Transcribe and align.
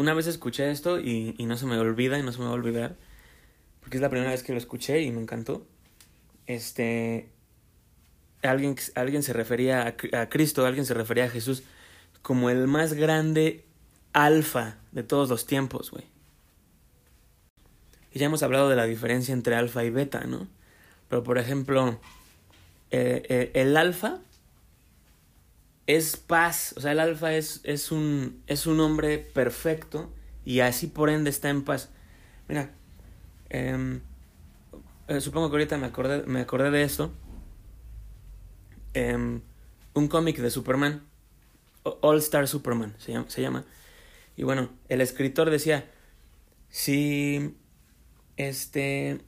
una 0.00 0.14
vez 0.14 0.26
escuché 0.26 0.70
esto 0.70 0.98
y, 0.98 1.34
y 1.36 1.44
no 1.44 1.58
se 1.58 1.66
me 1.66 1.78
olvida 1.78 2.18
y 2.18 2.22
no 2.22 2.32
se 2.32 2.38
me 2.38 2.46
va 2.46 2.52
a 2.52 2.54
olvidar, 2.54 2.96
porque 3.80 3.98
es 3.98 4.00
la 4.00 4.08
primera 4.08 4.30
vez 4.30 4.42
que 4.42 4.52
lo 4.52 4.58
escuché 4.58 5.02
y 5.02 5.10
me 5.10 5.20
encantó. 5.20 5.66
Este, 6.46 7.28
alguien, 8.42 8.76
alguien 8.94 9.22
se 9.22 9.34
refería 9.34 9.82
a, 9.82 10.20
a 10.22 10.28
Cristo, 10.30 10.64
alguien 10.64 10.86
se 10.86 10.94
refería 10.94 11.24
a 11.24 11.28
Jesús 11.28 11.64
como 12.22 12.48
el 12.48 12.66
más 12.66 12.94
grande 12.94 13.66
alfa 14.14 14.78
de 14.92 15.02
todos 15.02 15.28
los 15.28 15.46
tiempos, 15.46 15.90
güey. 15.90 16.04
Y 18.12 18.18
ya 18.18 18.26
hemos 18.26 18.42
hablado 18.42 18.70
de 18.70 18.76
la 18.76 18.86
diferencia 18.86 19.34
entre 19.34 19.54
alfa 19.54 19.84
y 19.84 19.90
beta, 19.90 20.24
¿no? 20.24 20.48
Pero 21.08 21.22
por 21.22 21.36
ejemplo, 21.36 22.00
eh, 22.90 23.22
eh, 23.28 23.50
el 23.54 23.76
alfa 23.76 24.20
es 25.96 26.16
paz, 26.16 26.74
o 26.76 26.80
sea, 26.80 26.92
el 26.92 27.00
alfa 27.00 27.34
es, 27.34 27.60
es, 27.64 27.90
un, 27.90 28.42
es 28.46 28.66
un 28.66 28.80
hombre 28.80 29.18
perfecto 29.18 30.12
y 30.44 30.60
así 30.60 30.86
por 30.86 31.10
ende 31.10 31.30
está 31.30 31.48
en 31.48 31.64
paz. 31.64 31.90
Mira, 32.48 32.70
em, 33.48 34.00
eh, 35.08 35.20
supongo 35.20 35.50
que 35.50 35.56
ahorita 35.56 35.78
me 35.78 35.86
acordé, 35.86 36.22
me 36.26 36.40
acordé 36.40 36.70
de 36.70 36.82
esto. 36.82 37.12
Em, 38.94 39.40
un 39.94 40.08
cómic 40.08 40.38
de 40.38 40.50
Superman, 40.50 41.02
All 41.82 42.18
Star 42.18 42.46
Superman 42.46 42.94
se 42.98 43.12
llama, 43.12 43.28
se 43.28 43.42
llama. 43.42 43.64
Y 44.36 44.44
bueno, 44.44 44.70
el 44.88 45.00
escritor 45.00 45.50
decía, 45.50 45.90
si, 46.68 47.56
este, 48.36 49.20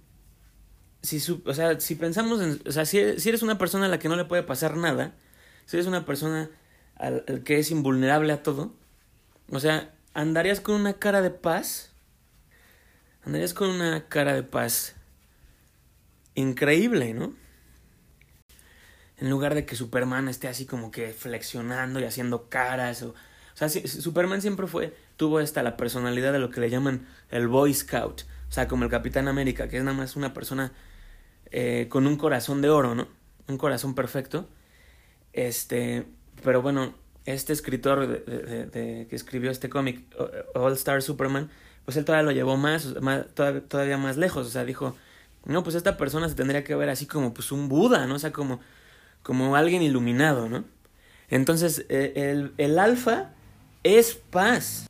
si, 1.02 1.18
o 1.44 1.54
sea, 1.54 1.80
si 1.80 1.96
pensamos 1.96 2.40
en, 2.40 2.60
o 2.66 2.72
sea, 2.72 2.84
si, 2.84 3.18
si, 3.18 3.28
eres 3.28 3.42
una 3.42 3.58
persona 3.58 3.86
a 3.86 3.88
la 3.88 3.98
que 3.98 4.08
no 4.08 4.16
le 4.16 4.24
puede 4.24 4.44
pasar 4.44 4.76
nada, 4.76 5.14
si 5.72 5.78
eres 5.78 5.86
una 5.86 6.04
persona 6.04 6.50
al, 6.96 7.24
que 7.46 7.58
es 7.58 7.70
invulnerable 7.70 8.30
a 8.34 8.42
todo, 8.42 8.74
o 9.48 9.58
sea, 9.58 9.94
andarías 10.12 10.60
con 10.60 10.74
una 10.74 10.98
cara 10.98 11.22
de 11.22 11.30
paz, 11.30 11.94
andarías 13.24 13.54
con 13.54 13.70
una 13.70 14.06
cara 14.06 14.34
de 14.34 14.42
paz 14.42 14.96
increíble, 16.34 17.14
¿no? 17.14 17.32
En 19.16 19.30
lugar 19.30 19.54
de 19.54 19.64
que 19.64 19.74
Superman 19.74 20.28
esté 20.28 20.46
así 20.46 20.66
como 20.66 20.90
que 20.90 21.14
flexionando 21.14 22.00
y 22.00 22.04
haciendo 22.04 22.50
caras. 22.50 23.02
O, 23.02 23.08
o 23.12 23.14
sea, 23.54 23.70
Superman 23.70 24.42
siempre 24.42 24.66
fue, 24.66 24.94
tuvo 25.16 25.40
esta 25.40 25.62
la 25.62 25.78
personalidad 25.78 26.34
de 26.34 26.38
lo 26.38 26.50
que 26.50 26.60
le 26.60 26.68
llaman 26.68 27.08
el 27.30 27.48
Boy 27.48 27.72
Scout. 27.72 28.24
O 28.50 28.52
sea, 28.52 28.68
como 28.68 28.84
el 28.84 28.90
Capitán 28.90 29.26
América, 29.26 29.68
que 29.68 29.78
es 29.78 29.84
nada 29.84 29.96
más 29.96 30.16
una 30.16 30.34
persona 30.34 30.70
eh, 31.50 31.86
con 31.88 32.06
un 32.06 32.18
corazón 32.18 32.60
de 32.60 32.68
oro, 32.68 32.94
¿no? 32.94 33.08
Un 33.48 33.56
corazón 33.56 33.94
perfecto. 33.94 34.50
Este, 35.32 36.04
pero 36.42 36.62
bueno, 36.62 36.94
este 37.24 37.52
escritor 37.52 38.06
de, 38.06 38.66
de, 38.66 39.06
que 39.08 39.16
escribió 39.16 39.50
este 39.50 39.68
cómic, 39.68 40.04
All 40.54 40.72
Star 40.72 41.02
Superman, 41.02 41.50
pues 41.84 41.96
él 41.96 42.04
todavía 42.04 42.24
lo 42.24 42.32
llevó 42.32 42.56
más, 42.56 43.00
más 43.00 43.26
todavía, 43.34 43.62
todavía, 43.62 43.98
más 43.98 44.16
lejos. 44.16 44.46
O 44.46 44.50
sea, 44.50 44.64
dijo, 44.64 44.96
no, 45.44 45.62
pues 45.62 45.76
esta 45.76 45.96
persona 45.96 46.28
se 46.28 46.34
tendría 46.34 46.64
que 46.64 46.74
ver 46.74 46.88
así 46.88 47.06
como 47.06 47.34
pues 47.34 47.52
un 47.52 47.68
Buda, 47.68 48.06
¿no? 48.06 48.16
O 48.16 48.18
sea, 48.18 48.32
como, 48.32 48.60
como 49.22 49.56
alguien 49.56 49.82
iluminado, 49.82 50.48
¿no? 50.48 50.64
Entonces, 51.28 51.86
eh, 51.88 52.12
el, 52.14 52.52
el 52.58 52.78
alfa 52.78 53.30
es 53.82 54.14
paz. 54.14 54.88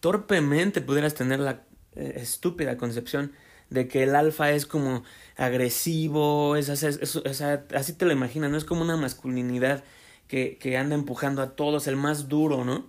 Torpemente 0.00 0.80
pudieras 0.80 1.14
tener 1.14 1.40
la 1.40 1.62
eh, 1.94 2.14
estúpida 2.16 2.76
concepción 2.76 3.32
de 3.70 3.88
que 3.88 4.02
el 4.02 4.14
alfa 4.14 4.50
es 4.50 4.66
como 4.66 5.04
agresivo, 5.36 6.56
es, 6.56 6.68
así 6.68 7.92
te 7.94 8.04
lo 8.04 8.12
imaginas, 8.12 8.50
¿no? 8.50 8.56
Es 8.56 8.64
como 8.64 8.82
una 8.82 8.96
masculinidad 8.96 9.84
que, 10.28 10.58
que 10.58 10.76
anda 10.76 10.94
empujando 10.94 11.40
a 11.40 11.56
todos, 11.56 11.86
el 11.86 11.96
más 11.96 12.28
duro, 12.28 12.64
¿no? 12.64 12.86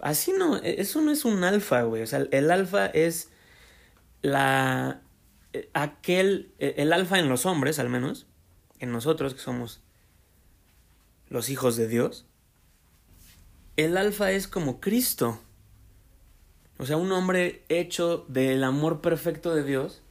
Así 0.00 0.32
no, 0.32 0.56
eso 0.56 1.00
no 1.00 1.12
es 1.12 1.24
un 1.24 1.44
alfa, 1.44 1.82
güey. 1.82 2.02
O 2.02 2.06
sea, 2.06 2.26
el 2.30 2.50
alfa 2.50 2.86
es 2.86 3.30
la. 4.22 5.00
aquel. 5.72 6.52
el 6.58 6.92
alfa 6.92 7.18
en 7.18 7.28
los 7.28 7.46
hombres, 7.46 7.78
al 7.78 7.88
menos, 7.88 8.26
en 8.80 8.92
nosotros 8.92 9.34
que 9.34 9.40
somos 9.40 9.80
los 11.28 11.48
hijos 11.48 11.76
de 11.76 11.88
Dios. 11.88 12.26
El 13.76 13.96
alfa 13.96 14.32
es 14.32 14.46
como 14.46 14.80
Cristo. 14.80 15.40
O 16.78 16.86
sea, 16.86 16.96
un 16.96 17.12
hombre 17.12 17.64
hecho 17.68 18.26
del 18.28 18.62
amor 18.64 19.00
perfecto 19.00 19.54
de 19.54 19.64
Dios 19.64 20.03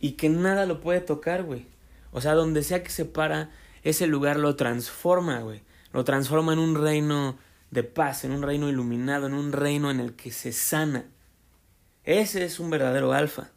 y 0.00 0.12
que 0.12 0.28
nada 0.28 0.66
lo 0.66 0.80
puede 0.80 1.00
tocar, 1.00 1.42
güey. 1.42 1.66
O 2.12 2.20
sea, 2.20 2.34
donde 2.34 2.62
sea 2.62 2.82
que 2.82 2.90
se 2.90 3.04
para, 3.04 3.50
ese 3.82 4.06
lugar 4.06 4.38
lo 4.38 4.56
transforma, 4.56 5.40
güey. 5.40 5.62
Lo 5.92 6.04
transforma 6.04 6.52
en 6.52 6.58
un 6.58 6.80
reino 6.80 7.38
de 7.70 7.82
paz, 7.82 8.24
en 8.24 8.32
un 8.32 8.42
reino 8.42 8.68
iluminado, 8.68 9.26
en 9.26 9.34
un 9.34 9.52
reino 9.52 9.90
en 9.90 10.00
el 10.00 10.14
que 10.14 10.30
se 10.30 10.52
sana. 10.52 11.06
Ese 12.04 12.44
es 12.44 12.60
un 12.60 12.70
verdadero 12.70 13.12
alfa. 13.12 13.50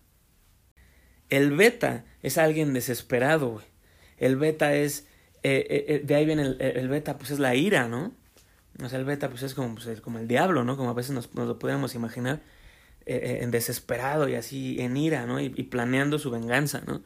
El 1.30 1.56
beta 1.56 2.06
es 2.22 2.38
alguien 2.38 2.74
desesperado, 2.74 3.50
güey. 3.50 3.66
El 4.18 4.38
beta 4.38 4.74
es... 4.74 5.08
Eh, 5.44 5.86
eh, 5.88 6.02
de 6.04 6.16
ahí 6.16 6.26
viene 6.26 6.42
el, 6.44 6.62
el, 6.62 6.90
beta, 6.90 7.18
pues 7.18 7.32
es 7.32 7.40
la 7.40 7.56
ira, 7.56 7.88
¿no? 7.88 8.12
O 8.84 8.90
sea, 8.90 9.00
el 9.00 9.06
beta 9.06 9.30
pues 9.30 9.44
es 9.44 9.54
como, 9.54 9.76
pues, 9.76 10.02
como 10.02 10.20
el 10.20 10.28
diablo, 10.28 10.64
¿no? 10.64 10.78
Como 10.78 10.90
a 10.90 10.94
veces 10.94 11.12
nos, 11.12 11.34
nos 11.36 11.48
lo 11.48 11.60
podríamos 11.60 11.96
imaginar. 11.96 12.42
Eh, 13.10 13.40
en 13.42 13.52
desesperado 13.52 14.28
y 14.28 14.36
así 14.36 14.82
en 14.82 14.98
ira, 14.98 15.26
¿no? 15.26 15.40
Y, 15.40 15.50
planeando 15.50 16.20
su 16.20 16.30
venganza, 16.30 16.82
¿no? 16.86 17.04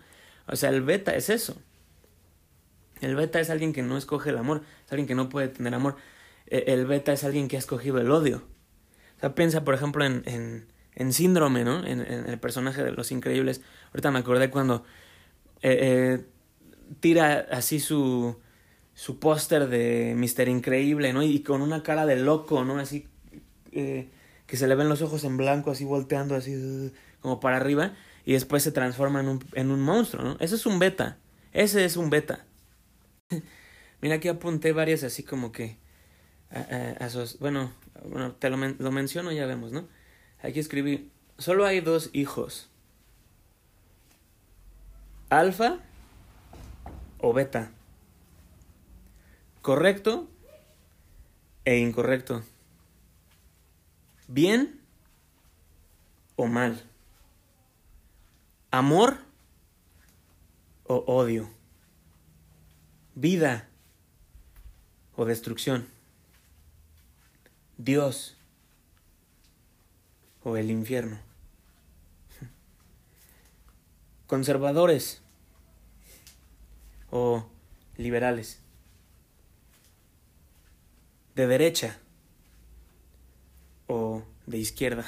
O 0.48 0.56
sea, 0.56 0.72
el 0.72 0.82
beta 0.82 1.16
es 1.16 1.30
eso. 1.30 1.62
El 3.02 3.16
beta 3.16 3.40
es 3.40 3.52
alguien 3.52 3.72
que 3.72 3.84
no 3.84 4.00
escoge 4.00 4.32
el 4.32 4.40
amor, 4.40 4.64
es 4.84 4.92
alguien 4.92 5.08
que 5.08 5.14
no 5.14 5.30
puede 5.30 5.50
tener 5.50 5.76
amor. 5.76 5.98
El 6.48 6.88
beta 6.88 7.14
es 7.14 7.24
alguien 7.24 7.48
que 7.48 7.56
ha 7.56 7.60
escogido 7.60 8.00
el 8.00 8.10
odio. 8.10 8.38
O 9.18 9.20
sea, 9.20 9.36
piensa, 9.36 9.64
por 9.64 9.76
ejemplo, 9.76 10.04
en, 10.04 10.24
en, 10.26 10.66
en 10.96 11.14
Síndrome, 11.14 11.64
¿no? 11.64 11.86
En, 11.86 12.02
el 12.02 12.40
personaje 12.40 12.84
de 12.84 12.94
Los 12.94 13.12
Increíbles. 13.12 13.62
Ahorita 13.92 14.10
me 14.10 14.18
acordé 14.18 14.50
cuando 14.50 14.84
eh, 15.62 15.78
eh, 15.82 16.26
tira 17.00 17.46
así 17.52 17.80
su, 17.80 18.40
su 18.96 19.20
póster 19.20 19.68
de 19.68 20.16
Mister 20.18 20.50
Increíble, 20.50 21.14
¿no? 21.14 21.22
Y 21.22 21.44
con 21.44 21.62
una 21.62 21.84
cara 21.84 22.08
de 22.08 22.16
loco, 22.16 22.66
¿no? 22.66 22.80
Así... 22.80 23.08
que 24.52 24.58
se 24.58 24.68
le 24.68 24.76
ven 24.76 24.90
los 24.90 25.02
ojos 25.02 25.24
en 25.24 25.38
blanco, 25.38 25.72
así 25.72 25.86
volteando, 25.86 26.36
así 26.36 26.92
como 27.22 27.40
para 27.40 27.56
arriba, 27.56 27.94
y 28.26 28.34
después 28.34 28.62
se 28.62 28.74
transforma 28.74 29.22
en 29.22 29.30
un, 29.30 29.46
en 29.54 29.72
un 29.72 29.80
monstruo, 29.80 30.26
¿no? 30.26 30.38
Ese 30.42 30.56
es 30.56 30.66
un 30.66 30.78
beta. 30.78 31.18
Ese 31.54 31.86
es 31.86 31.96
un 31.96 32.10
beta. 32.10 32.46
Mira, 34.02 34.16
aquí 34.16 34.28
apunté 34.28 34.74
varias 34.74 35.04
así 35.06 35.24
como 35.24 35.54
que. 35.54 35.78
Bueno, 37.40 37.72
bueno, 38.04 38.34
te 38.34 38.50
lo, 38.50 38.58
lo 38.58 38.92
menciono, 38.92 39.32
ya 39.32 39.46
vemos, 39.46 39.72
¿no? 39.72 39.88
Aquí 40.44 40.60
escribí: 40.60 41.10
solo 41.38 41.66
hay 41.66 41.80
dos 41.80 42.10
hijos: 42.12 42.70
alfa 45.30 45.80
o 47.20 47.32
beta. 47.32 47.72
Correcto 49.62 50.28
e 51.64 51.78
incorrecto 51.78 52.44
bien 54.34 54.80
o 56.38 56.48
mal, 56.48 56.82
amor 58.72 59.18
o 60.86 61.04
odio, 61.06 61.50
vida 63.14 63.68
o 65.18 65.26
destrucción, 65.26 65.90
Dios 67.78 68.38
o 70.44 70.56
el 70.56 70.72
infierno, 70.72 71.20
conservadores 74.28 75.22
o 77.10 77.46
liberales, 77.98 78.62
de 81.36 81.48
derecha 81.48 82.00
o 83.92 84.24
de 84.48 84.58
izquierda. 84.58 85.06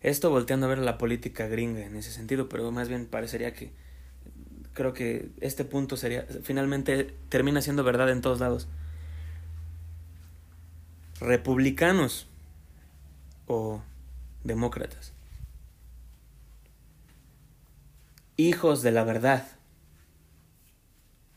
Esto 0.00 0.30
volteando 0.30 0.66
a 0.66 0.68
ver 0.68 0.78
la 0.78 0.98
política 0.98 1.48
gringa 1.48 1.84
en 1.84 1.96
ese 1.96 2.12
sentido, 2.12 2.48
pero 2.48 2.70
más 2.70 2.88
bien 2.88 3.06
parecería 3.06 3.52
que 3.52 3.72
creo 4.72 4.92
que 4.92 5.30
este 5.40 5.64
punto 5.64 5.96
sería 5.96 6.26
finalmente 6.42 7.12
termina 7.28 7.60
siendo 7.60 7.82
verdad 7.82 8.08
en 8.10 8.22
todos 8.22 8.38
lados. 8.38 8.68
Republicanos 11.20 12.28
o 13.46 13.82
demócratas. 14.44 15.12
Hijos 18.36 18.80
de 18.80 18.92
la 18.92 19.04
verdad 19.04 19.46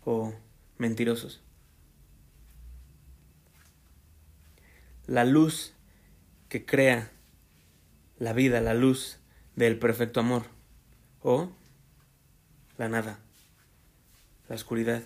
o 0.05 0.31
mentirosos. 0.77 1.42
La 5.07 5.25
luz 5.25 5.73
que 6.49 6.65
crea 6.65 7.11
la 8.17 8.33
vida, 8.33 8.61
la 8.61 8.73
luz 8.73 9.19
del 9.55 9.77
perfecto 9.79 10.19
amor, 10.19 10.43
o 11.21 11.51
la 12.77 12.89
nada, 12.89 13.19
la 14.49 14.55
oscuridad 14.55 15.03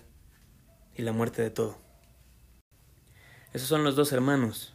y 0.96 1.02
la 1.02 1.12
muerte 1.12 1.42
de 1.42 1.50
todo. 1.50 1.78
Esos 3.52 3.68
son 3.68 3.84
los 3.84 3.96
dos 3.96 4.12
hermanos, 4.12 4.74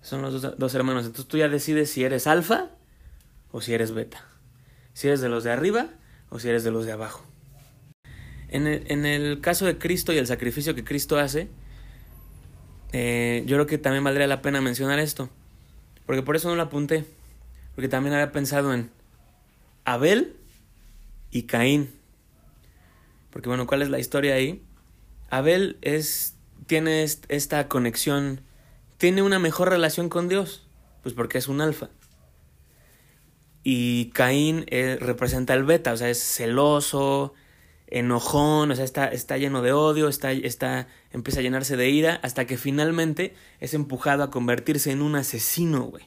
Son 0.00 0.22
los 0.22 0.40
dos, 0.40 0.56
dos 0.58 0.74
hermanos. 0.74 1.06
Entonces 1.06 1.26
tú 1.26 1.38
ya 1.38 1.48
decides 1.48 1.90
si 1.90 2.04
eres 2.04 2.26
alfa 2.26 2.70
o 3.50 3.60
si 3.60 3.74
eres 3.74 3.92
beta. 3.92 4.24
Si 4.92 5.08
eres 5.08 5.20
de 5.20 5.28
los 5.28 5.42
de 5.42 5.50
arriba 5.50 5.88
o 6.30 6.38
si 6.38 6.48
eres 6.48 6.62
de 6.62 6.70
los 6.70 6.86
de 6.86 6.92
abajo. 6.92 7.26
En 8.48 8.68
el, 8.68 8.84
en 8.90 9.04
el 9.04 9.40
caso 9.40 9.66
de 9.66 9.78
Cristo 9.78 10.12
y 10.12 10.18
el 10.18 10.26
sacrificio 10.28 10.74
que 10.76 10.84
Cristo 10.84 11.18
hace, 11.18 11.48
eh, 12.98 13.42
yo 13.44 13.56
creo 13.56 13.66
que 13.66 13.76
también 13.76 14.02
valdría 14.02 14.26
la 14.26 14.40
pena 14.40 14.62
mencionar 14.62 14.98
esto. 14.98 15.28
Porque 16.06 16.22
por 16.22 16.34
eso 16.34 16.48
no 16.48 16.56
lo 16.56 16.62
apunté. 16.62 17.04
Porque 17.74 17.90
también 17.90 18.14
había 18.14 18.32
pensado 18.32 18.72
en 18.72 18.90
Abel 19.84 20.34
y 21.30 21.42
Caín. 21.42 21.90
Porque 23.30 23.50
bueno, 23.50 23.66
¿cuál 23.66 23.82
es 23.82 23.90
la 23.90 23.98
historia 23.98 24.34
ahí? 24.34 24.62
Abel 25.28 25.76
es, 25.82 26.36
tiene 26.66 27.02
esta 27.02 27.68
conexión, 27.68 28.40
tiene 28.96 29.20
una 29.20 29.38
mejor 29.38 29.68
relación 29.68 30.08
con 30.08 30.28
Dios, 30.28 30.66
pues 31.02 31.14
porque 31.14 31.36
es 31.36 31.48
un 31.48 31.60
alfa. 31.60 31.90
Y 33.62 34.06
Caín 34.14 34.64
eh, 34.68 34.96
representa 34.98 35.52
el 35.52 35.64
beta, 35.64 35.92
o 35.92 35.96
sea, 35.98 36.08
es 36.08 36.22
celoso, 36.22 37.34
enojón, 37.88 38.70
o 38.70 38.74
sea, 38.74 38.84
está, 38.84 39.08
está 39.08 39.38
lleno 39.38 39.62
de 39.62 39.72
odio, 39.72 40.08
está, 40.08 40.32
está, 40.32 40.88
empieza 41.10 41.40
a 41.40 41.42
llenarse 41.42 41.76
de 41.76 41.88
ira, 41.90 42.18
hasta 42.22 42.44
que 42.46 42.56
finalmente 42.56 43.34
es 43.60 43.74
empujado 43.74 44.22
a 44.22 44.30
convertirse 44.30 44.90
en 44.90 45.02
un 45.02 45.16
asesino, 45.16 45.84
güey. 45.84 46.04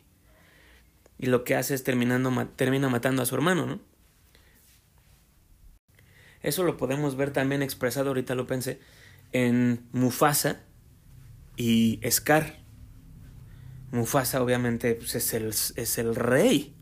Y 1.18 1.28
lo 1.28 1.44
que 1.44 1.56
hace 1.56 1.74
es 1.74 1.84
terminando, 1.84 2.32
termina 2.56 2.90
matando 2.90 3.22
a 3.22 3.26
su 3.26 3.36
hermano, 3.36 3.66
¿no? 3.66 3.80
Eso 6.42 6.64
lo 6.64 6.78
podemos 6.78 7.16
ver 7.18 7.32
también 7.32 7.62
expresado, 7.62 8.10
ahorita 8.10 8.36
lo 8.36 8.48
pensé, 8.48 8.80
en 9.34 9.86
Mufasa 9.92 10.62
y 11.58 12.00
Scar. 12.10 12.60
Mufasa 13.92 14.42
obviamente 14.42 14.96
pues, 14.96 15.16
es, 15.16 15.34
el, 15.34 15.50
es 15.50 15.98
el 15.98 16.16
rey, 16.16 16.74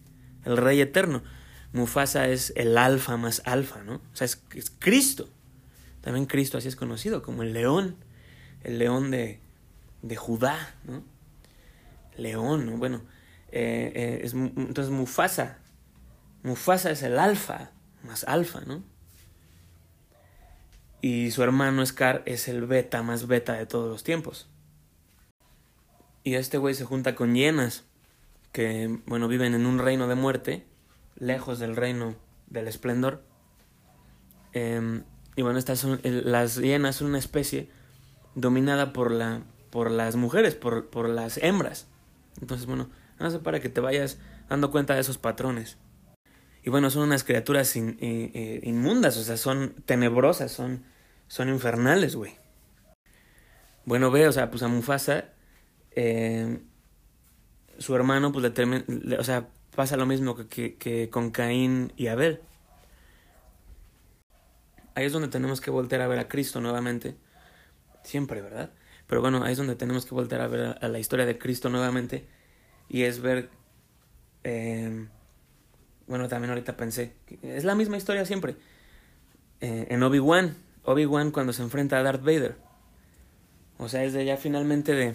el 0.45 0.57
rey 0.57 0.81
eterno. 0.81 1.23
Mufasa 1.73 2.27
es 2.27 2.53
el 2.55 2.77
alfa 2.77 3.17
más 3.17 3.41
alfa, 3.45 3.83
¿no? 3.83 3.95
O 3.95 4.15
sea, 4.15 4.25
es, 4.25 4.71
Cristo. 4.79 5.29
También 6.01 6.25
Cristo 6.25 6.57
así 6.57 6.67
es 6.67 6.75
conocido 6.75 7.21
como 7.21 7.43
el 7.43 7.53
león, 7.53 7.97
el 8.63 8.79
león 8.79 9.11
de, 9.11 9.41
de 10.01 10.15
Judá, 10.15 10.75
¿no? 10.85 11.03
León, 12.17 12.65
¿no? 12.65 12.77
Bueno, 12.77 13.01
eh, 13.51 13.91
eh, 13.95 14.21
es, 14.23 14.33
entonces 14.33 14.89
Mufasa, 14.89 15.59
Mufasa 16.43 16.91
es 16.91 17.03
el 17.03 17.19
alfa, 17.19 17.71
más 18.03 18.23
alfa, 18.23 18.61
¿no? 18.61 18.83
Y 21.01 21.31
su 21.31 21.43
hermano 21.43 21.85
Scar 21.85 22.23
es 22.25 22.47
el 22.47 22.65
beta 22.65 23.03
más 23.03 23.27
beta 23.27 23.53
de 23.53 23.65
todos 23.65 23.89
los 23.89 24.03
tiempos. 24.03 24.49
Y 26.23 26.35
este 26.35 26.57
güey 26.57 26.73
se 26.73 26.85
junta 26.85 27.15
con 27.15 27.35
hienas, 27.35 27.85
que, 28.51 28.99
bueno, 29.05 29.27
viven 29.27 29.53
en 29.53 29.65
un 29.65 29.79
reino 29.79 30.07
de 30.07 30.15
muerte, 30.15 30.65
lejos 31.17 31.59
del 31.59 31.75
reino 31.75 32.15
del 32.47 32.67
esplendor. 32.67 33.23
Em, 34.53 35.03
y 35.35 35.41
bueno, 35.41 35.59
estas 35.59 35.79
son, 35.79 35.99
las 36.03 36.57
hienas 36.57 36.95
son 36.95 37.09
una 37.09 37.19
especie 37.19 37.69
dominada 38.35 38.93
por, 38.93 39.11
la, 39.11 39.43
por 39.69 39.91
las 39.91 40.15
mujeres, 40.15 40.55
por, 40.55 40.89
por 40.89 41.09
las 41.09 41.37
hembras. 41.37 41.87
Entonces, 42.41 42.65
bueno, 42.65 42.89
no 43.19 43.31
sé 43.31 43.39
para 43.39 43.59
que 43.59 43.69
te 43.69 43.81
vayas 43.81 44.19
dando 44.49 44.71
cuenta 44.71 44.93
de 44.93 45.01
esos 45.01 45.17
patrones. 45.17 45.77
Y 46.63 46.69
bueno, 46.69 46.89
son 46.89 47.03
unas 47.03 47.23
criaturas 47.23 47.75
eh, 47.75 47.95
eh, 47.99 48.59
inmundas, 48.63 49.17
o 49.17 49.23
sea, 49.23 49.37
son 49.37 49.73
tenebrosas, 49.85 50.51
son, 50.51 50.83
son 51.27 51.49
infernales, 51.49 52.15
güey. 52.15 52.35
Bueno, 53.85 54.11
ve, 54.11 54.27
o 54.27 54.31
sea, 54.33 54.49
pues 54.49 54.63
a 54.63 54.67
Mufasa, 54.67 55.29
eh, 55.91 56.59
su 57.77 57.95
hermano, 57.95 58.33
pues 58.33 58.51
le, 58.53 59.17
o 59.17 59.23
sea, 59.23 59.47
pasa 59.77 59.95
lo 59.95 60.07
mismo 60.07 60.35
que, 60.35 61.09
con 61.12 61.29
Caín 61.29 61.94
y 61.95 62.07
Abel. 62.07 62.41
Ahí 64.95 65.06
es 65.06 65.13
donde 65.13 65.27
tenemos 65.27 65.62
que 65.62 65.69
voltear 65.69 66.01
a 66.01 66.07
ver 66.07 66.18
a 66.18 66.27
Cristo 66.27 66.59
nuevamente. 66.59 67.15
Siempre, 68.03 68.41
¿verdad? 68.41 68.71
Pero 69.06 69.21
bueno, 69.21 69.44
ahí 69.44 69.51
es 69.51 69.59
donde 69.59 69.75
tenemos 69.75 70.07
que 70.07 70.15
voltear 70.15 70.41
a 70.41 70.47
ver 70.47 70.77
a, 70.81 70.88
la 70.88 70.97
historia 70.97 71.27
de 71.27 71.38
Cristo 71.38 71.69
nuevamente. 71.69 72.27
Y 72.89 73.03
es 73.03 73.21
ver 73.21 73.51
bueno, 76.07 76.27
también 76.27 76.50
ahorita 76.50 76.75
pensé, 76.75 77.13
es 77.44 77.63
la 77.63 77.75
misma 77.75 77.97
historia 77.97 78.25
siempre. 78.25 78.56
Eh, 79.62 79.88
en 79.89 80.01
Obi-Wan, 80.01 80.56
Obi-Wan 80.85 81.30
cuando 81.30 81.53
se 81.53 81.62
enfrenta 81.62 82.00
a 82.00 82.03
Darth 82.03 82.23
Vader. 82.23 82.56
O 83.77 83.89
sea, 83.89 84.03
es 84.06 84.13
de 84.13 84.25
ya 84.25 84.38
finalmente 84.38 84.95
de 84.95 85.13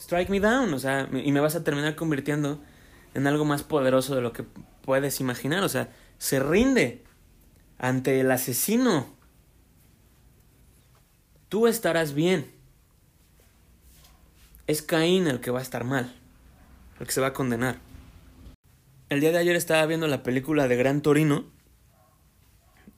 strike 0.00 0.30
me 0.30 0.40
down, 0.40 0.74
o 0.74 0.80
sea, 0.80 1.08
y 1.12 1.30
me 1.30 1.38
vas 1.38 1.54
a 1.54 1.62
terminar 1.62 1.94
convirtiendo 1.94 2.60
en 3.14 3.26
algo 3.26 3.44
más 3.44 3.62
poderoso 3.62 4.14
de 4.14 4.20
lo 4.20 4.32
que 4.32 4.44
puedes 4.82 5.20
imaginar, 5.20 5.62
o 5.62 5.68
sea, 5.68 5.92
se 6.18 6.40
rinde 6.40 7.04
ante 7.78 8.20
el 8.20 8.30
asesino. 8.30 9.06
Tú 11.48 11.66
estarás 11.66 12.14
bien. 12.14 12.50
Es 14.66 14.82
Caín 14.82 15.26
el 15.26 15.40
que 15.40 15.50
va 15.50 15.60
a 15.60 15.62
estar 15.62 15.84
mal, 15.84 16.14
el 16.98 17.06
que 17.06 17.12
se 17.12 17.20
va 17.20 17.28
a 17.28 17.32
condenar. 17.32 17.78
El 19.10 19.20
día 19.20 19.30
de 19.30 19.38
ayer 19.38 19.54
estaba 19.54 19.84
viendo 19.86 20.08
la 20.08 20.22
película 20.22 20.66
de 20.66 20.76
Gran 20.76 21.02
Torino. 21.02 21.44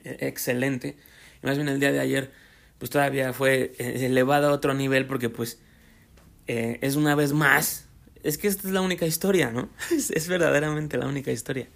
E, 0.04 0.28
excelente. 0.28 0.96
Y 1.42 1.46
más 1.46 1.56
bien 1.56 1.68
el 1.68 1.80
día 1.80 1.92
de 1.92 2.00
ayer, 2.00 2.32
pues 2.78 2.90
todavía 2.90 3.32
fue 3.32 3.74
eh, 3.78 4.06
elevado 4.06 4.48
a 4.48 4.52
otro 4.52 4.72
nivel 4.74 5.06
porque 5.06 5.28
pues 5.28 5.60
eh, 6.46 6.78
es 6.82 6.96
una 6.96 7.14
vez 7.14 7.32
más. 7.32 7.85
Es 8.26 8.38
que 8.38 8.48
esta 8.48 8.66
es 8.66 8.74
la 8.74 8.80
única 8.80 9.06
historia, 9.06 9.52
¿no? 9.52 9.68
Es, 9.90 10.26
verdaderamente 10.26 10.98
la 10.98 11.06
única 11.06 11.30
historia. 11.30 11.68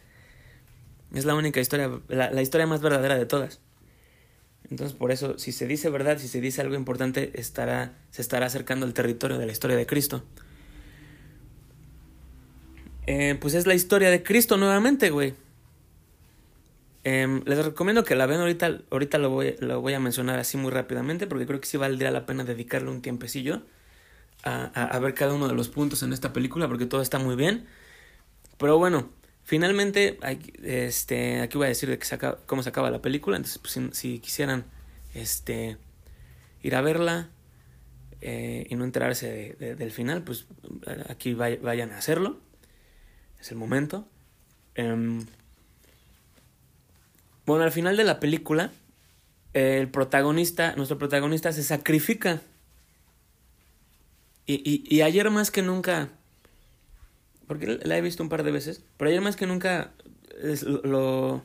Es 1.14 1.25
la 1.25 1.37
única 1.37 1.61
historia, 1.61 2.00
la, 2.08 2.43
historia 2.43 2.67
más 2.67 2.81
verdadera 2.81 3.17
de 3.17 3.25
todas. 3.25 3.61
Entonces, 4.69 4.97
por 4.97 5.12
eso, 5.12 5.38
si 5.38 5.52
se 5.52 5.69
dice 5.69 5.91
verdad, 5.91 6.19
si 6.19 6.26
se 6.26 6.41
dice 6.41 6.61
algo 6.61 6.75
importante, 6.75 7.31
estará, 7.35 7.94
se 8.11 8.23
estará 8.23 8.47
acercando 8.47 8.85
al 8.85 8.94
territorio 8.94 9.38
de 9.38 9.47
la 9.47 9.52
historia 9.52 9.76
de 9.76 9.87
Cristo. 9.87 10.25
Eh, 13.06 13.37
pues 13.41 13.55
es 13.55 13.67
la 13.67 13.75
historia 13.75 14.11
de 14.11 14.25
Cristo 14.25 14.56
nuevamente, 14.56 15.11
güey. 15.11 15.35
Em, 17.05 17.43
les 17.47 17.64
recomiendo 17.64 18.02
que 18.02 18.17
la 18.17 18.26
vean 18.26 18.41
ahorita, 18.41 18.81
ahorita 18.91 19.19
lo 19.19 19.31
voy, 19.31 19.55
lo 19.61 19.81
voy 19.81 19.94
a 19.94 20.00
mencionar 20.00 20.41
así 20.41 20.56
muy 20.56 20.73
rápidamente 20.73 21.29
porque 21.29 21.47
creo 21.47 21.61
que 21.61 21.67
sí 21.67 21.76
valdría 21.76 22.11
la 22.11 22.26
pena 22.26 22.44
dedicarle 22.44 22.91
un 22.91 23.02
tiempecillo 23.02 23.62
a, 24.42 24.98
ver 25.00 25.14
cada 25.14 25.34
uno 25.34 25.48
de 25.48 25.54
los 25.54 25.69
puntos 25.69 26.02
en 26.02 26.12
esta 26.12 26.32
película 26.32 26.69
porque 26.69 26.87
todo 26.87 27.02
está 27.02 27.19
muy 27.19 27.37
bien. 27.37 27.66
Pero 28.59 28.78
bueno, 28.78 29.11
finalmente, 29.44 30.18
este, 30.62 31.40
aquí 31.40 31.56
voy 31.56 31.66
a 31.66 31.68
decir 31.68 31.88
de 31.88 31.99
que 31.99 32.04
se 32.04 32.14
acaba, 32.14 32.38
cómo 32.47 32.62
se 32.62 32.68
acaba 32.68 32.90
la 32.90 33.02
película, 33.02 33.37
entonces 33.37 33.59
pues, 33.59 33.97
si, 33.97 34.18
quisieran 34.18 34.64
este, 35.14 35.78
ir 36.62 36.75
a 36.75 36.80
verla 36.80 37.28
eh, 38.20 38.66
y 38.68 38.75
no 38.75 38.85
enterarse 38.85 39.56
del 39.59 39.90
final, 39.90 40.23
pues 40.23 40.47
aquí 41.09 41.35
vayan 41.35 41.92
a 41.92 41.99
hacerlo 41.99 42.38
es 43.40 43.50
el 43.50 43.56
momento. 43.56 44.06
Em, 44.75 45.26
bueno, 47.47 47.64
al 47.64 47.73
final 47.73 47.97
de 47.97 48.04
la 48.04 48.20
película, 48.20 48.70
el 49.52 49.88
protagonista, 49.88 50.75
nuestro 50.76 50.99
protagonista 50.99 51.52
se 51.52 51.62
sacrifica. 51.62 52.40
Y, 54.47 54.85
y, 54.88 55.02
ayer 55.02 55.30
más 55.30 55.50
que 55.50 55.62
nunca, 55.62 56.11
porque 57.47 57.78
la 57.85 57.97
he 57.97 58.00
visto 58.00 58.23
un 58.23 58.28
par 58.28 58.42
de 58.42 58.50
veces, 58.50 58.82
pero 58.97 59.09
ayer 59.09 59.20
más 59.20 59.37
que 59.37 59.47
nunca 59.47 59.92
lo... 60.82 61.44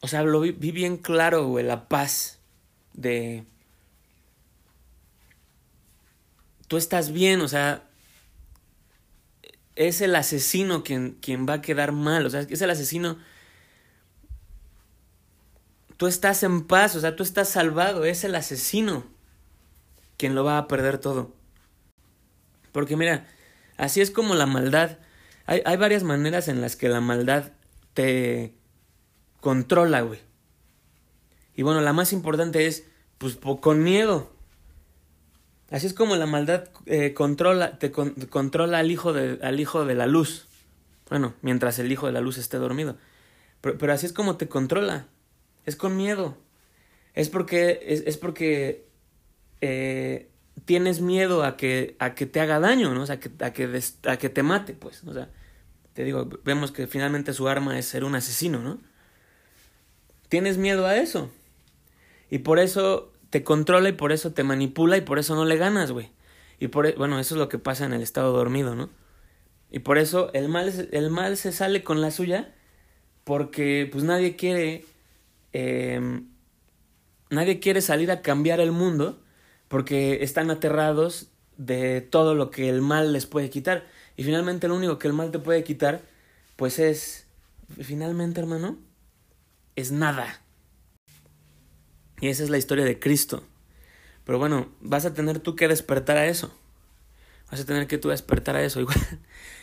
O 0.00 0.08
sea, 0.08 0.22
lo 0.22 0.40
vi, 0.40 0.52
vi 0.52 0.72
bien 0.72 0.96
claro, 0.96 1.46
güey, 1.46 1.64
la 1.64 1.88
paz 1.88 2.40
de... 2.92 3.44
Tú 6.66 6.76
estás 6.76 7.12
bien, 7.12 7.40
o 7.40 7.48
sea, 7.48 7.84
es 9.76 10.00
el 10.00 10.16
asesino 10.16 10.82
quien, 10.82 11.12
quien 11.20 11.46
va 11.48 11.54
a 11.54 11.62
quedar 11.62 11.92
mal, 11.92 12.26
o 12.26 12.30
sea, 12.30 12.40
es 12.40 12.60
el 12.60 12.70
asesino. 12.70 13.18
Tú 15.96 16.08
estás 16.08 16.42
en 16.42 16.66
paz, 16.66 16.96
o 16.96 17.00
sea, 17.00 17.14
tú 17.14 17.22
estás 17.22 17.48
salvado, 17.48 18.04
es 18.04 18.24
el 18.24 18.34
asesino 18.34 19.15
quien 20.16 20.34
lo 20.34 20.44
va 20.44 20.58
a 20.58 20.68
perder 20.68 20.98
todo. 20.98 21.34
Porque 22.72 22.96
mira, 22.96 23.26
así 23.76 24.00
es 24.00 24.10
como 24.10 24.34
la 24.34 24.46
maldad. 24.46 24.98
Hay, 25.46 25.62
hay 25.64 25.76
varias 25.76 26.02
maneras 26.02 26.48
en 26.48 26.60
las 26.60 26.76
que 26.76 26.88
la 26.88 27.00
maldad 27.00 27.52
te 27.94 28.54
controla, 29.40 30.02
güey. 30.02 30.20
Y 31.54 31.62
bueno, 31.62 31.80
la 31.80 31.92
más 31.92 32.12
importante 32.12 32.66
es, 32.66 32.84
pues, 33.18 33.38
con 33.60 33.82
miedo. 33.82 34.30
Así 35.70 35.86
es 35.86 35.94
como 35.94 36.14
la 36.16 36.26
maldad 36.26 36.68
eh, 36.84 37.12
controla, 37.14 37.78
te 37.78 37.90
controla 37.90 38.78
al 38.78 38.90
hijo, 38.90 39.12
de, 39.12 39.38
al 39.42 39.58
hijo 39.58 39.84
de 39.84 39.94
la 39.94 40.06
luz. 40.06 40.46
Bueno, 41.08 41.34
mientras 41.42 41.78
el 41.78 41.90
hijo 41.90 42.06
de 42.06 42.12
la 42.12 42.20
luz 42.20 42.38
esté 42.38 42.58
dormido. 42.58 42.96
Pero, 43.60 43.92
así 43.92 44.06
es 44.06 44.12
como 44.12 44.36
te 44.36 44.48
controla. 44.48 45.06
Es 45.64 45.76
con 45.76 45.96
miedo. 45.96 46.36
Es 47.14 47.30
porque, 47.30 47.80
es, 47.82 48.02
es 48.06 48.16
porque 48.16 48.85
eh, 49.60 50.30
tienes 50.64 51.00
miedo 51.00 51.44
a 51.44 51.56
que, 51.56 51.96
a 51.98 52.14
que 52.14 52.26
te 52.26 52.40
haga 52.40 52.60
daño, 52.60 52.94
¿no? 52.94 53.02
O 53.02 53.06
sea, 53.06 53.20
que, 53.20 53.30
a, 53.44 53.52
que 53.52 53.80
a 54.06 54.16
que 54.16 54.28
te 54.28 54.42
mate, 54.42 54.74
pues. 54.74 55.02
O 55.04 55.12
sea, 55.12 55.30
te 55.92 56.04
digo, 56.04 56.28
vemos 56.44 56.72
que 56.72 56.86
finalmente 56.86 57.32
su 57.32 57.48
arma 57.48 57.78
es 57.78 57.86
ser 57.86 58.04
un 58.04 58.14
asesino, 58.14 58.60
¿no? 58.60 58.78
Tienes 60.28 60.58
miedo 60.58 60.86
a 60.86 60.96
eso. 60.96 61.30
Y 62.30 62.38
por 62.38 62.58
eso 62.58 63.12
te 63.30 63.44
controla 63.44 63.88
y 63.88 63.92
por 63.92 64.12
eso 64.12 64.32
te 64.32 64.42
manipula 64.42 64.96
y 64.96 65.02
por 65.02 65.18
eso 65.18 65.34
no 65.34 65.44
le 65.44 65.56
ganas, 65.56 65.92
güey. 65.92 66.10
Y 66.58 66.68
por, 66.68 66.86
e, 66.86 66.92
bueno, 66.92 67.18
eso 67.18 67.34
es 67.34 67.38
lo 67.38 67.48
que 67.48 67.58
pasa 67.58 67.84
en 67.84 67.92
el 67.92 68.02
estado 68.02 68.32
dormido, 68.32 68.74
¿no? 68.74 68.90
Y 69.70 69.80
por 69.80 69.98
eso 69.98 70.30
el 70.32 70.48
mal, 70.48 70.88
el 70.92 71.10
mal 71.10 71.36
se 71.36 71.52
sale 71.52 71.82
con 71.82 72.00
la 72.00 72.10
suya 72.10 72.54
porque 73.24 73.88
pues 73.90 74.04
nadie 74.04 74.36
quiere 74.36 74.84
eh, 75.52 76.20
nadie 77.30 77.60
quiere 77.60 77.80
salir 77.80 78.10
a 78.10 78.22
cambiar 78.22 78.60
el 78.60 78.72
mundo 78.72 79.22
porque 79.68 80.22
están 80.22 80.50
aterrados 80.50 81.28
de 81.56 82.00
todo 82.00 82.34
lo 82.34 82.50
que 82.50 82.68
el 82.68 82.82
mal 82.82 83.12
les 83.12 83.26
puede 83.26 83.50
quitar. 83.50 83.86
Y 84.16 84.24
finalmente 84.24 84.68
lo 84.68 84.76
único 84.76 84.98
que 84.98 85.08
el 85.08 85.14
mal 85.14 85.30
te 85.30 85.38
puede 85.38 85.64
quitar, 85.64 86.02
pues 86.56 86.78
es, 86.78 87.26
finalmente 87.80 88.40
hermano, 88.40 88.78
es 89.74 89.92
nada. 89.92 90.40
Y 92.20 92.28
esa 92.28 92.44
es 92.44 92.50
la 92.50 92.58
historia 92.58 92.84
de 92.84 92.98
Cristo. 92.98 93.42
Pero 94.24 94.38
bueno, 94.38 94.68
vas 94.80 95.04
a 95.04 95.14
tener 95.14 95.38
tú 95.38 95.54
que 95.54 95.68
despertar 95.68 96.16
a 96.16 96.26
eso. 96.26 96.52
Vas 97.50 97.60
a 97.60 97.66
tener 97.66 97.86
que 97.86 97.98
tú 97.98 98.08
despertar 98.08 98.56
a 98.56 98.64
eso. 98.64 98.80
Igual, 98.86 98.98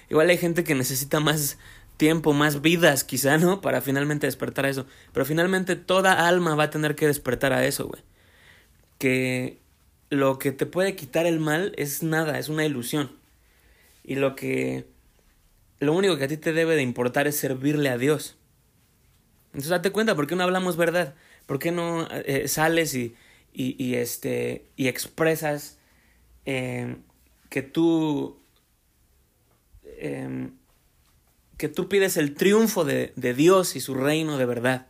igual 0.09 0.29
hay 0.29 0.37
gente 0.37 0.63
que 0.63 0.75
necesita 0.75 1.19
más 1.19 1.57
tiempo, 1.97 2.33
más 2.33 2.61
vidas 2.61 3.03
quizá, 3.03 3.37
¿no? 3.37 3.61
Para 3.61 3.81
finalmente 3.81 4.27
despertar 4.27 4.65
a 4.65 4.69
eso. 4.69 4.85
Pero 5.11 5.25
finalmente 5.25 5.75
toda 5.75 6.27
alma 6.27 6.55
va 6.55 6.65
a 6.65 6.69
tener 6.69 6.95
que 6.95 7.07
despertar 7.07 7.53
a 7.53 7.65
eso, 7.65 7.87
güey. 7.87 8.03
Que 8.99 9.62
lo 10.13 10.39
que 10.39 10.51
te 10.51 10.65
puede 10.65 10.95
quitar 10.95 11.25
el 11.25 11.39
mal 11.39 11.73
es 11.77 12.03
nada, 12.03 12.39
es 12.39 12.49
una 12.49 12.65
ilusión. 12.65 13.11
Y 14.03 14.15
lo 14.15 14.35
que... 14.35 14.85
Lo 15.79 15.93
único 15.93 16.17
que 16.17 16.23
a 16.23 16.27
ti 16.27 16.37
te 16.37 16.53
debe 16.53 16.75
de 16.75 16.81
importar 16.81 17.27
es 17.27 17.35
servirle 17.35 17.89
a 17.89 17.97
Dios. 17.97 18.37
Entonces 19.47 19.69
date 19.69 19.91
cuenta, 19.91 20.15
¿por 20.15 20.27
qué 20.27 20.35
no 20.35 20.43
hablamos 20.43 20.77
verdad? 20.77 21.15
¿Por 21.45 21.59
qué 21.59 21.71
no 21.71 22.07
eh, 22.11 22.47
sales 22.47 22.95
y, 22.95 23.15
y, 23.53 23.83
y, 23.83 23.95
este, 23.95 24.65
y 24.75 24.87
expresas 24.87 25.77
eh, 26.45 26.95
que 27.49 27.61
tú... 27.61 28.39
Eh, 29.85 30.49
que 31.57 31.69
tú 31.69 31.87
pides 31.87 32.17
el 32.17 32.33
triunfo 32.33 32.83
de, 32.83 33.13
de 33.15 33.33
Dios 33.33 33.75
y 33.75 33.79
su 33.79 33.93
reino 33.93 34.37
de 34.37 34.45
verdad. 34.45 34.87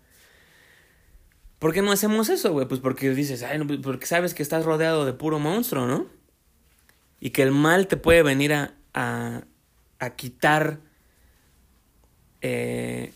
¿Por 1.64 1.74
qué 1.74 1.82
no 1.82 1.94
hacemos 1.94 2.28
eso, 2.28 2.52
güey? 2.52 2.68
Pues 2.68 2.82
porque 2.82 3.10
dices, 3.12 3.42
ay, 3.42 3.58
no, 3.58 3.66
porque 3.82 4.06
sabes 4.06 4.34
que 4.34 4.44
estás 4.44 4.66
rodeado 4.66 5.06
de 5.06 5.14
puro 5.14 5.40
monstruo, 5.40 5.88
¿no? 5.88 6.08
Y 7.22 7.30
que 7.30 7.42
el 7.42 7.52
mal 7.52 7.88
te 7.88 7.96
puede 7.96 8.22
venir 8.22 8.52
a, 8.52 8.74
a, 8.94 9.46
a 9.98 10.10
quitar 10.18 10.82
eh, 12.42 13.14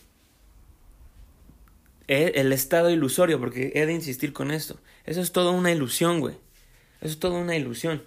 e, 2.06 2.32
el 2.36 2.54
estado 2.54 2.88
ilusorio, 2.88 3.38
porque 3.38 3.70
he 3.74 3.84
de 3.84 3.92
insistir 3.92 4.32
con 4.32 4.50
esto. 4.50 4.80
Eso 5.04 5.20
es 5.20 5.30
todo 5.30 5.52
una 5.52 5.70
ilusión, 5.70 6.18
güey. 6.18 6.36
Eso 7.02 7.12
es 7.12 7.18
todo 7.18 7.34
una 7.34 7.54
ilusión. 7.54 8.02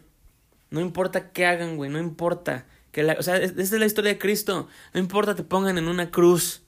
No 0.72 0.82
importa 0.82 1.32
qué 1.34 1.46
hagan, 1.46 1.78
güey, 1.78 1.92
no 1.92 2.00
importa 2.00 2.66
que 2.92 3.04
la, 3.04 3.14
o 3.14 3.22
sea, 3.22 3.38
esta 3.38 3.62
es 3.62 3.72
la 3.74 3.86
historia 3.86 4.14
de 4.14 4.18
Cristo. 4.18 4.68
No 4.92 5.00
importa 5.00 5.36
te 5.36 5.44
pongan 5.44 5.78
en 5.78 5.88
una 5.88 6.10
cruz. 6.10 6.64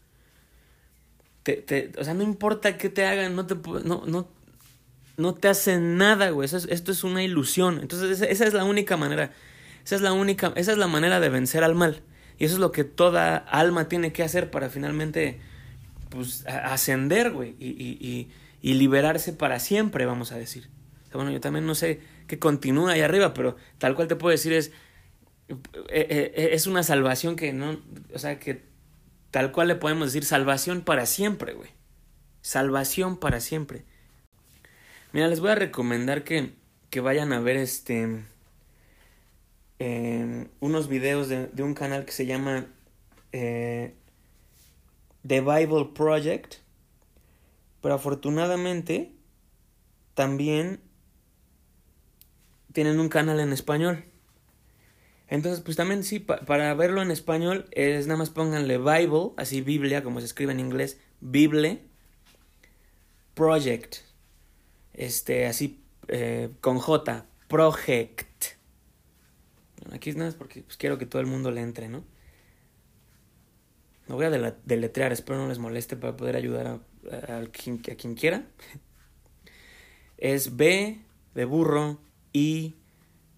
Te, 1.43 1.53
te, 1.57 1.91
o 1.97 2.03
sea, 2.03 2.13
no 2.13 2.23
importa 2.23 2.77
qué 2.77 2.89
te 2.89 3.05
hagan, 3.05 3.35
no 3.35 3.45
te, 3.45 3.55
no, 3.55 4.03
no, 4.05 4.27
no 5.17 5.33
te 5.35 5.47
hacen 5.47 5.97
nada, 5.97 6.29
güey. 6.29 6.49
esto 6.51 6.91
es 6.91 7.03
una 7.03 7.23
ilusión. 7.23 7.79
Entonces, 7.81 8.21
esa, 8.21 8.45
es 8.45 8.53
la 8.53 8.63
única 8.63 8.97
manera. 8.97 9.31
Esa 9.83 9.95
es 9.95 10.01
la 10.01 10.13
única, 10.13 10.53
esa 10.55 10.71
es 10.71 10.77
la 10.77 10.87
manera 10.87 11.19
de 11.19 11.29
vencer 11.29 11.63
al 11.63 11.75
mal. 11.75 12.01
Y 12.39 12.45
eso 12.45 12.55
es 12.55 12.59
lo 12.59 12.71
que 12.71 12.83
toda 12.83 13.37
alma 13.37 13.87
tiene 13.89 14.13
que 14.13 14.23
hacer 14.23 14.49
para 14.49 14.69
finalmente, 14.69 15.39
pues, 16.09 16.45
ascender, 16.47 17.31
güey. 17.31 17.55
Y, 17.59 17.69
y, 17.69 17.97
y, 17.99 18.31
y 18.61 18.73
liberarse 18.75 19.33
para 19.33 19.59
siempre, 19.59 20.05
vamos 20.05 20.31
a 20.31 20.37
decir. 20.37 20.69
bueno, 21.13 21.31
yo 21.31 21.41
también 21.41 21.65
no 21.65 21.75
sé 21.75 21.99
qué 22.27 22.39
continúa 22.39 22.93
ahí 22.93 23.01
arriba, 23.01 23.33
pero 23.33 23.57
tal 23.77 23.95
cual 23.95 24.07
te 24.07 24.15
puedo 24.15 24.31
decir 24.31 24.53
es, 24.53 24.71
eh, 25.89 26.07
eh, 26.09 26.49
es 26.53 26.65
una 26.67 26.83
salvación 26.83 27.35
que 27.35 27.53
no, 27.53 27.79
o 28.13 28.19
sea, 28.19 28.39
que 28.39 28.63
tal 29.33 29.51
cual 29.51 29.67
le 29.67 29.75
podemos 29.75 30.09
decir 30.09 30.25
salvación 30.25 30.81
para 30.81 31.07
siempre, 31.07 31.55
güey. 31.55 31.71
Salvación 32.43 33.17
para 33.17 33.39
siempre. 33.39 33.83
Mira, 35.11 35.27
les 35.27 35.39
voy 35.39 35.49
a 35.49 35.55
recomendar 35.55 36.23
que, 36.23 36.53
que 36.91 37.01
vayan 37.01 37.33
a 37.33 37.39
ver 37.39 37.57
este 37.57 38.23
unos 40.61 40.87
videos 40.87 41.29
de, 41.29 41.47
de, 41.47 41.63
un 41.63 41.73
canal 41.73 42.05
que 42.05 42.11
se 42.11 42.27
llama 42.27 42.67
The 43.31 43.95
Bible 45.23 45.89
Project. 45.95 46.57
Pero 47.81 47.95
afortunadamente 47.95 49.13
también 50.13 50.79
tienen 52.71 52.99
un 52.99 53.09
canal 53.09 53.39
en 53.39 53.51
español. 53.51 54.05
Entonces, 55.33 55.61
pues 55.61 55.75
también 55.75 56.03
sí, 56.03 56.19
para 56.19 56.71
verlo 56.75 57.01
en 57.01 57.09
español 57.09 57.65
es 57.71 58.05
nada 58.05 58.19
más 58.19 58.29
pónganle 58.29 58.77
Bible, 58.77 59.31
así 59.35 59.61
Biblia, 59.61 60.03
como 60.03 60.19
se 60.19 60.27
escribe 60.27 60.51
en 60.51 60.59
inglés, 60.59 61.01
Bible, 61.21 61.81
Project, 63.33 63.95
este, 64.93 65.47
así 65.47 65.83
eh, 66.07 66.51
con 66.61 66.77
J, 66.77 67.25
Project. 67.47 68.45
Aquí 69.91 70.11
es 70.11 70.17
nada 70.17 70.27
más 70.27 70.35
porque 70.35 70.61
pues, 70.61 70.77
quiero 70.77 70.99
que 70.99 71.07
todo 71.07 71.19
el 71.19 71.25
mundo 71.25 71.49
le 71.49 71.61
entre, 71.61 71.89
¿no? 71.89 72.03
No 74.07 74.13
voy 74.13 74.25
a 74.25 74.29
deletrear, 74.29 75.11
espero 75.13 75.39
no 75.39 75.47
les 75.47 75.57
moleste 75.57 75.97
para 75.97 76.15
poder 76.15 76.35
ayudar 76.35 76.67
a, 76.67 77.37
a, 77.39 77.45
quien, 77.47 77.81
a 77.91 77.95
quien 77.95 78.13
quiera. 78.13 78.45
Es 80.19 80.55
B 80.57 81.01
de 81.33 81.45
burro, 81.45 81.97
I, 82.33 82.75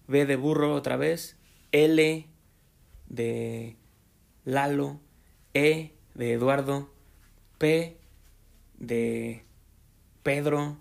B 0.08 0.26
de 0.26 0.36
burro 0.36 0.74
otra 0.74 0.98
vez, 0.98 1.35
L 1.76 2.26
de 3.08 3.76
Lalo, 4.46 4.98
E 5.52 5.94
de 6.14 6.32
Eduardo, 6.32 6.90
P 7.58 8.00
de 8.78 9.44
Pedro, 10.22 10.78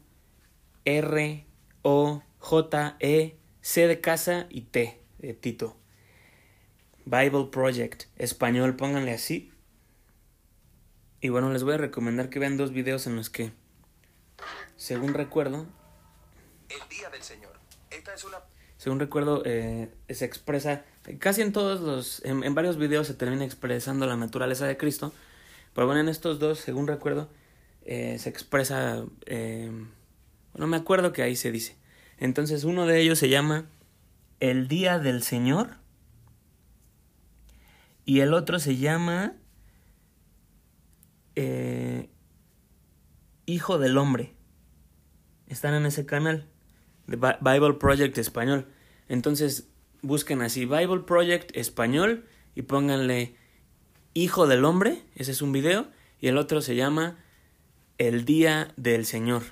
R, 0.86 1.46
O, 1.82 2.24
J, 2.40 2.96
E, 3.02 3.36
C 3.60 3.88
de 3.88 4.00
casa 4.00 4.48
y 4.50 4.62
T 4.62 5.02
de 5.18 5.34
Tito. 5.34 5.75
Bible 7.04 7.50
Project, 7.52 8.06
español, 8.16 8.78
pónganle 8.78 9.12
así. 9.12 9.52
Y 11.20 11.28
bueno, 11.28 11.52
les 11.52 11.64
voy 11.64 11.74
a 11.74 11.78
recomendar 11.78 12.30
que 12.30 12.40
vean 12.40 12.56
dos 12.56 12.72
videos 12.72 13.06
en 13.06 13.18
los 13.18 13.30
que, 13.30 13.52
según 14.78 15.14
recuerdo, 15.14 15.68
el 16.70 16.90
día 16.90 17.10
del 17.10 17.22
Señor. 17.22 17.60
Esta 17.90 18.14
es 18.14 18.24
una 18.24 18.40
según 18.86 19.00
recuerdo, 19.00 19.42
eh, 19.46 19.89
se 20.12 20.25
expresa, 20.25 20.86
casi 21.18 21.42
en 21.42 21.51
todos 21.51 21.82
los, 21.82 22.24
en, 22.24 22.54
varios 22.54 22.77
videos 22.77 23.08
se 23.08 23.15
termina 23.15 23.44
expresando 23.44 24.06
la 24.06 24.15
naturaleza 24.15 24.68
de 24.68 24.77
Cristo, 24.77 25.12
pero 25.74 25.88
bueno, 25.88 26.01
en 26.01 26.08
estos 26.08 26.38
dos, 26.38 26.60
según 26.60 26.86
recuerdo, 26.86 27.27
eh, 27.84 28.18
se 28.20 28.30
expresa, 28.30 29.04
eh, 29.25 29.72
no 30.54 30.68
me 30.68 30.77
acuerdo 30.77 31.13
que 31.13 31.24
ahí 31.24 31.36
se 31.36 31.51
dice. 31.51 31.75
Entonces 32.20 32.63
uno 32.63 32.86
de 32.86 33.01
ellos 33.01 33.18
se 33.18 33.27
llama 33.27 33.65
El 34.39 34.68
Día 34.68 35.00
del 35.00 35.24
Señor 35.24 35.77
y 38.06 38.20
el 38.20 38.36
otro 38.36 38.60
se 38.60 38.77
llama 38.77 39.34
Hijo 43.48 43.80
del 43.80 43.98
Hombre. 43.98 44.36
Están 45.48 45.74
en 45.74 45.88
ese 45.88 46.06
canal. 46.06 46.48
de 47.08 47.18
Bible 47.18 47.74
Project 47.80 48.20
Español. 48.20 48.68
Entonces 49.10 49.68
busquen 50.02 50.42
así 50.42 50.66
Bible 50.66 51.02
Project 51.06 51.56
español 51.56 52.26
y 52.56 52.64
pónganle 52.64 53.36
Hijo 54.14 54.48
del 54.48 54.64
Hombre, 54.64 55.02
ese 55.16 55.32
es 55.32 55.42
un 55.42 55.52
video, 55.52 55.88
y 56.22 56.28
el 56.28 56.38
otro 56.38 56.62
se 56.62 56.76
llama 56.76 57.18
El 57.98 58.24
Día 58.24 58.74
del 58.78 59.06
Señor. 59.06 59.44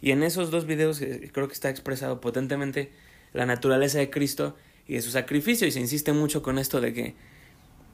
Y 0.00 0.10
en 0.10 0.24
esos 0.24 0.50
dos 0.50 0.66
videos 0.66 1.00
eh, 1.00 1.30
creo 1.32 1.46
que 1.46 1.54
está 1.54 1.70
expresado 1.70 2.20
potentemente 2.20 2.90
la 3.32 3.46
naturaleza 3.46 3.98
de 3.98 4.10
Cristo 4.10 4.56
y 4.88 4.94
de 4.94 5.02
su 5.02 5.10
sacrificio, 5.10 5.66
y 5.66 5.70
se 5.70 5.80
insiste 5.80 6.12
mucho 6.12 6.42
con 6.42 6.58
esto 6.58 6.80
de 6.80 6.92
que 6.92 7.14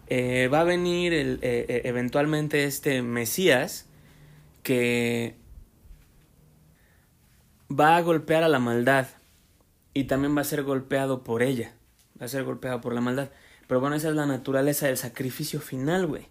eh, 0.06 0.48
va 0.48 0.60
a 0.60 0.64
venir 0.64 1.12
eh, 1.14 1.82
eventualmente 1.84 2.64
este 2.64 3.02
Mesías 3.02 3.86
que 4.62 5.34
va 7.70 7.98
a 7.98 8.00
golpear 8.00 8.42
a 8.42 8.48
la 8.48 8.58
maldad 8.58 9.08
y 9.98 10.04
también 10.04 10.36
va 10.36 10.42
a 10.42 10.44
ser 10.44 10.62
golpeado 10.62 11.24
por 11.24 11.42
ella, 11.42 11.74
va 12.22 12.26
a 12.26 12.28
ser 12.28 12.44
golpeado 12.44 12.80
por 12.80 12.94
la 12.94 13.00
maldad. 13.00 13.30
Pero 13.66 13.80
bueno, 13.80 13.96
esa 13.96 14.10
es 14.10 14.14
la 14.14 14.26
naturaleza 14.26 14.86
del 14.86 14.96
sacrificio 14.96 15.60
final, 15.60 16.06
güey. 16.06 16.28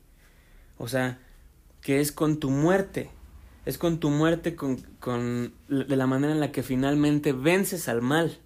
O 0.78 0.88
sea, 0.88 1.20
que 1.82 2.00
es 2.00 2.14
con 2.14 2.40
tu 2.40 2.50
muerte, 2.50 3.10
es 3.66 3.78
con 3.78 4.00
tu 4.00 4.10
muerte 4.10 4.56
con, 4.56 4.78
con, 5.02 5.54
de 5.68 5.96
la 5.98 6.08
manera 6.08 6.32
en 6.32 6.40
la 6.40 6.54
que 6.54 6.64
finalmente 6.64 7.34
vences 7.34 7.90
al 7.90 8.02
mal. 8.02 8.38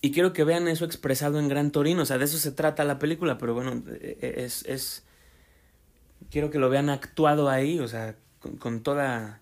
Y 0.00 0.12
quiero 0.12 0.32
que 0.32 0.44
vean 0.44 0.68
eso 0.68 0.84
expresado 0.84 1.40
en 1.40 1.48
Gran 1.48 1.72
Torino, 1.72 2.02
o 2.02 2.06
sea, 2.06 2.18
de 2.18 2.26
eso 2.26 2.38
se 2.38 2.52
trata 2.52 2.84
la 2.84 3.00
película, 3.00 3.36
pero 3.36 3.52
bueno, 3.52 3.82
e, 3.88 4.16
e, 4.20 4.44
es, 4.44 4.64
es, 4.66 5.04
quiero 6.30 6.52
que 6.52 6.60
lo 6.60 6.70
vean 6.70 6.88
actuado 6.88 7.50
ahí, 7.50 7.80
o 7.80 7.88
sea, 7.88 8.14
con, 8.38 8.58
con 8.58 8.84
toda, 8.84 9.40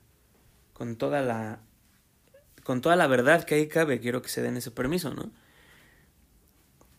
con 0.72 0.96
toda 0.96 1.20
la, 1.20 1.60
con 2.64 2.80
toda 2.80 2.96
la 2.96 3.06
verdad 3.06 3.44
que 3.44 3.54
ahí 3.54 3.68
cabe, 3.68 4.00
quiero 4.00 4.22
que 4.22 4.28
se 4.28 4.42
den 4.42 4.56
ese 4.56 4.72
permiso, 4.72 5.14
¿no? 5.14 5.30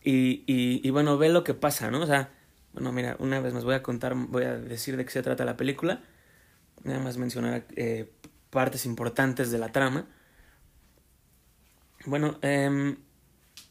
Y, 0.02 0.44
y, 0.46 0.80
y 0.82 0.90
bueno, 0.90 1.18
ve 1.18 1.28
lo 1.28 1.44
que 1.44 1.52
pasa, 1.52 1.90
¿no? 1.90 2.00
O 2.00 2.06
sea, 2.06 2.30
bueno, 2.72 2.92
mira, 2.92 3.16
una 3.18 3.40
vez 3.40 3.52
más 3.52 3.64
voy 3.64 3.74
a 3.74 3.82
contar, 3.82 4.14
voy 4.14 4.44
a 4.44 4.56
decir 4.56 4.96
de 4.96 5.04
qué 5.04 5.10
se 5.10 5.22
trata 5.22 5.44
la 5.44 5.56
película, 5.56 6.02
nada 6.84 7.00
más 7.00 7.16
mencionar 7.16 7.66
eh, 7.74 8.12
partes 8.50 8.86
importantes 8.86 9.50
de 9.50 9.58
la 9.58 9.72
trama. 9.72 10.06
Bueno, 12.04 12.38
eh, 12.42 12.96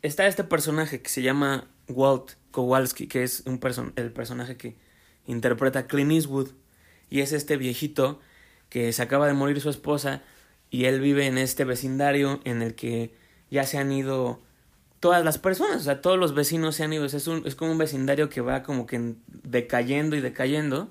está 0.01 0.27
este 0.27 0.43
personaje 0.43 1.01
que 1.01 1.09
se 1.09 1.21
llama 1.21 1.67
Walt 1.87 2.33
Kowalski, 2.51 3.07
que 3.07 3.23
es 3.23 3.43
un 3.45 3.59
person 3.59 3.93
el 3.95 4.11
personaje 4.11 4.57
que 4.57 4.75
interpreta 5.27 5.87
Clint 5.87 6.11
Eastwood, 6.11 6.49
y 7.09 7.21
es 7.21 7.31
este 7.31 7.55
viejito 7.55 8.19
que 8.69 8.91
se 8.91 9.01
acaba 9.01 9.27
de 9.27 9.33
morir 9.33 9.61
su 9.61 9.69
esposa 9.69 10.23
y 10.75 10.87
él 10.87 10.99
vive 10.99 11.25
en 11.25 11.37
este 11.37 11.63
vecindario 11.63 12.41
en 12.43 12.61
el 12.61 12.75
que 12.75 13.13
ya 13.49 13.63
se 13.63 13.77
han 13.77 13.93
ido 13.93 14.41
todas 14.99 15.23
las 15.23 15.37
personas, 15.37 15.77
o 15.77 15.79
sea, 15.79 16.01
todos 16.01 16.19
los 16.19 16.35
vecinos 16.35 16.75
se 16.75 16.83
han 16.83 16.91
ido, 16.91 17.05
es, 17.05 17.27
un, 17.27 17.47
es 17.47 17.55
como 17.55 17.71
un 17.71 17.77
vecindario 17.77 18.27
que 18.27 18.41
va 18.41 18.61
como 18.61 18.85
que 18.85 19.13
decayendo 19.27 20.17
y 20.17 20.19
decayendo, 20.19 20.89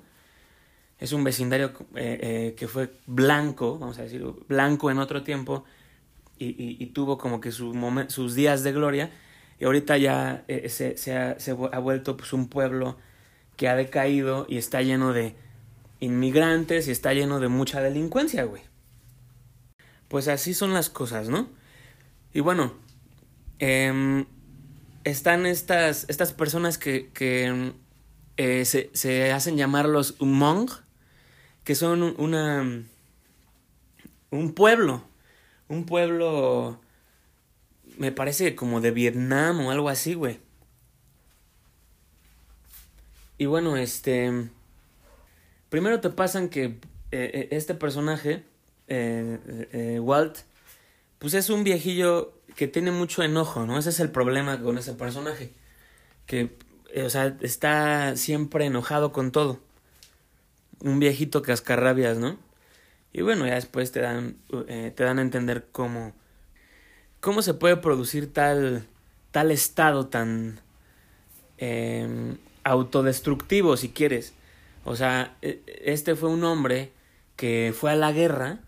es 0.97 1.13
un 1.13 1.23
vecindario 1.23 1.71
eh, 1.93 2.17
eh, 2.19 2.55
que 2.57 2.67
fue 2.67 2.93
blanco, 3.05 3.77
vamos 3.77 3.99
a 3.99 4.01
decirlo, 4.01 4.39
blanco 4.47 4.89
en 4.89 4.97
otro 4.97 5.21
tiempo 5.21 5.65
y, 6.39 6.83
y, 6.83 6.85
tuvo 6.87 7.19
como 7.19 7.39
que 7.39 7.51
su 7.51 7.71
sus 8.07 8.33
días 8.33 8.63
de 8.63 8.71
gloria 8.71 9.11
y 9.59 9.65
ahorita 9.65 9.97
ya 9.97 10.45
eh, 10.47 10.67
se, 10.67 10.97
se, 10.97 11.15
ha, 11.15 11.37
ha 11.71 11.79
vuelto 11.79 12.17
pues 12.17 12.33
un 12.33 12.49
pueblo 12.49 12.97
que 13.55 13.67
ha 13.67 13.75
decaído 13.75 14.47
y 14.49 14.57
está 14.57 14.81
lleno 14.81 15.13
de 15.13 15.35
inmigrantes 15.99 16.87
y 16.87 16.91
está 16.91 17.13
lleno 17.13 17.39
de 17.39 17.49
mucha 17.49 17.81
delincuencia, 17.81 18.45
güey. 18.45 18.63
Pues 20.15 20.29
así 20.29 20.53
son 20.53 20.73
las 20.73 20.89
cosas, 20.89 21.27
¿no? 21.27 21.49
Y 22.33 22.39
bueno, 22.39 22.71
eh, 23.59 24.23
están 25.03 25.45
estas, 25.45 26.05
estas 26.07 26.31
personas 26.31 26.77
que, 26.77 27.11
eh, 28.37 28.63
se, 28.63 28.91
se, 28.93 29.33
hacen 29.33 29.57
llamar 29.57 29.89
los 29.89 30.15
Hmong, 30.21 30.69
que 31.65 31.75
son 31.75 32.15
una, 32.17 32.85
un 34.31 34.53
pueblo, 34.53 35.03
un 35.67 35.85
pueblo, 35.85 36.79
me 37.97 38.13
parece 38.13 38.55
como 38.55 38.79
de 38.79 38.91
Vietnam 38.91 39.65
o 39.65 39.71
algo 39.71 39.89
así, 39.89 40.13
güey. 40.13 40.39
Y 43.37 43.47
bueno, 43.47 43.75
este, 43.75 44.49
primero 45.67 45.99
te 45.99 46.09
pasan 46.09 46.47
que 46.47 46.79
eh, 47.11 47.49
este 47.51 47.75
personaje, 47.75 48.45
eh, 48.87 49.67
eh, 49.71 49.99
Walt, 49.99 50.39
pues 51.19 51.33
es 51.33 51.49
un 51.49 51.63
viejillo 51.63 52.33
que 52.55 52.67
tiene 52.67 52.91
mucho 52.91 53.23
enojo, 53.23 53.65
¿no? 53.65 53.77
Ese 53.77 53.89
es 53.89 53.99
el 53.99 54.11
problema 54.11 54.61
con 54.61 54.77
ese 54.77 54.93
personaje. 54.93 55.51
Que, 56.25 56.57
eh, 56.93 57.03
o 57.03 57.09
sea, 57.09 57.35
está 57.41 58.15
siempre 58.15 58.65
enojado 58.65 59.11
con 59.11 59.31
todo. 59.31 59.59
Un 60.79 60.99
viejito 60.99 61.41
cascarrabias, 61.41 62.17
¿no? 62.17 62.37
Y 63.13 63.21
bueno, 63.21 63.47
ya 63.47 63.55
después 63.55 63.91
te 63.91 64.01
dan, 64.01 64.37
te 64.67 65.03
dan 65.03 65.19
a 65.19 65.21
entender 65.21 65.67
cómo, 65.71 66.13
cómo 67.21 67.41
se 67.41 67.53
puede 67.53 67.77
producir 67.77 68.33
tal, 68.33 68.85
tal 69.31 69.51
estado 69.51 70.07
tan 70.07 70.59
eh, 71.57 72.37
autodestructivo, 72.63 73.77
si 73.77 73.89
quieres. 73.89 74.33
O 74.83 74.95
sea, 74.95 75.37
e, 75.41 75.61
este 75.83 76.15
fue 76.15 76.29
un 76.29 76.43
hombre 76.43 76.91
que 77.35 77.73
fue 77.77 77.91
a 77.91 77.95
la 77.95 78.11
guerra 78.11 78.59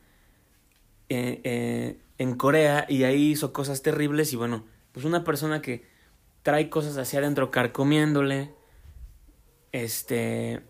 eh, 1.09 1.41
eh, 1.43 1.97
en 2.17 2.35
Corea 2.35 2.85
y 2.89 3.03
ahí 3.03 3.31
hizo 3.31 3.53
cosas 3.53 3.81
terribles 3.81 4.33
y 4.33 4.35
bueno, 4.35 4.65
pues 4.91 5.05
una 5.05 5.23
persona 5.23 5.61
que 5.61 5.85
trae 6.43 6.69
cosas 6.69 6.97
hacia 6.97 7.19
adentro 7.19 7.51
carcomiéndole, 7.51 8.51
este, 9.71 10.61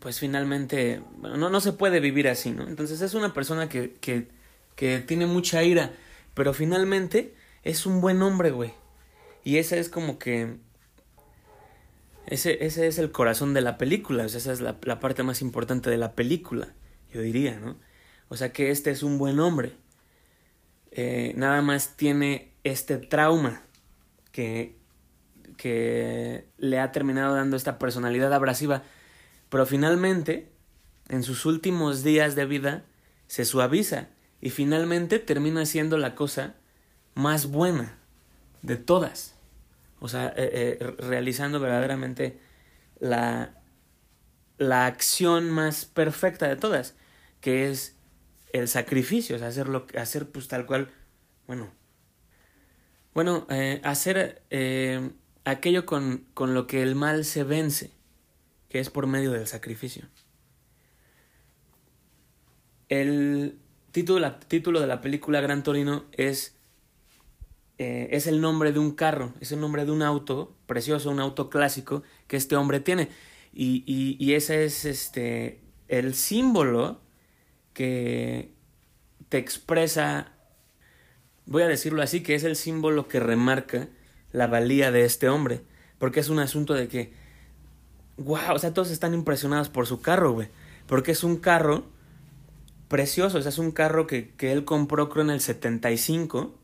pues 0.00 0.18
finalmente, 0.18 1.02
no, 1.20 1.50
no 1.50 1.60
se 1.60 1.72
puede 1.72 2.00
vivir 2.00 2.28
así, 2.28 2.50
¿no? 2.50 2.66
Entonces 2.66 3.00
es 3.00 3.14
una 3.14 3.32
persona 3.32 3.68
que, 3.68 3.94
que, 3.94 4.28
que 4.74 5.00
tiene 5.00 5.26
mucha 5.26 5.62
ira, 5.62 5.92
pero 6.34 6.52
finalmente 6.54 7.34
es 7.62 7.86
un 7.86 8.00
buen 8.00 8.22
hombre, 8.22 8.50
güey. 8.50 8.72
Y 9.44 9.58
esa 9.58 9.76
es 9.76 9.88
como 9.88 10.18
que... 10.18 10.56
Ese, 12.26 12.64
ese 12.64 12.88
es 12.88 12.98
el 12.98 13.12
corazón 13.12 13.54
de 13.54 13.60
la 13.60 13.78
película, 13.78 14.24
o 14.24 14.28
sea, 14.28 14.38
esa 14.38 14.52
es 14.52 14.60
la, 14.60 14.76
la 14.82 14.98
parte 14.98 15.22
más 15.22 15.42
importante 15.42 15.90
de 15.90 15.96
la 15.96 16.16
película, 16.16 16.74
yo 17.12 17.20
diría, 17.20 17.60
¿no? 17.60 17.76
O 18.28 18.36
sea 18.36 18.52
que 18.52 18.70
este 18.70 18.90
es 18.90 19.02
un 19.02 19.18
buen 19.18 19.38
hombre 19.40 19.76
eh, 20.98 21.34
nada 21.36 21.60
más 21.60 21.98
tiene 21.98 22.54
este 22.64 22.96
trauma 22.96 23.60
que, 24.32 24.78
que 25.58 26.48
le 26.56 26.80
ha 26.80 26.90
terminado 26.90 27.34
dando 27.34 27.58
esta 27.58 27.78
personalidad 27.78 28.32
abrasiva, 28.32 28.82
pero 29.50 29.66
finalmente, 29.66 30.50
en 31.10 31.22
sus 31.22 31.44
últimos 31.44 32.02
días 32.02 32.34
de 32.34 32.46
vida, 32.46 32.84
se 33.26 33.44
suaviza 33.44 34.08
y 34.40 34.48
finalmente 34.48 35.18
termina 35.18 35.66
siendo 35.66 35.98
la 35.98 36.14
cosa 36.14 36.54
más 37.14 37.50
buena 37.50 37.98
de 38.62 38.78
todas. 38.78 39.34
O 40.00 40.08
sea, 40.08 40.28
eh, 40.28 40.78
eh, 40.80 40.94
realizando 40.98 41.60
verdaderamente 41.60 42.40
la, 43.00 43.60
la 44.56 44.86
acción 44.86 45.50
más 45.50 45.84
perfecta 45.84 46.48
de 46.48 46.56
todas, 46.56 46.94
que 47.42 47.70
es 47.70 47.95
el 48.52 48.68
sacrificio, 48.68 49.36
es 49.36 49.42
hacerlo, 49.42 49.86
hacer 49.96 50.30
pues 50.30 50.48
tal 50.48 50.66
cual, 50.66 50.90
bueno, 51.46 51.70
bueno, 53.14 53.46
eh, 53.50 53.80
hacer 53.82 54.42
eh, 54.50 55.10
aquello 55.44 55.86
con, 55.86 56.26
con 56.34 56.54
lo 56.54 56.66
que 56.66 56.82
el 56.82 56.94
mal 56.94 57.24
se 57.24 57.44
vence, 57.44 57.90
que 58.68 58.78
es 58.78 58.90
por 58.90 59.06
medio 59.06 59.32
del 59.32 59.46
sacrificio. 59.46 60.06
El 62.88 63.58
título, 63.90 64.34
título 64.48 64.80
de 64.80 64.86
la 64.86 65.00
película 65.00 65.40
Gran 65.40 65.62
Torino 65.62 66.04
es, 66.12 66.56
eh, 67.78 68.08
es 68.12 68.26
el 68.26 68.40
nombre 68.40 68.72
de 68.72 68.78
un 68.78 68.92
carro, 68.92 69.32
es 69.40 69.50
el 69.50 69.60
nombre 69.60 69.84
de 69.84 69.92
un 69.92 70.02
auto 70.02 70.54
precioso, 70.66 71.10
un 71.10 71.20
auto 71.20 71.48
clásico 71.48 72.02
que 72.26 72.36
este 72.36 72.56
hombre 72.56 72.80
tiene. 72.80 73.08
Y, 73.52 73.82
y, 73.86 74.16
y 74.22 74.34
ese 74.34 74.66
es 74.66 74.84
este, 74.84 75.62
el 75.88 76.14
símbolo 76.14 77.00
que 77.76 78.54
te 79.28 79.36
expresa, 79.36 80.32
voy 81.44 81.62
a 81.62 81.68
decirlo 81.68 82.00
así, 82.00 82.22
que 82.22 82.34
es 82.34 82.42
el 82.42 82.56
símbolo 82.56 83.06
que 83.06 83.20
remarca 83.20 83.88
la 84.32 84.46
valía 84.46 84.90
de 84.90 85.04
este 85.04 85.28
hombre, 85.28 85.60
porque 85.98 86.20
es 86.20 86.30
un 86.30 86.38
asunto 86.38 86.72
de 86.72 86.88
que, 86.88 87.12
wow, 88.16 88.54
o 88.54 88.58
sea, 88.58 88.72
todos 88.72 88.90
están 88.90 89.12
impresionados 89.12 89.68
por 89.68 89.86
su 89.86 90.00
carro, 90.00 90.32
güey, 90.32 90.48
porque 90.86 91.12
es 91.12 91.22
un 91.22 91.36
carro 91.36 91.84
precioso, 92.88 93.36
o 93.36 93.42
sea, 93.42 93.50
es 93.50 93.58
un 93.58 93.72
carro 93.72 94.06
que, 94.06 94.30
que 94.30 94.52
él 94.52 94.64
compró 94.64 95.10
creo 95.10 95.24
en 95.24 95.30
el 95.30 95.42
75 95.42 96.58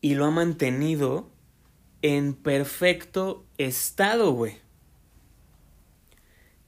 y 0.00 0.14
lo 0.14 0.24
ha 0.24 0.30
mantenido 0.30 1.28
en 2.00 2.32
perfecto 2.32 3.44
estado, 3.58 4.32
güey. 4.32 4.56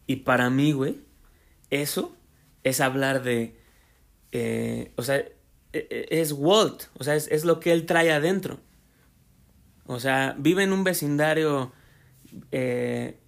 Y 0.07 0.17
para 0.17 0.51
mí, 0.51 0.73
güey, 0.73 1.01
eso 1.71 2.16
es 2.67 2.81
hablar 2.81 3.23
de, 3.23 3.57
eh, 4.33 4.91
o 4.97 5.03
sea, 5.03 5.19
e, 5.19 5.29
e, 5.73 6.21
es 6.21 6.33
Walt, 6.33 6.89
o 6.99 7.05
sea, 7.05 7.15
es, 7.15 7.29
es, 7.29 7.45
lo 7.45 7.61
que 7.61 7.71
él 7.73 7.87
trae 7.87 8.11
adentro. 8.11 8.59
O 9.87 10.01
sea, 10.01 10.35
vive 10.37 10.65
en 10.65 10.73
un 10.73 10.83
vecindario 10.83 11.73
eh, 12.51 13.21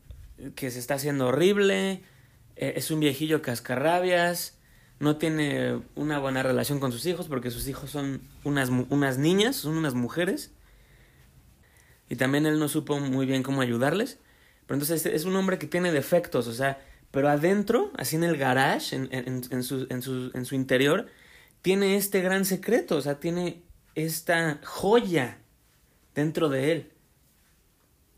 que 0.56 0.72
se 0.72 0.80
está 0.80 0.94
haciendo 0.94 1.28
horrible, 1.28 2.02
eh, 2.56 2.72
es 2.74 2.90
un 2.90 2.98
viejillo 2.98 3.40
cascarrabias, 3.40 4.58
no 4.98 5.18
tiene 5.18 5.82
una 5.94 6.18
buena 6.18 6.42
relación 6.42 6.80
con 6.80 6.90
sus 6.90 7.06
hijos 7.06 7.28
porque 7.28 7.52
sus 7.52 7.68
hijos 7.68 7.90
son 7.90 8.20
unas, 8.42 8.70
unas 8.70 9.18
niñas, 9.18 9.54
son 9.54 9.76
unas 9.76 9.94
mujeres. 9.94 10.50
Y 12.08 12.16
también 12.16 12.44
él 12.44 12.58
no 12.58 12.68
supo 12.68 12.98
muy 12.98 13.24
bien 13.24 13.44
cómo 13.44 13.60
ayudarles. 13.60 14.18
Pero 14.66 14.80
entonces 14.80 15.06
es 15.06 15.24
un 15.26 15.36
hombre 15.36 15.58
que 15.58 15.68
tiene 15.68 15.92
defectos, 15.92 16.48
o 16.48 16.52
sea, 16.52 16.80
pero 17.10 17.28
adentro, 17.28 17.90
así 17.96 18.16
en 18.16 18.24
el 18.24 18.36
garage, 18.36 18.94
en, 18.94 19.08
en, 19.12 19.42
en, 19.50 19.62
su, 19.62 19.86
en, 19.90 20.02
su, 20.02 20.30
en 20.34 20.44
su 20.44 20.54
interior, 20.54 21.06
tiene 21.62 21.96
este 21.96 22.20
gran 22.20 22.44
secreto, 22.44 22.96
o 22.96 23.00
sea, 23.00 23.18
tiene 23.20 23.62
esta 23.94 24.60
joya 24.64 25.38
dentro 26.14 26.48
de 26.48 26.72
él. 26.72 26.92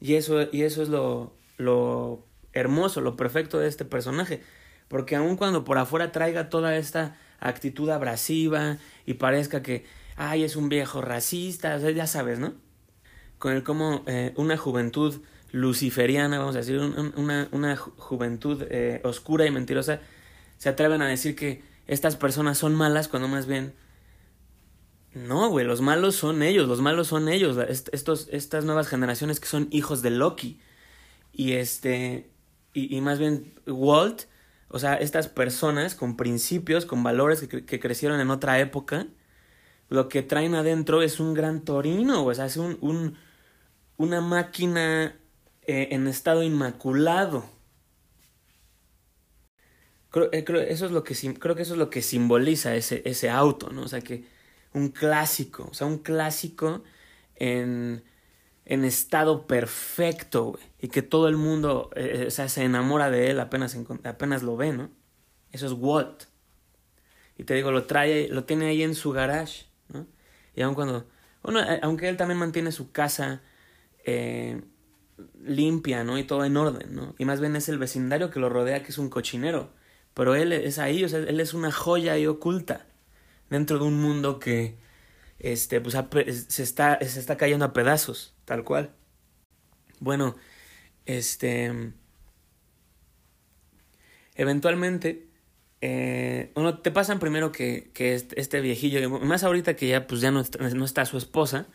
Y 0.00 0.14
eso, 0.14 0.48
y 0.53 0.62
eso 0.62 0.83
es 0.83 0.88
lo, 0.88 1.37
lo 1.57 2.26
hermoso, 2.53 3.00
lo 3.00 3.16
perfecto 3.16 3.59
de 3.59 3.68
este 3.68 3.85
personaje. 3.85 4.42
Porque 4.88 5.16
aun 5.16 5.37
cuando 5.37 5.64
por 5.64 5.79
afuera 5.79 6.11
traiga 6.11 6.48
toda 6.48 6.76
esta 6.76 7.16
actitud 7.38 7.88
abrasiva 7.90 8.79
y 9.07 9.14
parezca 9.14 9.62
que 9.62 9.85
ay, 10.20 10.44
es 10.44 10.55
un 10.55 10.68
viejo 10.68 11.00
racista, 11.00 11.76
o 11.76 11.81
sea, 11.81 11.90
ya 11.90 12.07
sabes, 12.07 12.38
¿no? 12.38 12.53
Con 13.38 13.55
el 13.55 13.62
cómo 13.62 14.05
eh, 14.07 14.35
una 14.37 14.59
juventud 14.59 15.22
luciferiana, 15.53 16.39
vamos 16.39 16.55
a 16.55 16.59
decir, 16.59 16.79
una, 16.79 17.49
una 17.53 17.77
juventud 17.77 18.65
eh, 18.71 19.01
oscura 19.05 19.47
y 19.47 19.51
mentirosa, 19.51 20.01
se 20.59 20.69
atreven 20.69 21.03
a 21.03 21.09
decir 21.09 21.35
que 21.35 21.63
estas 21.87 22.17
personas 22.17 22.59
son 22.59 22.75
malas 22.75 23.09
cuando 23.09 23.29
más 23.29 23.47
bien... 23.47 23.75
No, 25.13 25.49
güey, 25.49 25.67
los 25.67 25.81
malos 25.81 26.15
son 26.15 26.43
ellos, 26.43 26.69
los 26.69 26.81
malos 26.81 27.09
son 27.09 27.29
ellos, 27.29 27.57
estos, 27.93 28.29
estas 28.31 28.65
nuevas 28.65 28.87
generaciones 28.87 29.41
que 29.41 29.49
son 29.49 29.67
hijos 29.73 30.03
de 30.03 30.11
Loki. 30.11 30.61
Y 31.33 31.53
este, 31.55 32.31
y, 32.75 32.97
y 32.97 33.01
más 33.01 33.19
bien 33.19 33.55
Walt, 33.67 34.23
o 34.69 34.79
sea, 34.79 34.95
estas 34.95 35.27
personas 35.27 35.97
con 35.97 36.17
principios, 36.17 36.87
con 36.87 37.03
valores 37.03 37.41
que, 37.41 37.65
que 37.65 37.81
crecieron 37.81 38.21
en 38.21 38.31
otra 38.31 38.61
época, 38.61 39.09
lo 39.89 40.09
que 40.09 40.23
traen 40.23 40.55
adentro 40.55 41.03
es 41.03 41.19
un 41.19 41.35
gran 41.35 41.65
torino, 41.65 42.25
o 42.25 42.33
sea, 42.33 42.47
es 42.47 42.57
un, 42.57 42.79
un 42.81 43.17
una 44.01 44.23
máquina 44.23 45.15
eh, 45.62 45.88
en 45.92 46.07
estado 46.09 46.42
inmaculado. 46.42 47.44
Creo, 50.11 50.29
eh, 50.33 50.44
creo, 50.44 50.61
eso 50.61 50.87
es 50.87 50.92
lo 50.92 51.05
que, 51.05 51.14
creo 51.38 51.55
que 51.55 51.62
eso 51.62 51.75
es 51.75 51.79
lo 51.79 51.90
que 51.90 52.03
simboliza 52.03 52.75
ese, 52.75 53.03
ese 53.05 53.31
auto, 53.31 53.70
¿no? 53.70 53.83
O 53.83 53.88
sea, 53.88 54.01
que 54.01 54.25
un 54.73 54.88
clásico, 54.90 55.68
o 55.70 55.75
sea, 55.75 55.87
un 55.87 55.99
clásico 55.99 56.83
en, 57.37 58.03
en 58.66 58.85
estado 58.85 59.46
perfecto, 59.46 60.59
y 60.81 60.88
que 60.88 61.03
todo 61.03 61.29
el 61.29 61.37
mundo 61.37 61.90
eh, 61.96 62.27
o 62.29 62.31
sea, 62.31 62.49
se 62.49 62.64
enamora 62.64 63.11
de 63.11 63.31
él 63.31 63.40
apenas, 63.40 63.77
apenas 64.05 64.42
lo 64.42 64.57
ve, 64.57 64.73
¿no? 64.73 64.90
Eso 65.53 65.66
es 65.66 65.73
Walt. 65.73 66.25
Y 67.38 67.44
te 67.44 67.55
digo, 67.55 67.70
lo 67.73 67.85
trae, 67.87 68.29
lo 68.29 68.44
tiene 68.44 68.66
ahí 68.66 68.83
en 68.83 68.94
su 68.94 69.12
garage, 69.12 69.66
¿no? 69.88 70.07
Y 70.55 70.62
aun 70.62 70.75
cuando, 70.75 71.09
bueno, 71.42 71.61
aunque 71.83 72.09
él 72.09 72.16
también 72.16 72.38
mantiene 72.38 72.73
su 72.73 72.92
casa 72.92 73.42
eh, 74.05 74.62
limpia, 75.42 76.04
¿no? 76.04 76.18
Y 76.18 76.24
todo 76.24 76.44
en 76.44 76.56
orden, 76.56 76.94
¿no? 76.94 77.14
Y 77.18 77.24
más 77.24 77.40
bien 77.40 77.56
es 77.56 77.68
el 77.68 77.78
vecindario 77.78 78.30
que 78.30 78.40
lo 78.40 78.48
rodea 78.48 78.83
que 78.83 78.90
es 78.90 78.98
un 78.98 79.11
cochinero. 79.11 79.72
Pero 80.14 80.35
él 80.35 80.52
es 80.52 80.78
ahí, 80.78 81.04
o 81.04 81.09
sea, 81.09 81.20
él 81.20 81.40
es 81.40 81.54
una 81.54 81.72
joya 81.72 82.14
ahí 82.14 82.26
oculta 82.26 82.87
dentro 83.48 83.78
de 83.78 83.85
un 83.85 84.00
mundo 84.00 84.38
que 84.38 84.76
este, 85.38 85.80
pues, 85.80 85.96
se, 86.48 86.62
está, 86.62 86.98
se 87.00 87.20
está 87.20 87.37
cayendo 87.37 87.64
a 87.64 87.72
pedazos, 87.72 88.35
tal 88.44 88.64
cual. 88.64 88.92
Bueno, 90.00 90.37
este... 91.06 91.92
Eventualmente, 94.35 95.28
eh, 95.83 96.50
bueno, 96.54 96.78
te 96.78 96.90
pasan 96.90 97.18
primero 97.18 97.52
que, 97.52 97.90
que 97.92 98.14
este, 98.14 98.40
este, 98.40 98.61
viejillo, 98.61 99.11
más 99.20 99.44
ahorita 99.44 99.76
que 99.76 99.88
ya 99.88 100.06
pues 100.06 100.20
ya 100.20 100.30
no, 100.30 100.42
no 100.74 100.85
está 100.85 101.04
su 101.04 101.18
esposa, 101.18 101.66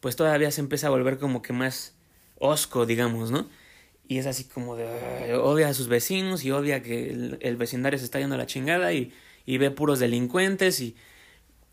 pues 0.00 0.16
todavía 0.16 0.50
se 0.50 0.60
empieza 0.60 0.88
a 0.88 0.90
volver 0.90 1.18
como 1.18 1.40
que 1.40 1.54
más 1.54 1.94
osco, 2.38 2.86
digamos, 2.86 3.30
¿no? 3.30 3.48
Y 4.06 4.18
es 4.18 4.26
así 4.26 4.44
como 4.44 4.76
de, 4.76 5.34
odia 5.34 5.68
a 5.68 5.74
sus 5.74 5.88
vecinos 5.88 6.44
y 6.44 6.50
odia 6.50 6.82
que 6.82 7.10
el, 7.40 7.56
vecindario 7.56 7.98
se 7.98 8.04
está 8.04 8.18
yendo 8.20 8.34
a 8.34 8.38
la 8.38 8.46
chingada 8.46 8.92
y, 8.92 9.12
ve 9.46 9.70
puros 9.70 9.98
delincuentes 9.98 10.80
y, 10.80 10.94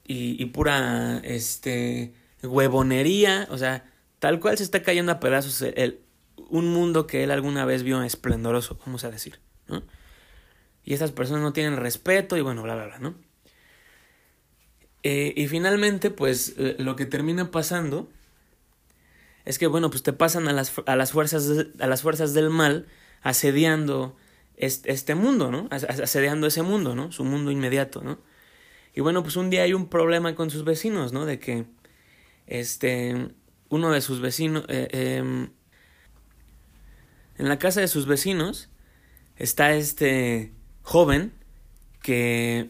y, 0.06 0.46
pura, 0.46 1.20
este, 1.24 2.14
huevonería, 2.42 3.48
o 3.52 3.58
sea, 3.58 3.90
tal 4.20 4.40
cual 4.40 4.58
se 4.58 4.64
está 4.64 4.82
cayendo 4.82 5.12
a 5.12 5.20
pedazos 5.20 5.62
el, 5.62 6.00
un 6.50 6.68
mundo 6.68 7.06
que 7.06 7.24
él 7.24 7.32
alguna 7.32 7.66
vez 7.66 7.84
vio 7.84 8.02
esplendoroso, 8.04 8.80
vamos 8.86 9.04
a 9.04 9.12
decir, 9.12 9.40
¿no? 9.68 9.84
Y 10.84 10.94
estas 10.94 11.12
personas 11.12 11.44
no 11.44 11.54
tienen 11.54 11.78
respeto 11.78 12.38
y 12.38 12.42
bueno, 12.42 12.64
bla, 12.64 12.76
bla, 12.76 12.86
bla, 12.86 13.00
¿no? 13.00 13.16
Eh, 15.04 15.34
y 15.36 15.48
finalmente, 15.48 16.12
pues, 16.12 16.56
lo 16.58 16.96
que 16.96 17.06
termina 17.06 17.52
pasando 17.52 18.10
es 19.46 19.58
que, 19.58 19.68
bueno, 19.68 19.90
pues 19.90 20.04
te 20.04 20.14
pasan 20.14 20.48
a 20.48 20.54
las, 20.54 20.74
a 20.86 20.96
las, 20.96 21.12
fuerzas, 21.12 21.50
a 21.80 21.88
las 21.88 22.02
fuerzas 22.02 22.34
del 22.34 22.50
mal 22.50 22.88
asediando 23.22 24.16
este, 24.56 24.92
este 24.92 25.16
mundo, 25.16 25.52
¿no? 25.52 25.68
Asediando 25.72 26.48
ese 26.48 26.62
mundo, 26.62 26.96
¿no? 26.96 27.12
Su 27.12 27.24
mundo 27.24 27.52
inmediato, 27.52 28.02
¿no? 28.02 28.20
Y 28.94 29.02
bueno, 29.02 29.24
pues 29.24 29.36
un 29.36 29.50
día 29.50 29.64
hay 29.64 29.74
un 29.74 29.88
problema 29.90 30.36
con 30.36 30.50
sus 30.50 30.64
vecinos, 30.64 31.14
¿no? 31.14 31.26
De 31.26 31.40
que, 31.40 31.66
este, 32.48 33.34
uno 33.70 33.92
de 33.92 34.02
sus 34.02 34.20
vecinos, 34.20 34.66
eh, 34.68 34.88
em, 34.92 35.50
en 37.38 37.50
la 37.50 37.58
casa 37.58 37.82
de 37.82 37.88
sus 37.88 38.06
vecinos 38.06 38.70
está 39.38 39.74
este 39.74 40.54
joven 40.84 41.34
que 42.04 42.70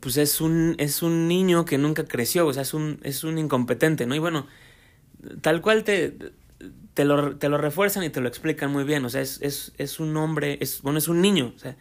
pues 0.00 0.16
es 0.16 0.40
un 0.40 0.74
es 0.78 1.02
un 1.02 1.28
niño 1.28 1.64
que 1.64 1.78
nunca 1.78 2.04
creció, 2.04 2.46
o 2.46 2.52
sea, 2.52 2.62
es 2.62 2.74
un 2.74 3.00
es 3.02 3.24
un 3.24 3.38
incompetente, 3.38 4.06
¿no? 4.06 4.14
Y 4.14 4.18
bueno, 4.18 4.46
tal 5.40 5.60
cual 5.60 5.84
te, 5.84 6.16
te, 6.94 7.04
lo, 7.04 7.36
te 7.36 7.48
lo 7.48 7.58
refuerzan 7.58 8.04
y 8.04 8.10
te 8.10 8.20
lo 8.20 8.28
explican 8.28 8.70
muy 8.70 8.84
bien. 8.84 9.04
O 9.04 9.10
sea, 9.10 9.20
es, 9.20 9.40
es, 9.42 9.72
es 9.78 10.00
un 10.00 10.16
hombre, 10.16 10.58
es, 10.60 10.82
bueno, 10.82 10.98
es 10.98 11.08
un 11.08 11.20
niño. 11.20 11.54
O 11.56 11.74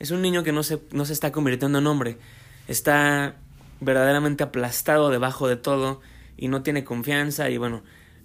es 0.00 0.10
un 0.10 0.22
niño 0.22 0.42
que 0.42 0.52
no 0.52 0.62
se, 0.62 0.80
no 0.92 1.04
se 1.04 1.12
está 1.12 1.30
convirtiendo 1.30 1.78
en 1.78 1.86
hombre. 1.86 2.16
Está 2.66 3.36
verdaderamente 3.80 4.42
aplastado 4.42 5.10
debajo 5.10 5.46
de 5.46 5.56
todo 5.56 6.00
y 6.36 6.48
no 6.48 6.62
tiene 6.62 6.84
confianza 6.84 7.50
y 7.50 7.58
bueno, 7.58 7.82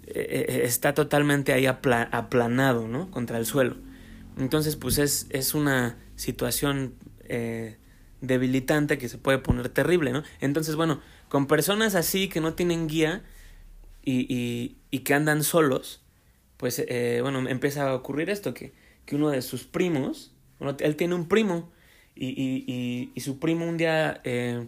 eh, 0.08 0.45
eh, 0.47 0.62
está 0.63 0.93
totalmente 0.93 1.51
ahí 1.51 1.65
aplanado, 1.65 2.88
¿no? 2.88 3.12
Contra 3.12 3.38
el 3.38 3.45
suelo. 3.45 3.75
Entonces, 4.38 4.77
pues 4.77 4.97
es, 4.97 5.27
es 5.29 5.53
una 5.53 5.97
situación 6.15 6.93
eh, 7.27 7.77
debilitante 8.21 8.97
que 8.97 9.10
se 9.10 9.17
puede 9.17 9.39
poner 9.39 9.67
terrible, 9.69 10.12
¿no? 10.12 10.23
Entonces, 10.39 10.75
bueno, 10.75 11.01
con 11.27 11.47
personas 11.47 11.95
así 11.95 12.29
que 12.29 12.39
no 12.39 12.53
tienen 12.53 12.88
guía, 12.88 13.23
y, 14.06 14.34
y, 14.34 14.78
y 14.91 15.00
que 15.00 15.13
andan 15.13 15.44
solos, 15.44 16.02
pues 16.58 16.80
eh, 16.88 17.20
bueno, 17.22 17.50
empieza 17.50 17.89
a 17.89 17.96
ocurrir 17.96 18.30
esto, 18.30 18.54
que, 18.54 18.74
que 19.06 19.15
uno 19.15 19.30
de 19.30 19.41
sus 19.41 19.65
primos, 19.65 20.34
bueno, 20.60 20.78
él 20.80 20.96
tiene 20.96 21.15
un 21.15 21.28
primo 21.28 21.72
y, 22.15 23.12
y, 23.13 23.20
su 23.20 23.39
primo 23.39 23.68
un 23.68 23.76
día 23.78 24.22
eh, 24.24 24.68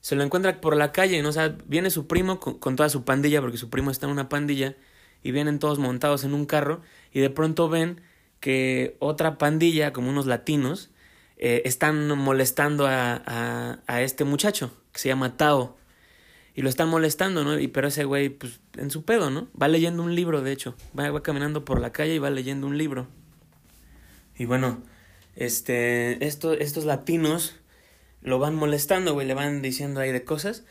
se 0.00 0.16
lo 0.16 0.22
encuentra 0.22 0.60
por 0.60 0.76
la 0.76 0.92
calle, 0.92 1.20
¿no? 1.22 1.28
O 1.28 1.32
viene 1.66 1.90
su 1.90 2.06
primo 2.06 2.40
con, 2.40 2.58
con, 2.58 2.76
toda 2.76 2.88
su 2.88 3.04
pandilla, 3.04 3.42
porque 3.42 3.58
su 3.58 3.68
primo 3.68 3.90
está 3.90 4.06
en 4.06 4.12
una 4.12 4.30
pandilla, 4.30 4.76
y 5.22 5.30
vienen 5.30 5.58
todos 5.58 5.78
montados 5.78 6.24
en 6.24 6.32
un 6.32 6.46
carro, 6.46 6.80
y 7.12 7.20
de 7.20 7.28
pronto 7.28 7.68
ven 7.68 8.00
que 8.40 8.96
otra 8.98 9.36
pandilla, 9.36 9.92
como 9.92 10.08
unos 10.08 10.26
latinos, 10.26 10.90
eh, 11.36 11.62
están 11.66 12.08
molestando 12.16 12.86
a, 12.86 13.22
a, 13.26 13.80
a 13.86 14.02
este 14.02 14.24
muchacho, 14.24 14.72
que 14.92 15.00
se 15.00 15.08
llama 15.08 15.36
Tao 15.36 15.76
y 16.54 16.62
lo 16.62 16.68
están 16.68 16.88
molestando, 16.88 17.44
¿no? 17.44 17.58
Y 17.58 17.68
pero 17.68 17.88
ese 17.88 18.04
güey, 18.04 18.28
pues, 18.28 18.60
en 18.76 18.90
su 18.90 19.04
pedo, 19.04 19.30
¿no? 19.30 19.48
Va 19.60 19.68
leyendo 19.68 20.02
un 20.02 20.14
libro, 20.14 20.42
de 20.42 20.52
hecho. 20.52 20.74
Va, 20.98 21.22
caminando 21.22 21.64
por 21.64 21.80
la 21.80 21.92
calle 21.92 22.14
y 22.14 22.18
va 22.18 22.30
leyendo 22.30 22.66
un 22.66 22.76
libro. 22.76 23.08
Y 24.36 24.44
bueno, 24.44 24.82
este, 25.34 26.24
esto, 26.26 26.52
estos 26.52 26.84
latinos 26.84 27.56
lo 28.20 28.38
van 28.38 28.54
molestando, 28.54 29.14
güey, 29.14 29.26
le 29.26 29.34
van 29.34 29.62
diciendo 29.62 30.00
ahí 30.00 30.12
de 30.12 30.24
cosas. 30.24 30.64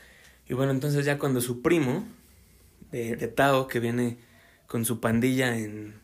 Y 0.48 0.54
bueno, 0.54 0.72
entonces 0.72 1.04
ya 1.04 1.18
cuando 1.18 1.40
su 1.40 1.62
primo, 1.62 2.06
de, 2.92 3.16
de 3.16 3.28
Tao, 3.28 3.66
que 3.66 3.80
viene 3.80 4.18
con 4.66 4.84
su 4.84 5.00
pandilla 5.00 5.56
en 5.56 6.00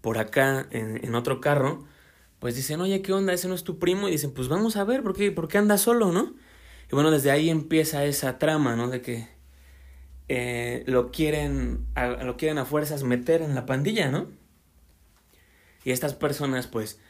por 0.00 0.18
acá, 0.18 0.68
en, 0.70 1.04
en 1.04 1.14
otro 1.16 1.40
carro, 1.40 1.84
pues 2.38 2.54
dicen, 2.54 2.80
oye, 2.80 3.02
¿qué 3.02 3.12
onda? 3.12 3.32
Ese 3.32 3.48
no 3.48 3.54
es 3.56 3.64
tu 3.64 3.80
primo. 3.80 4.06
Y 4.06 4.12
dicen, 4.12 4.32
pues 4.32 4.46
vamos 4.46 4.76
a 4.76 4.84
ver, 4.84 5.02
¿por 5.02 5.16
qué, 5.16 5.32
por 5.32 5.48
qué 5.48 5.58
anda 5.58 5.78
solo, 5.78 6.12
no? 6.12 6.34
Y 6.90 6.94
bueno, 6.94 7.10
desde 7.10 7.30
ahí 7.30 7.50
empieza 7.50 8.04
esa 8.04 8.38
trama, 8.38 8.76
¿no? 8.76 8.88
De 8.88 9.02
que 9.02 9.28
eh, 10.28 10.84
lo, 10.86 11.10
quieren 11.10 11.86
a, 11.94 12.08
lo 12.08 12.36
quieren 12.36 12.58
a 12.58 12.64
fuerzas 12.64 13.02
meter 13.02 13.42
en 13.42 13.54
la 13.54 13.66
pandilla, 13.66 14.10
¿no? 14.10 14.28
Y 15.84 15.92
estas 15.92 16.14
personas, 16.14 16.66
pues, 16.66 17.00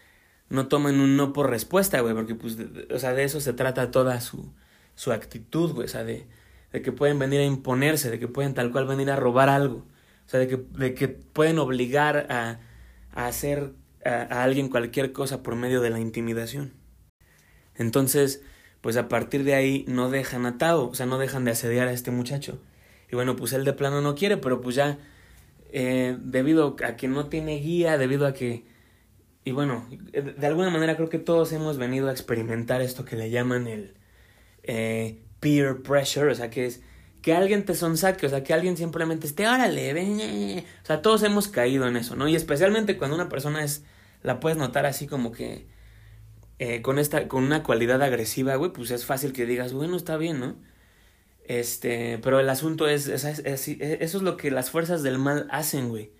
no 0.49 0.69
toman 0.69 1.01
un 1.01 1.17
no 1.17 1.33
por 1.33 1.51
respuesta, 1.51 2.01
güey, 2.01 2.15
porque, 2.15 2.35
pues, 2.35 2.57
de, 2.57 2.89
o 2.95 2.99
sea, 2.99 3.13
de 3.15 3.25
eso 3.25 3.41
se 3.41 3.53
trata 3.53 3.91
toda 3.91 4.21
su, 4.21 4.53
su 4.95 5.13
actitud, 5.13 5.73
güey, 5.73 5.87
o 5.87 5.89
sea, 5.89 6.05
de, 6.05 6.27
de 6.73 6.83
que 6.83 6.93
pueden 6.93 7.19
venir 7.19 7.41
a 7.41 7.45
imponerse, 7.45 8.11
de 8.11 8.19
que 8.19 8.29
pueden 8.29 8.55
tal 8.55 8.73
cual 8.73 8.87
venir 8.87 9.11
a 9.11 9.17
robar 9.17 9.49
algo, 9.49 9.87
o 10.27 10.29
sea, 10.29 10.41
de 10.41 10.49
que, 10.49 10.57
de 10.57 10.95
que 10.95 11.09
pueden 11.09 11.59
obligar 11.59 12.27
a, 12.31 12.61
a 13.13 13.27
hacer 13.27 13.73
a, 14.05 14.11
a 14.11 14.45
alguien 14.45 14.69
cualquier 14.69 15.13
cosa 15.13 15.43
por 15.43 15.57
medio 15.57 15.81
de 15.81 15.91
la 15.91 16.01
intimidación. 16.01 16.75
Entonces, 17.75 18.43
pues 18.87 18.97
a 18.97 19.09
partir 19.09 19.43
de 19.43 19.53
ahí 19.53 19.85
no 19.89 20.11
dejan 20.11 20.47
a 20.47 20.77
o 20.77 20.95
sea, 20.95 21.07
no 21.07 21.19
dejan 21.19 21.45
de 21.45 21.51
asediar 21.51 21.89
a 21.89 21.93
este 21.93 22.13
muchacho. 22.13 22.61
Y 23.11 23.17
bueno, 23.17 23.35
pues 23.35 23.53
él 23.53 23.65
de 23.65 23.73
plano 23.73 24.01
no 24.01 24.15
quiere, 24.15 24.37
pero 24.37 24.61
pues 24.61 24.77
ya, 24.77 24.97
eh, 25.73 26.17
debido 26.21 26.77
a 26.87 26.95
que 26.95 27.09
no 27.09 27.27
tiene 27.27 27.59
guía, 27.59 27.99
debido 27.99 28.29
a 28.29 28.33
que... 28.33 28.65
Y 29.43 29.51
bueno, 29.51 29.85
de 30.13 30.47
alguna 30.47 30.71
manera 30.71 30.95
creo 30.95 31.09
que 31.09 31.19
todos 31.19 31.51
hemos 31.51 31.79
venido 31.79 32.09
a 32.09 32.13
experimentar 32.13 32.81
esto 32.81 33.05
que 33.05 33.17
le 33.17 33.29
llaman 33.29 33.67
el 33.67 33.95
eh, 34.63 35.21
peer 35.41 35.83
pressure, 35.83 36.31
o 36.31 36.35
sea, 36.37 36.49
que 36.49 36.67
es 36.67 36.81
que 37.23 37.35
alguien 37.35 37.65
te 37.65 37.75
sonsaque, 37.75 38.27
o 38.27 38.29
sea, 38.29 38.45
que 38.45 38.55
alguien 38.55 38.77
simplemente 38.77 39.27
esté, 39.27 39.49
órale, 39.49 39.95
ven, 39.95 40.21
o 40.61 40.87
sea, 40.87 41.03
todos 41.03 41.25
hemos 41.25 41.49
caído 41.49 41.89
en 41.89 41.97
eso, 41.97 42.15
¿no? 42.15 42.29
Y 42.29 42.37
especialmente 42.37 42.97
cuando 42.97 43.17
una 43.17 43.29
persona 43.29 43.65
es, 43.65 43.83
la 44.23 44.39
puedes 44.39 44.57
notar 44.57 44.87
así 44.87 45.09
como 45.09 45.33
que 45.33 45.67
eh, 46.59 46.83
con 46.83 46.99
esta, 46.99 47.29
con 47.29 47.45
una 47.45 47.63
cualidad 47.63 48.03
agresiva, 48.03 48.57
güey, 48.57 48.73
pues 48.73 48.91
es 48.91 49.05
fácil 49.05 49.33
que 49.33 49.47
digas, 49.47 49.73
bueno, 49.73 49.97
está 49.97 50.17
bien, 50.17 50.41
¿no? 50.41 50.57
Este, 51.45 52.19
pero 52.23 52.41
el 52.41 52.49
asunto 52.49 52.89
es, 52.89 53.09
es, 53.09 53.25
eso 53.25 53.69
es 54.19 54.23
lo 54.23 54.37
que 54.37 54.51
las 54.51 54.71
fuerzas 54.71 55.03
del 55.03 55.19
mal 55.19 55.47
hacen, 55.51 55.89
güey. 55.89 56.13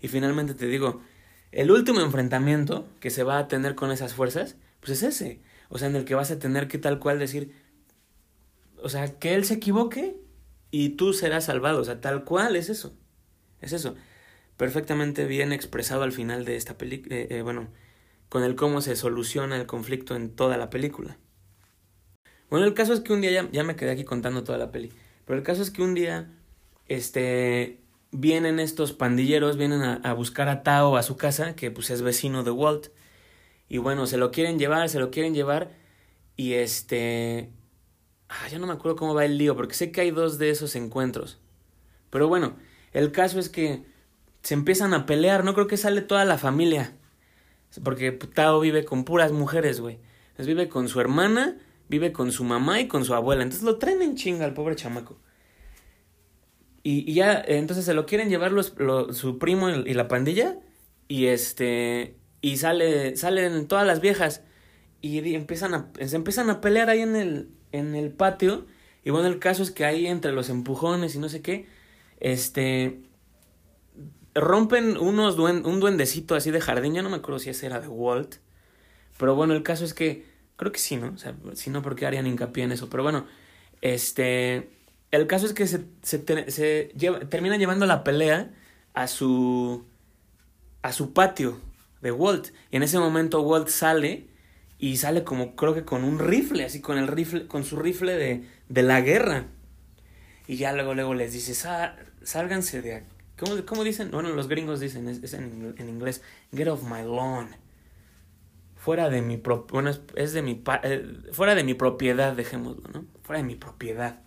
Y 0.00 0.08
finalmente 0.08 0.54
te 0.54 0.66
digo, 0.66 1.00
el 1.52 1.70
último 1.70 2.00
enfrentamiento 2.00 2.88
que 3.00 3.10
se 3.10 3.22
va 3.22 3.38
a 3.38 3.48
tener 3.48 3.74
con 3.74 3.92
esas 3.92 4.14
fuerzas, 4.14 4.56
pues 4.80 4.92
es 4.92 5.02
ese. 5.02 5.40
O 5.68 5.78
sea, 5.78 5.88
en 5.88 5.96
el 5.96 6.04
que 6.04 6.14
vas 6.14 6.30
a 6.30 6.38
tener 6.38 6.68
que 6.68 6.78
tal 6.78 6.98
cual 6.98 7.18
decir, 7.18 7.52
o 8.82 8.88
sea, 8.88 9.18
que 9.18 9.34
él 9.34 9.44
se 9.44 9.54
equivoque 9.54 10.16
y 10.70 10.90
tú 10.90 11.12
serás 11.12 11.44
salvado. 11.44 11.80
O 11.80 11.84
sea, 11.84 12.00
tal 12.00 12.24
cual 12.24 12.56
es 12.56 12.68
eso. 12.68 12.96
Es 13.60 13.72
eso. 13.72 13.94
Perfectamente 14.56 15.26
bien 15.26 15.52
expresado 15.52 16.02
al 16.02 16.12
final 16.12 16.44
de 16.44 16.56
esta 16.56 16.76
película. 16.76 17.16
Eh, 17.16 17.28
eh, 17.30 17.42
bueno, 17.42 17.68
con 18.34 18.42
el 18.42 18.56
cómo 18.56 18.80
se 18.80 18.96
soluciona 18.96 19.56
el 19.56 19.66
conflicto 19.66 20.16
en 20.16 20.28
toda 20.28 20.56
la 20.56 20.68
película. 20.68 21.18
Bueno, 22.50 22.66
el 22.66 22.74
caso 22.74 22.92
es 22.92 22.98
que 22.98 23.12
un 23.12 23.20
día 23.20 23.48
ya, 23.52 23.62
me 23.62 23.76
quedé 23.76 23.92
aquí 23.92 24.02
contando 24.02 24.42
toda 24.42 24.58
la 24.58 24.72
peli. 24.72 24.90
Pero 25.24 25.38
el 25.38 25.44
caso 25.44 25.62
es 25.62 25.70
que 25.70 25.82
un 25.82 25.94
día, 25.94 26.32
este, 26.88 27.78
vienen 28.10 28.58
estos 28.58 28.92
pandilleros, 28.92 29.56
vienen 29.56 29.82
a, 29.82 30.12
buscar 30.14 30.48
a 30.48 30.64
Tao 30.64 30.96
a 30.96 31.04
su 31.04 31.16
casa, 31.16 31.54
que 31.54 31.70
pues 31.70 31.90
es 31.90 32.02
vecino 32.02 32.42
de 32.42 32.50
Walt. 32.50 32.88
Y 33.68 33.78
bueno, 33.78 34.04
se 34.08 34.16
lo 34.16 34.32
quieren 34.32 34.58
llevar, 34.58 34.88
se 34.88 34.98
lo 34.98 35.12
quieren 35.12 35.32
llevar. 35.32 35.70
Y 36.36 36.54
este... 36.54 37.52
Ah, 38.28 38.48
ya 38.50 38.58
no 38.58 38.66
me 38.66 38.72
acuerdo 38.72 38.96
cómo 38.96 39.14
va 39.14 39.24
el 39.24 39.38
lío, 39.38 39.54
porque 39.54 39.74
sé 39.74 39.92
que 39.92 40.00
hay 40.00 40.10
dos 40.10 40.38
de 40.38 40.50
esos 40.50 40.74
encuentros. 40.74 41.38
Pero 42.10 42.26
bueno, 42.26 42.56
el 42.94 43.12
caso 43.12 43.38
es 43.38 43.48
que 43.48 43.84
se 44.42 44.54
empiezan 44.54 44.92
a 44.92 45.06
pelear, 45.06 45.44
no 45.44 45.54
creo 45.54 45.68
que 45.68 45.76
sale 45.76 46.00
toda 46.00 46.24
la 46.24 46.36
familia. 46.36 46.96
Porque 47.82 48.12
Tao 48.12 48.60
vive 48.60 48.84
con 48.84 49.04
puras 49.04 49.32
mujeres, 49.32 49.80
güey. 49.80 49.98
Entonces 50.28 50.46
vive 50.46 50.68
con 50.68 50.88
su 50.88 51.00
hermana, 51.00 51.56
vive 51.88 52.12
con 52.12 52.32
su 52.32 52.44
mamá 52.44 52.80
y 52.80 52.88
con 52.88 53.04
su 53.04 53.14
abuela. 53.14 53.42
Entonces 53.42 53.64
lo 53.64 53.78
traen 53.78 54.02
en 54.02 54.16
chinga 54.16 54.44
al 54.44 54.54
pobre 54.54 54.76
chamaco. 54.76 55.18
Y, 56.82 57.14
ya, 57.14 57.42
entonces 57.46 57.86
se 57.86 57.94
lo 57.94 58.04
quieren 58.04 58.28
llevar 58.28 58.52
su 58.62 59.38
primo 59.38 59.70
y, 59.70 59.94
la 59.94 60.06
pandilla. 60.06 60.58
Y 61.08 61.26
este. 61.26 62.16
Y 62.42 62.58
sale, 62.58 63.16
salen 63.16 63.66
todas 63.68 63.86
las 63.86 64.00
viejas. 64.00 64.42
Y, 65.00 65.34
empiezan 65.34 65.74
a, 65.74 65.90
se 66.04 66.16
empiezan 66.16 66.50
a 66.50 66.60
pelear 66.60 66.90
ahí 66.90 67.00
en 67.00 67.16
el, 67.16 67.48
en 67.72 67.94
el 67.94 68.10
patio. 68.10 68.66
Y 69.02 69.10
bueno, 69.10 69.28
el 69.28 69.38
caso 69.38 69.62
es 69.62 69.70
que 69.70 69.84
ahí 69.84 70.06
entre 70.06 70.32
los 70.32 70.50
empujones 70.50 71.14
y 71.14 71.18
no 71.18 71.28
sé 71.28 71.40
qué. 71.40 71.66
Este. 72.20 73.00
Rompen 74.34 74.96
unos 74.96 75.38
un 75.38 75.80
duendecito 75.80 76.34
así 76.34 76.50
de 76.50 76.60
jardín. 76.60 76.94
Ya 76.94 77.02
no 77.02 77.10
me 77.10 77.16
acuerdo 77.16 77.38
si 77.38 77.50
ese 77.50 77.66
era 77.66 77.80
de 77.80 77.88
Walt. 77.88 78.36
Pero 79.18 79.34
bueno, 79.34 79.54
el 79.54 79.62
caso 79.62 79.84
es 79.84 79.94
que. 79.94 80.32
Creo 80.56 80.70
que 80.70 80.78
sí, 80.78 80.96
¿no? 80.96 81.08
O 81.08 81.18
sea, 81.18 81.34
si 81.54 81.70
no, 81.70 81.82
porque 81.82 82.06
harían 82.06 82.28
hincapié 82.28 82.62
en 82.62 82.72
eso? 82.72 82.88
Pero 82.88 83.02
bueno, 83.02 83.26
este 83.80 84.68
el 85.14 85.28
caso 85.28 85.46
es 85.46 85.52
que 85.52 85.68
se, 85.68 85.84
se, 86.02 86.18
termina 87.28 87.56
llevando 87.56 87.86
la 87.86 88.02
pelea 88.02 88.50
a 88.94 89.06
su, 89.06 89.84
a 90.82 90.92
su 90.92 91.12
patio 91.12 91.60
de 92.00 92.10
Walt. 92.10 92.48
Y 92.72 92.76
en 92.76 92.82
ese 92.82 92.98
momento 92.98 93.40
Walt 93.42 93.68
sale 93.68 94.26
y 94.78 94.96
sale 94.96 95.22
como 95.22 95.54
creo 95.54 95.72
que 95.72 95.84
con 95.84 96.02
un 96.02 96.18
rifle, 96.18 96.64
así 96.64 96.80
con 96.80 96.98
el 96.98 97.06
rifle, 97.06 97.46
con 97.46 97.64
su 97.64 97.76
rifle 97.76 98.16
de, 98.16 98.44
de 98.68 98.82
la 98.82 99.02
guerra. 99.02 99.46
Y 100.48 100.56
ya 100.56 100.72
luego, 100.72 100.94
luego 100.94 101.14
les 101.14 101.32
dice, 101.32 101.54
sálganse 102.22 102.82
de 102.82 102.94
aquí. 102.96 103.13
¿Cómo, 103.36 103.66
¿Cómo, 103.66 103.84
dicen? 103.84 104.10
Bueno, 104.10 104.30
los 104.30 104.48
gringos 104.48 104.80
dicen, 104.80 105.08
es, 105.08 105.34
en, 105.34 105.74
en, 105.76 105.88
inglés, 105.88 106.22
get 106.54 106.68
off 106.68 106.82
my 106.82 107.02
lawn. 107.02 107.48
Fuera 108.76 109.08
de 109.10 109.22
mi, 109.22 109.42
bueno, 109.70 109.90
es, 110.14 110.32
de 110.32 110.42
mi, 110.42 110.62
eh, 110.82 111.06
fuera 111.32 111.54
de 111.54 111.64
mi 111.64 111.74
propiedad, 111.74 112.34
dejémoslo, 112.34 112.88
¿no? 112.92 113.06
Fuera 113.22 113.40
de 113.40 113.46
mi 113.46 113.56
propiedad. 113.56 114.20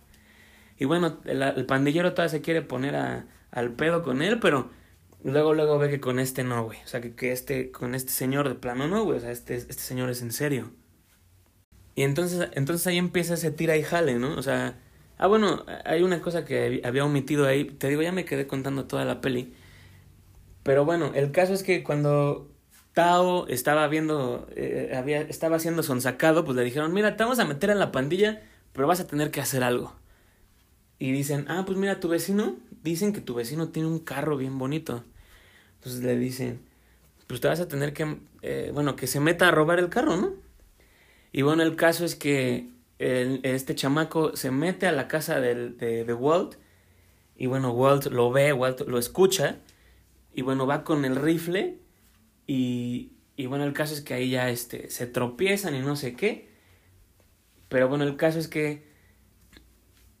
Y 0.78 0.84
bueno, 0.84 1.18
el, 1.24 1.66
pandillero 1.66 2.12
todavía 2.12 2.30
se 2.30 2.40
quiere 2.40 2.62
poner 2.62 2.96
a, 2.96 3.26
al 3.50 3.72
pedo 3.72 4.02
con 4.02 4.22
él, 4.22 4.40
pero 4.40 4.70
luego, 5.24 5.54
luego 5.54 5.78
ve 5.78 5.90
que 5.90 6.00
con 6.00 6.18
este 6.18 6.44
no, 6.44 6.64
güey. 6.64 6.78
O 6.84 6.86
sea, 6.86 7.00
que, 7.00 7.14
que 7.14 7.32
este, 7.32 7.70
con 7.70 7.94
este 7.94 8.12
señor 8.12 8.48
de 8.48 8.56
plano 8.56 8.88
no, 8.88 9.04
güey. 9.04 9.18
O 9.18 9.20
sea, 9.20 9.30
este, 9.30 9.54
este 9.56 9.74
señor 9.74 10.10
es 10.10 10.22
en 10.22 10.32
serio. 10.32 10.72
Y 11.94 12.02
entonces, 12.02 12.48
entonces 12.52 12.86
ahí 12.86 12.98
empieza 12.98 13.34
ese 13.34 13.50
tira 13.50 13.76
y 13.76 13.82
jale, 13.82 14.18
¿no? 14.18 14.36
O 14.36 14.42
sea, 14.42 14.78
ah, 15.18 15.26
bueno, 15.26 15.64
hay 15.84 16.02
una 16.02 16.20
cosa 16.20 16.44
que 16.44 16.80
había 16.84 17.04
omitido 17.04 17.46
ahí. 17.46 17.64
Te 17.64 17.88
digo, 17.88 18.02
ya 18.02 18.12
me 18.12 18.24
quedé 18.24 18.46
contando 18.46 18.86
toda 18.86 19.04
la 19.04 19.20
peli. 19.20 19.54
Pero 20.62 20.84
bueno, 20.84 21.12
el 21.14 21.32
caso 21.32 21.54
es 21.54 21.62
que 21.62 21.82
cuando 21.84 22.50
Tao 22.94 23.46
estaba 23.48 23.86
viendo, 23.88 24.46
eh, 24.56 24.94
había, 24.96 25.20
estaba 25.22 25.58
siendo 25.58 25.82
sonsacado, 25.82 26.44
pues 26.44 26.56
le 26.56 26.64
dijeron, 26.64 26.92
mira, 26.92 27.16
te 27.16 27.24
vamos 27.24 27.38
a 27.38 27.44
meter 27.44 27.70
en 27.70 27.78
la 27.78 27.92
pandilla, 27.92 28.42
pero 28.72 28.86
vas 28.86 29.00
a 29.00 29.06
tener 29.06 29.30
que 29.30 29.40
hacer 29.40 29.62
algo 29.62 29.94
y 30.98 31.12
dicen, 31.12 31.46
ah, 31.48 31.62
pues 31.64 31.78
mira, 31.78 32.00
tu 32.00 32.08
vecino, 32.08 32.56
dicen 32.82 33.12
que 33.12 33.20
tu 33.20 33.34
vecino 33.34 33.68
tiene 33.68 33.88
un 33.88 34.00
carro 34.00 34.36
bien 34.36 34.58
bonito. 34.58 35.04
Entonces 35.76 36.02
le 36.02 36.18
dicen, 36.18 36.60
pues 37.26 37.40
te 37.40 37.48
vas 37.48 37.60
a 37.60 37.68
tener 37.68 37.92
que, 37.92 38.18
eh, 38.42 38.70
bueno, 38.74 38.96
que 38.96 39.06
se 39.06 39.20
meta 39.20 39.48
a 39.48 39.50
robar 39.52 39.78
el 39.78 39.90
carro, 39.90 40.16
¿no? 40.16 40.32
Y 41.32 41.42
bueno, 41.42 41.62
el 41.62 41.76
caso 41.76 42.04
es 42.04 42.16
que 42.16 42.68
el, 42.98 43.40
este 43.42 43.74
chamaco 43.74 44.36
se 44.36 44.50
mete 44.50 44.86
a 44.86 44.92
la 44.92 45.08
casa 45.08 45.40
de, 45.40 45.70
de 45.70 46.14
Walt 46.14 46.56
y 47.36 47.46
bueno, 47.46 47.70
Walt 47.70 48.06
lo 48.06 48.30
ve, 48.30 48.52
Walt 48.52 48.80
lo 48.88 48.98
escucha 48.98 49.58
y 50.32 50.42
bueno, 50.42 50.66
va 50.66 50.84
con 50.84 51.04
el 51.04 51.16
rifle 51.16 51.78
y, 52.46 53.12
y 53.38 53.46
bueno, 53.46 53.64
el 53.64 53.72
caso 53.72 53.94
es 53.94 54.00
que 54.00 54.14
ahí 54.14 54.30
ya 54.30 54.50
este, 54.50 54.90
se 54.90 55.06
tropiezan 55.06 55.76
y 55.76 55.80
no 55.80 55.94
sé 55.94 56.16
qué. 56.16 56.48
Pero 57.68 57.88
bueno, 57.88 58.02
el 58.02 58.16
caso 58.16 58.40
es 58.40 58.48
que 58.48 58.88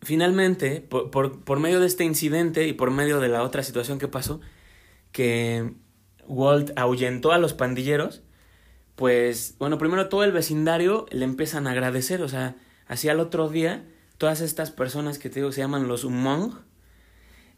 finalmente, 0.02 0.80
por, 0.80 1.10
por, 1.10 1.58
medio 1.58 1.80
de 1.80 1.88
este 1.88 2.04
incidente 2.04 2.68
y 2.68 2.74
por 2.74 2.92
medio 2.92 3.18
de 3.18 3.28
la 3.28 3.42
otra 3.42 3.64
situación 3.64 3.98
que 3.98 4.06
pasó, 4.06 4.40
que 5.10 5.72
Walt 6.28 6.70
ahuyentó 6.76 7.32
a 7.32 7.38
los 7.38 7.54
pandilleros, 7.54 8.22
pues, 8.94 9.56
bueno, 9.58 9.78
primero 9.78 10.08
todo 10.08 10.22
el 10.22 10.30
vecindario 10.30 11.06
le 11.10 11.24
empiezan 11.24 11.66
a 11.66 11.72
agradecer, 11.72 12.22
o 12.22 12.28
sea, 12.28 12.54
así 12.88 13.08
al 13.08 13.20
otro 13.20 13.48
día, 13.48 13.86
todas 14.16 14.40
estas 14.40 14.72
personas 14.72 15.18
que 15.18 15.30
te 15.30 15.36
digo 15.40 15.52
se 15.52 15.60
llaman 15.60 15.86
los 15.86 16.02
Umong, 16.02 16.54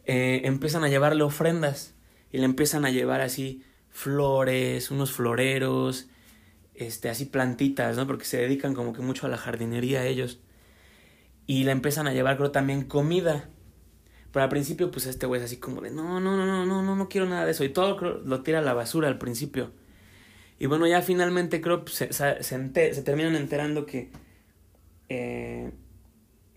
eh, 0.05 0.41
empiezan 0.45 0.83
a 0.83 0.89
llevarle 0.89 1.23
ofrendas 1.23 1.95
y 2.31 2.37
le 2.37 2.45
empiezan 2.45 2.85
a 2.85 2.91
llevar 2.91 3.21
así 3.21 3.63
flores, 3.89 4.91
unos 4.91 5.11
floreros, 5.11 6.07
este, 6.73 7.09
así 7.09 7.25
plantitas, 7.25 7.97
¿no? 7.97 8.07
Porque 8.07 8.25
se 8.25 8.37
dedican 8.37 8.73
como 8.73 8.93
que 8.93 9.01
mucho 9.01 9.25
a 9.25 9.29
la 9.29 9.37
jardinería 9.37 10.05
ellos. 10.05 10.39
Y 11.45 11.63
le 11.65 11.71
empiezan 11.71 12.07
a 12.07 12.13
llevar, 12.13 12.37
creo, 12.37 12.51
también 12.51 12.85
comida. 12.85 13.49
Pero 14.31 14.43
al 14.43 14.49
principio, 14.49 14.91
pues 14.91 15.05
este 15.05 15.25
güey 15.25 15.41
es 15.41 15.45
así 15.45 15.57
como 15.57 15.81
de, 15.81 15.91
no, 15.91 16.19
no, 16.19 16.37
no, 16.37 16.45
no, 16.45 16.65
no, 16.65 16.81
no, 16.81 16.95
no 16.95 17.09
quiero 17.09 17.27
nada 17.27 17.45
de 17.45 17.51
eso. 17.51 17.63
Y 17.63 17.69
todo 17.69 17.99
lo 17.99 18.41
tira 18.43 18.59
a 18.59 18.61
la 18.61 18.73
basura 18.73 19.09
al 19.09 19.17
principio. 19.17 19.71
Y 20.57 20.67
bueno, 20.67 20.87
ya 20.87 21.01
finalmente 21.01 21.59
creo 21.59 21.83
pues, 21.83 21.95
se, 21.95 22.13
se, 22.13 22.43
se, 22.43 23.01
terminan 23.03 23.35
enterando 23.35 23.85
que, 23.85 24.11
eh, 25.11 25.71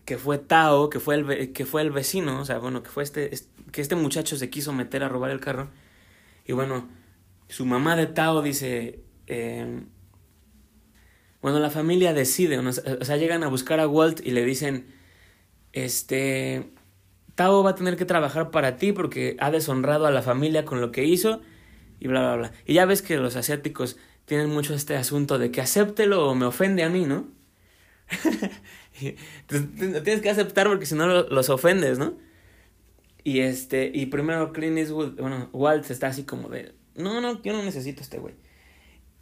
que 0.05 0.17
fue 0.17 0.39
Tao, 0.39 0.89
que 0.91 1.01
fue, 1.01 1.17
el, 1.17 1.53
que 1.53 1.65
fue 1.67 1.83
el 1.83 1.91
vecino, 1.91 2.41
o 2.41 2.45
sea, 2.45 2.59
bueno, 2.59 2.83
que 2.83 2.91
fue 2.91 3.03
este, 3.03 3.31
que 3.73 3.81
este 3.81 3.97
muchacho 3.97 4.37
se 4.37 4.51
quiso 4.51 4.73
meter 4.73 5.03
a 5.03 5.09
robar 5.09 5.31
el 5.31 5.41
carro. 5.41 5.71
Y 6.47 6.53
bueno, 6.53 6.89
su 7.49 7.67
mamá 7.67 7.97
de 7.97 8.07
Tao 8.07 8.43
dice, 8.43 9.01
eh, 9.27 9.83
bueno, 11.41 11.59
la 11.59 11.71
familia 11.71 12.13
decide, 12.13 12.59
o 12.59 12.73
sea, 12.73 13.17
llegan 13.17 13.43
a 13.43 13.49
buscar 13.49 13.81
a 13.81 13.89
Walt 13.89 14.21
y 14.25 14.31
le 14.31 14.45
dicen, 14.45 14.87
este, 15.73 16.71
Tao 17.35 17.65
va 17.65 17.71
a 17.71 17.75
tener 17.75 17.97
que 17.97 18.05
trabajar 18.05 18.51
para 18.51 18.77
ti 18.77 18.93
porque 18.93 19.37
ha 19.41 19.51
deshonrado 19.51 20.07
a 20.07 20.13
la 20.13 20.23
familia 20.23 20.65
con 20.65 20.81
lo 20.81 20.93
que 20.93 21.05
hizo 21.05 21.41
y 21.99 22.07
bla, 22.09 22.21
bla, 22.21 22.37
bla. 22.37 22.53
Y 22.67 22.75
ya 22.75 22.85
ves 22.85 23.03
que 23.03 23.17
los 23.17 23.37
asiáticos 23.37 23.97
tienen 24.27 24.51
mucho 24.51 24.75
este 24.75 24.97
asunto 24.97 25.39
de 25.39 25.51
que 25.51 25.61
acéptelo 25.61 26.29
o 26.29 26.35
me 26.35 26.47
ofende 26.47 26.85
a 26.85 26.89
mí, 26.89 27.05
¿no? 27.05 27.35
tienes 29.49 30.21
que 30.21 30.31
aceptar 30.31 30.69
porque 30.69 30.87
si 30.87 30.95
no 30.95 31.07
los 31.07 31.49
ofendes, 31.51 31.99
¿no? 31.99 32.15
Y 33.23 33.41
este, 33.41 33.91
y 33.93 34.07
primero 34.07 34.53
Clint 34.53 34.79
Eastwood, 34.79 35.21
bueno, 35.21 35.49
Walt 35.53 35.91
está 35.91 36.09
así 36.09 36.25
como 36.25 36.49
de, 36.49 36.75
no, 36.95 37.21
no, 37.21 37.43
yo 37.43 37.53
no 37.53 37.63
necesito 37.63 38.03
este 38.03 38.19
güey. 38.19 38.35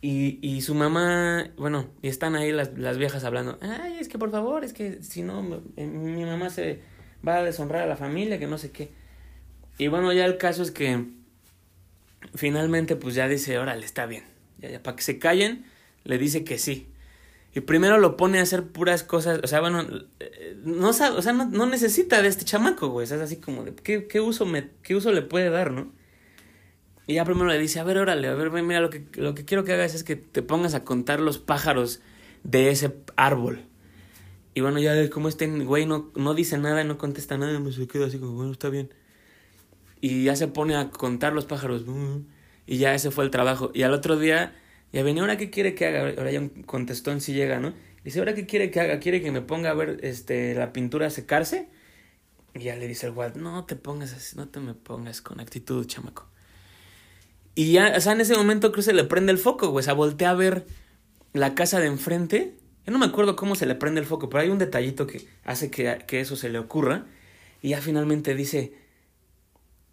Y, 0.01 0.41
y 0.43 0.63
su 0.63 0.75
mamá, 0.75 1.53
bueno, 1.57 1.89
y 2.03 2.09
están 2.09 2.35
ahí 2.35 2.51
las, 2.51 2.77
las 2.77 2.99
viejas 2.99 3.23
hablando, 3.23 3.59
ay, 3.61 3.99
es 4.01 4.09
que 4.09 4.19
por 4.19 4.33
favor, 4.33 4.65
es 4.65 4.73
que 4.73 5.01
si 5.03 5.23
no, 5.23 5.63
eh, 5.77 5.87
mi 5.87 6.25
mamá 6.25 6.51
se 6.51 6.81
va 7.27 7.37
a 7.37 7.45
deshonrar 7.45 7.83
a 7.83 7.87
la 7.87 7.97
familia, 7.97 8.41
que 8.41 8.49
no 8.49 8.59
sé 8.59 8.73
qué. 8.73 8.91
Y 9.79 9.87
bueno, 9.87 10.13
ya 10.13 10.25
el 10.25 10.39
caso 10.39 10.63
es 10.63 10.73
que 10.73 11.07
finalmente 12.35 12.97
pues 12.97 13.15
ya 13.15 13.29
dice, 13.29 13.59
órale, 13.59 13.87
está 13.87 14.07
bien. 14.07 14.25
Ya, 14.59 14.83
para 14.83 14.97
que 14.97 15.03
se 15.03 15.19
callen, 15.19 15.65
le 16.05 16.19
dice 16.19 16.45
que 16.45 16.59
sí. 16.59 16.89
Y 17.55 17.61
primero 17.61 17.99
lo 17.99 18.17
pone 18.17 18.39
a 18.39 18.43
hacer 18.43 18.69
puras 18.69 19.03
cosas, 19.03 19.41
o 19.45 19.47
sea, 19.47 19.61
bueno, 19.61 19.85
eh, 20.21 20.57
no 20.65 20.93
sabe, 20.95 21.19
o 21.19 21.23
sea, 21.23 21.33
no, 21.33 21.45
no 21.45 21.67
necesita 21.67 22.23
de 22.23 22.29
este 22.29 22.45
chamaco, 22.45 22.89
güey. 22.89 23.05
O 23.05 23.07
sea, 23.07 23.19
es 23.19 23.23
así 23.23 23.37
como 23.37 23.65
de, 23.65 23.75
¿qué, 23.75 24.07
qué, 24.07 24.21
uso 24.21 24.47
me, 24.47 24.71
¿qué 24.83 24.97
uso 24.97 25.13
le 25.13 25.23
puede 25.23 25.51
dar, 25.51 25.71
no? 25.71 25.93
Y 27.07 27.15
ya 27.15 27.25
primero 27.25 27.49
le 27.49 27.59
dice, 27.59 27.81
a 27.81 27.85
ver, 27.85 27.99
órale, 27.99 28.29
a 28.29 28.35
ver, 28.35 28.51
mira, 28.51 28.81
lo 28.81 28.89
que, 28.89 29.05
lo 29.15 29.35
que 29.35 29.45
quiero 29.45 29.65
que 29.65 29.73
hagas 29.73 29.95
es 29.95 30.05
que 30.05 30.17
te 30.17 30.41
pongas 30.41 30.75
a 30.75 30.85
contar 30.85 31.21
los 31.21 31.39
pájaros 31.39 32.01
de 32.43 32.71
ese 32.71 32.95
árbol. 33.17 33.67
Y 34.55 34.61
bueno, 34.61 34.79
ya 34.79 35.09
como 35.11 35.29
este 35.29 35.47
güey 35.47 35.87
no, 35.87 36.11
no 36.15 36.35
dice 36.35 36.59
nada, 36.59 36.85
no 36.85 36.99
contesta 36.99 37.39
nada, 37.39 37.59
pues 37.61 37.77
se 37.77 37.87
queda 37.87 38.07
así 38.07 38.19
como, 38.19 38.33
bueno, 38.33 38.53
está 38.53 38.69
bien. 38.69 38.93
Y 40.01 40.25
ya 40.25 40.37
se 40.37 40.49
pone 40.49 40.77
a 40.77 40.91
contar 40.91 41.33
los 41.33 41.45
pájaros. 41.45 41.85
Y 42.67 42.79
ya 42.79 42.95
ese 42.95 43.11
fue 43.11 43.25
el 43.25 43.31
trabajo. 43.31 43.71
Y 43.75 43.83
al 43.83 43.93
otro 43.93 44.19
día, 44.19 44.55
ya 44.93 45.03
venía, 45.03 45.23
¿ahora 45.23 45.37
qué 45.37 45.51
quiere 45.51 45.75
que 45.75 45.87
haga? 45.87 46.15
Ahora 46.17 46.31
ya 46.31 46.41
un 46.41 46.49
contestón 46.65 47.21
si 47.21 47.33
llega, 47.33 47.59
¿no? 47.61 47.73
Dice, 48.05 48.19
¿ahora 48.19 48.35
qué 48.35 48.47
quiere 48.47 48.71
que 48.71 48.81
haga? 48.81 49.01
¿Quiere 49.01 49.23
que 49.23 49.31
me 49.31 49.41
ponga 49.41 49.71
a 49.71 49.75
ver 49.75 49.99
este, 50.03 50.55
la 50.55 50.73
pintura 50.73 51.09
secarse? 51.11 51.69
Y 52.55 52.61
ya 52.65 52.77
le 52.77 52.87
dice 52.87 53.07
el 53.07 53.13
Walt, 53.13 53.37
no 53.37 53.65
te 53.65 53.77
pongas 53.77 54.13
así, 54.13 54.37
no 54.37 54.49
te 54.49 54.61
me 54.61 54.75
pongas 54.75 55.23
con 55.23 55.41
actitud, 55.41 55.87
chamaco. 55.87 56.29
Y 57.55 57.73
ya, 57.73 57.95
o 57.97 58.01
sea, 58.01 58.13
en 58.13 58.21
ese 58.21 58.35
momento 58.35 58.73
creo 58.73 58.83
se 58.83 58.93
le 58.93 59.05
prende 59.05 59.33
el 59.33 59.39
foco, 59.39 59.71
güey. 59.71 59.83
O 59.83 59.85
sea, 59.85 59.95
voltea 59.95 60.31
a 60.31 60.35
ver 60.35 60.67
la 61.33 61.55
casa 61.55 61.81
de 61.81 61.87
enfrente. 61.87 62.57
Yo 62.87 62.93
no 62.93 62.99
me 62.99 63.07
acuerdo 63.07 63.37
cómo 63.37 63.55
se 63.55 63.67
le 63.67 63.75
prende 63.75 64.01
el 64.01 64.07
foco, 64.07 64.29
pero 64.29 64.43
hay 64.43 64.51
un 64.51 64.59
detallito 64.59 65.07
que 65.07 65.27
hace 65.45 65.71
que, 65.71 66.05
que 66.07 66.21
eso 66.21 66.37
se 66.37 66.51
le 66.51 66.59
ocurra. 66.59 67.07
Y 67.63 67.71
ya 67.71 67.81
finalmente 67.81 68.35
dice, 68.35 68.75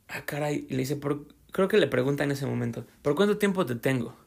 ah, 0.07 0.25
caray, 0.25 0.65
y 0.69 0.73
le 0.73 0.79
dice, 0.79 0.95
por, 0.95 1.27
creo 1.51 1.67
que 1.67 1.77
le 1.77 1.88
pregunta 1.88 2.23
en 2.23 2.31
ese 2.31 2.45
momento, 2.45 2.85
¿por 3.01 3.15
cuánto 3.15 3.38
tiempo 3.38 3.65
te 3.65 3.75
tengo? 3.75 4.17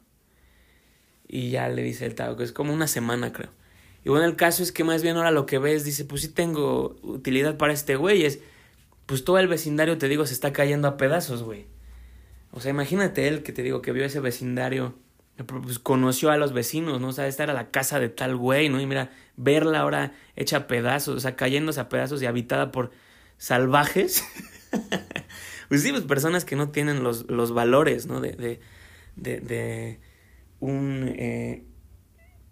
Y 1.35 1.49
ya 1.49 1.67
le 1.67 1.81
dice 1.81 2.05
el 2.05 2.13
Tao, 2.13 2.39
es 2.41 2.51
como 2.51 2.71
una 2.71 2.85
semana, 2.85 3.33
creo. 3.33 3.49
Y 4.05 4.09
bueno, 4.09 4.23
el 4.25 4.35
caso 4.35 4.61
es 4.61 4.71
que 4.71 4.83
más 4.83 5.01
bien 5.01 5.17
ahora 5.17 5.31
lo 5.31 5.47
que 5.47 5.57
ves, 5.57 5.83
dice, 5.83 6.05
pues 6.05 6.21
sí 6.21 6.27
tengo 6.27 6.95
utilidad 7.01 7.57
para 7.57 7.73
este 7.73 7.95
güey, 7.95 8.23
es, 8.23 8.37
pues 9.07 9.23
todo 9.23 9.39
el 9.39 9.47
vecindario, 9.47 9.97
te 9.97 10.07
digo, 10.09 10.27
se 10.27 10.35
está 10.35 10.53
cayendo 10.53 10.87
a 10.87 10.95
pedazos, 10.95 11.41
güey. 11.41 11.65
O 12.51 12.59
sea, 12.59 12.69
imagínate 12.69 13.27
él 13.27 13.41
que 13.41 13.51
te 13.51 13.63
digo 13.63 13.81
que 13.81 13.91
vio 13.93 14.05
ese 14.05 14.19
vecindario, 14.19 14.93
pues 15.47 15.79
conoció 15.79 16.29
a 16.29 16.37
los 16.37 16.53
vecinos, 16.53 17.01
¿no? 17.01 17.07
O 17.07 17.13
sea, 17.13 17.25
esta 17.25 17.41
era 17.41 17.53
la 17.53 17.71
casa 17.71 17.99
de 17.99 18.09
tal 18.09 18.35
güey, 18.35 18.69
¿no? 18.69 18.79
Y 18.79 18.85
mira, 18.85 19.09
verla 19.35 19.79
ahora 19.79 20.13
hecha 20.35 20.57
a 20.57 20.67
pedazos, 20.67 21.15
o 21.15 21.19
sea, 21.19 21.35
cayéndose 21.35 21.79
a 21.79 21.89
pedazos 21.89 22.21
y 22.21 22.27
habitada 22.27 22.71
por 22.71 22.91
salvajes. 23.39 24.23
pues 25.67 25.81
sí, 25.81 25.91
pues 25.91 26.03
personas 26.03 26.45
que 26.45 26.55
no 26.55 26.69
tienen 26.69 27.01
los, 27.01 27.27
los 27.27 27.55
valores, 27.55 28.05
¿no? 28.05 28.21
De, 28.21 28.59
de 29.15 29.99
un... 30.63 31.13
Eh, 31.17 31.65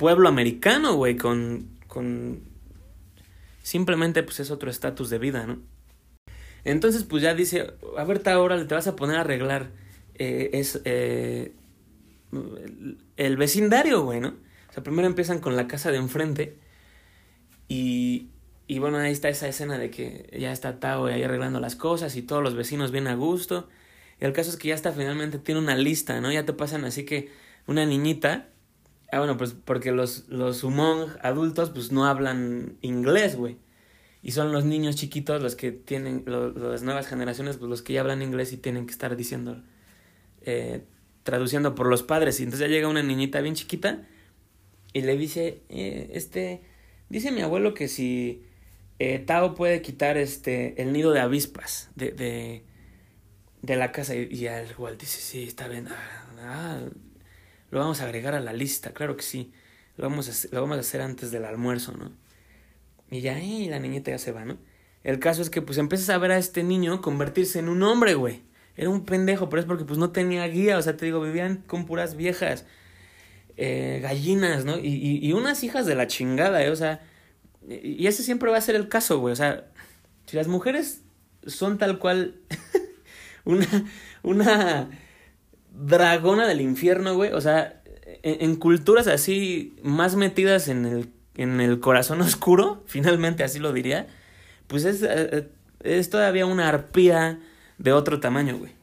pueblo 0.01 0.27
americano, 0.29 0.95
güey, 0.95 1.15
con, 1.15 1.77
con... 1.85 2.41
Simplemente 3.61 4.23
pues 4.23 4.39
es 4.39 4.49
otro 4.49 4.71
estatus 4.71 5.11
de 5.11 5.19
vida, 5.19 5.45
¿no? 5.45 5.61
Entonces 6.63 7.03
pues 7.03 7.21
ya 7.21 7.35
dice, 7.35 7.75
a 7.95 8.03
ver, 8.03 8.27
ahora 8.27 8.65
te 8.65 8.73
vas 8.73 8.87
a 8.87 8.95
poner 8.95 9.17
a 9.17 9.21
arreglar 9.21 9.69
eh, 10.15 10.49
es, 10.53 10.81
eh, 10.85 11.53
el 13.15 13.37
vecindario, 13.37 14.01
güey, 14.01 14.19
¿no? 14.19 14.29
O 14.69 14.73
sea, 14.73 14.81
primero 14.81 15.07
empiezan 15.07 15.39
con 15.39 15.55
la 15.55 15.67
casa 15.67 15.91
de 15.91 15.97
enfrente 15.97 16.57
y, 17.67 18.31
y 18.65 18.79
bueno, 18.79 18.97
ahí 18.97 19.11
está 19.11 19.29
esa 19.29 19.47
escena 19.47 19.77
de 19.77 19.91
que 19.91 20.35
ya 20.39 20.51
está 20.51 20.79
Tao 20.79 21.05
ahí 21.05 21.21
arreglando 21.21 21.59
las 21.59 21.75
cosas 21.75 22.15
y 22.15 22.23
todos 22.23 22.41
los 22.41 22.55
vecinos 22.55 22.91
bien 22.91 23.05
a 23.07 23.13
gusto. 23.13 23.69
Y 24.19 24.25
el 24.25 24.33
caso 24.33 24.49
es 24.49 24.57
que 24.57 24.69
ya 24.69 24.75
está 24.75 24.91
finalmente 24.93 25.37
tiene 25.37 25.61
una 25.61 25.75
lista, 25.75 26.19
¿no? 26.21 26.31
Ya 26.31 26.43
te 26.43 26.53
pasan 26.53 26.85
así 26.85 27.05
que 27.05 27.29
una 27.67 27.85
niñita 27.85 28.51
Ah, 29.11 29.19
bueno, 29.19 29.35
pues 29.37 29.53
porque 29.53 29.91
los, 29.91 30.29
los 30.29 30.63
adultos 31.21 31.69
pues 31.71 31.91
no 31.91 32.05
hablan 32.05 32.77
inglés, 32.81 33.35
güey. 33.35 33.57
Y 34.23 34.31
son 34.31 34.53
los 34.53 34.63
niños 34.63 34.95
chiquitos 34.95 35.41
los 35.41 35.55
que 35.55 35.71
tienen, 35.71 36.23
las 36.25 36.83
nuevas 36.83 37.07
generaciones, 37.07 37.57
pues 37.57 37.69
los 37.69 37.81
que 37.81 37.93
ya 37.93 38.01
hablan 38.01 38.21
inglés 38.21 38.53
y 38.53 38.57
tienen 38.57 38.85
que 38.85 38.93
estar 38.93 39.17
diciendo, 39.17 39.61
eh, 40.43 40.85
traduciendo 41.23 41.75
por 41.75 41.87
los 41.87 42.03
padres. 42.03 42.39
Y 42.39 42.43
entonces 42.43 42.69
ya 42.69 42.73
llega 42.73 42.87
una 42.87 43.03
niñita 43.03 43.41
bien 43.41 43.55
chiquita 43.55 44.07
y 44.93 45.01
le 45.01 45.17
dice, 45.17 45.61
eh, 45.69 46.11
este, 46.13 46.61
dice 47.09 47.31
mi 47.31 47.41
abuelo 47.41 47.73
que 47.73 47.89
si 47.89 48.43
eh, 48.99 49.19
Tao 49.19 49.55
puede 49.55 49.81
quitar 49.81 50.17
este, 50.17 50.81
el 50.81 50.93
nido 50.93 51.11
de 51.11 51.19
avispas 51.19 51.89
de, 51.95 52.11
de, 52.11 52.63
de 53.61 53.75
la 53.75 53.91
casa. 53.91 54.15
Y, 54.15 54.29
y 54.31 54.45
el 54.45 54.69
igual 54.71 54.97
dice, 54.97 55.19
sí, 55.19 55.43
está 55.43 55.67
bien. 55.67 55.87
Ah, 55.89 56.27
ah 56.39 56.79
lo 57.71 57.79
vamos 57.79 58.01
a 58.01 58.05
agregar 58.05 58.35
a 58.35 58.39
la 58.39 58.53
lista, 58.53 58.91
claro 58.93 59.17
que 59.17 59.23
sí. 59.23 59.51
Lo 59.97 60.09
vamos 60.09 60.27
a, 60.27 60.31
hacer, 60.31 60.53
lo 60.53 60.61
vamos 60.61 60.77
a 60.77 60.81
hacer 60.81 61.01
antes 61.01 61.31
del 61.31 61.45
almuerzo, 61.45 61.93
¿no? 61.93 62.11
Y 63.09 63.21
ya, 63.21 63.39
y 63.39 63.67
la 63.69 63.79
niñita 63.79 64.11
ya 64.11 64.17
se 64.17 64.31
va, 64.31 64.45
¿no? 64.45 64.57
El 65.03 65.19
caso 65.19 65.41
es 65.41 65.49
que 65.49 65.61
pues 65.61 65.77
empiezas 65.77 66.09
a 66.09 66.17
ver 66.17 66.31
a 66.31 66.37
este 66.37 66.63
niño 66.63 67.01
convertirse 67.01 67.59
en 67.59 67.69
un 67.69 67.81
hombre, 67.83 68.13
güey. 68.13 68.41
Era 68.75 68.89
un 68.89 69.05
pendejo, 69.05 69.49
pero 69.49 69.61
es 69.61 69.65
porque 69.65 69.83
pues 69.83 69.99
no 69.99 70.11
tenía 70.11 70.47
guía, 70.47 70.77
o 70.77 70.81
sea, 70.81 70.95
te 70.95 71.05
digo, 71.05 71.21
vivían 71.21 71.57
con 71.67 71.85
puras 71.85 72.15
viejas, 72.15 72.65
eh, 73.57 73.99
gallinas, 74.01 74.63
¿no? 74.63 74.77
Y, 74.77 74.87
y, 74.87 75.27
y, 75.27 75.33
unas 75.33 75.63
hijas 75.63 75.85
de 75.85 75.95
la 75.95 76.07
chingada, 76.07 76.63
¿eh? 76.63 76.69
O 76.69 76.75
sea, 76.75 77.01
y 77.67 78.07
ese 78.07 78.23
siempre 78.23 78.49
va 78.49 78.57
a 78.57 78.61
ser 78.61 78.75
el 78.75 78.87
caso, 78.87 79.19
güey. 79.19 79.33
O 79.33 79.35
sea, 79.35 79.65
si 80.25 80.37
las 80.37 80.47
mujeres 80.47 81.01
son 81.45 81.77
tal 81.77 81.99
cual 81.99 82.35
una, 83.45 83.67
una 84.23 84.89
dragona 85.81 86.47
del 86.47 86.61
infierno, 86.61 87.15
güey. 87.15 87.31
O 87.33 87.41
sea, 87.41 87.81
en, 88.23 88.55
culturas 88.55 89.07
así 89.07 89.75
más 89.83 90.15
metidas 90.15 90.67
en 90.67 90.85
el, 90.85 91.09
en 91.35 91.59
el 91.61 91.79
corazón 91.79 92.21
oscuro, 92.21 92.83
finalmente 92.85 93.43
así 93.43 93.59
lo 93.59 93.73
diría, 93.73 94.07
pues 94.67 94.85
es, 94.85 95.03
eh, 95.03 95.49
es 95.81 96.09
todavía 96.09 96.45
una 96.45 96.69
arpía 96.69 97.39
de 97.77 97.91
otro 97.91 98.19
tamaño, 98.19 98.57
güey. 98.57 98.73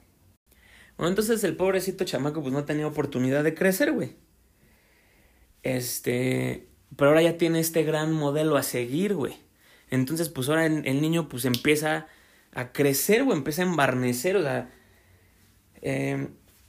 Bueno, 0.96 1.10
entonces 1.10 1.44
el 1.44 1.56
pobrecito 1.56 2.04
chamaco 2.04 2.42
pues 2.42 2.52
no 2.52 2.64
tenía 2.64 2.86
oportunidad 2.86 3.44
de 3.44 3.54
crecer, 3.54 3.92
güey. 3.92 4.16
Este, 5.62 6.68
pero 6.96 7.10
ahora 7.10 7.22
ya 7.22 7.38
tiene 7.38 7.60
este 7.60 7.84
gran 7.84 8.12
modelo 8.12 8.56
a 8.56 8.62
seguir, 8.64 9.14
güey. 9.14 9.36
Entonces 9.90 10.28
pues 10.28 10.48
ahora 10.48 10.66
el, 10.66 10.84
el 10.86 11.00
niño 11.00 11.28
pues 11.28 11.44
empieza 11.44 12.08
a 12.52 12.72
crecer, 12.72 13.22
güey, 13.24 13.38
empieza 13.38 13.62
a 13.62 13.66
embarnecer, 13.66 14.36
o 14.36 14.42
sea, 14.42 14.70
eh, 15.82 16.28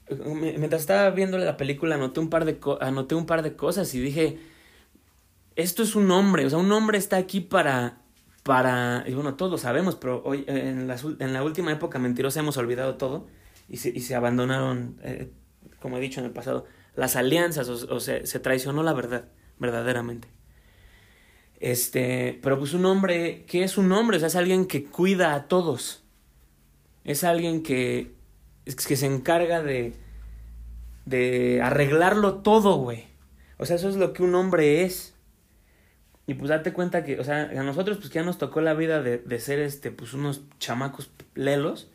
mientras 0.10 0.82
estaba 0.82 1.10
viendo 1.12 1.38
la 1.38 1.58
película 1.58 1.96
anoté 1.96 2.20
un 2.20 2.30
par 2.30 2.46
de 2.46 2.60
anoté 2.82 3.16
un 3.16 3.26
par 3.26 3.42
de 3.42 3.56
cosas 3.56 3.94
y 3.94 4.00
dije 4.00 4.40
esto 5.56 5.84
es 5.84 5.96
un 5.96 6.10
hombre 6.12 6.46
o 6.46 6.50
sea 6.50 6.60
un 6.60 6.72
hombre 6.72 6.98
está 6.98 7.18
aquí 7.18 7.42
para 7.42 8.02
para 8.44 9.04
y 9.08 9.14
bueno 9.14 9.36
todos 9.36 9.52
lo 9.52 9.58
sabemos 9.58 9.96
pero 9.96 10.22
hoy 10.26 10.46
en 10.48 10.88
la, 10.88 10.98
en 11.20 11.34
la 11.34 11.44
última 11.44 11.72
época 11.72 12.00
mentirosa 12.00 12.40
hemos 12.40 12.58
olvidado 12.58 12.96
todo 12.96 13.28
y 13.68 13.78
se, 13.78 13.90
y 13.90 14.00
se 14.02 14.16
abandonaron 14.16 14.98
eh, 15.04 15.32
como 15.80 15.98
he 15.98 16.02
dicho 16.02 16.20
en 16.20 16.26
el 16.26 16.32
pasado 16.32 16.66
las 16.96 17.16
alianzas 17.16 17.70
o, 17.70 17.96
o 17.96 18.00
se, 18.00 18.26
se 18.26 18.40
traicionó 18.40 18.84
la 18.84 18.94
verdad 18.94 19.26
verdaderamente. 19.60 20.28
Este 21.60 22.40
pero 22.42 22.58
pues 22.58 22.74
un 22.74 22.86
hombre 22.86 23.46
¿qué 23.46 23.64
es 23.64 23.78
un 23.78 23.92
hombre 23.92 24.18
o 24.18 24.20
sea 24.20 24.28
es 24.28 24.36
alguien 24.36 24.66
que 24.66 24.86
cuida 24.86 25.36
a 25.36 25.48
todos. 25.48 26.04
Es 27.04 27.24
alguien 27.24 27.64
que 27.64 28.19
es 28.66 28.76
que 28.88 28.96
se 28.96 29.06
encarga 29.06 29.62
de, 29.62 29.94
de 31.06 31.62
arreglarlo 31.62 32.36
todo, 32.36 32.78
güey. 32.78 33.06
O 33.58 33.66
sea, 33.66 33.76
eso 33.76 33.90
es 33.90 33.96
lo 33.96 34.14
que 34.14 34.24
un 34.24 34.36
hombre 34.36 34.84
es. 34.84 35.16
Y 36.28 36.36
pues 36.36 36.50
date 36.50 36.74
cuenta 36.74 37.04
que, 37.04 37.20
o 37.20 37.24
sea, 37.24 37.50
a 37.50 37.64
nosotros 37.64 37.98
pues 37.98 38.10
que 38.10 38.20
ya 38.20 38.24
nos 38.24 38.38
tocó 38.38 38.62
la 38.62 38.74
vida 38.74 39.02
de, 39.02 39.18
de 39.18 39.40
ser, 39.40 39.60
este, 39.60 39.92
pues 39.92 40.14
unos 40.14 40.44
chamacos 40.60 41.12
lelos. 41.34 41.90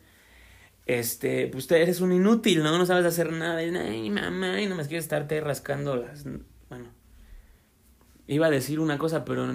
Este, 0.87 1.46
pues 1.46 1.66
tú 1.66 1.74
eres 1.74 2.00
un 2.00 2.12
inútil, 2.12 2.62
¿no? 2.62 2.77
No 2.77 2.85
sabes 2.85 3.07
hacer 3.07 3.33
nada. 3.33 3.62
Y, 3.62 3.74
Ay, 3.74 4.11
mamá, 4.11 4.61
y 4.61 4.68
más 4.68 4.88
quieres 4.88 5.05
estarte 5.05 5.40
rascando 5.40 5.96
las... 5.96 6.24
Bueno. 6.68 6.88
Iba 8.27 8.46
a 8.46 8.50
decir 8.50 8.81
una 8.81 8.98
cosa, 8.98 9.24
pero 9.24 9.50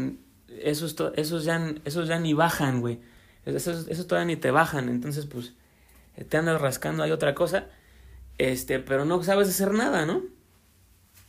esos, 0.48 0.96
esos, 1.16 1.44
ya, 1.44 1.76
esos 1.86 2.08
ya 2.08 2.20
ni 2.20 2.34
bajan, 2.34 2.82
güey. 2.82 3.00
Esos, 3.46 3.88
esos 3.88 4.08
todavía 4.08 4.34
ni 4.34 4.40
te 4.40 4.52
bajan. 4.52 4.90
Entonces, 4.90 5.26
pues 5.26 5.54
te 6.28 6.38
andas 6.38 6.62
rascando, 6.62 7.04
hay 7.04 7.12
otra 7.12 7.36
cosa, 7.36 7.68
este, 8.38 8.80
pero 8.80 9.06
no 9.06 9.22
sabes 9.24 9.50
hacer 9.50 9.74
nada, 9.74 10.06
¿no? 10.06 10.24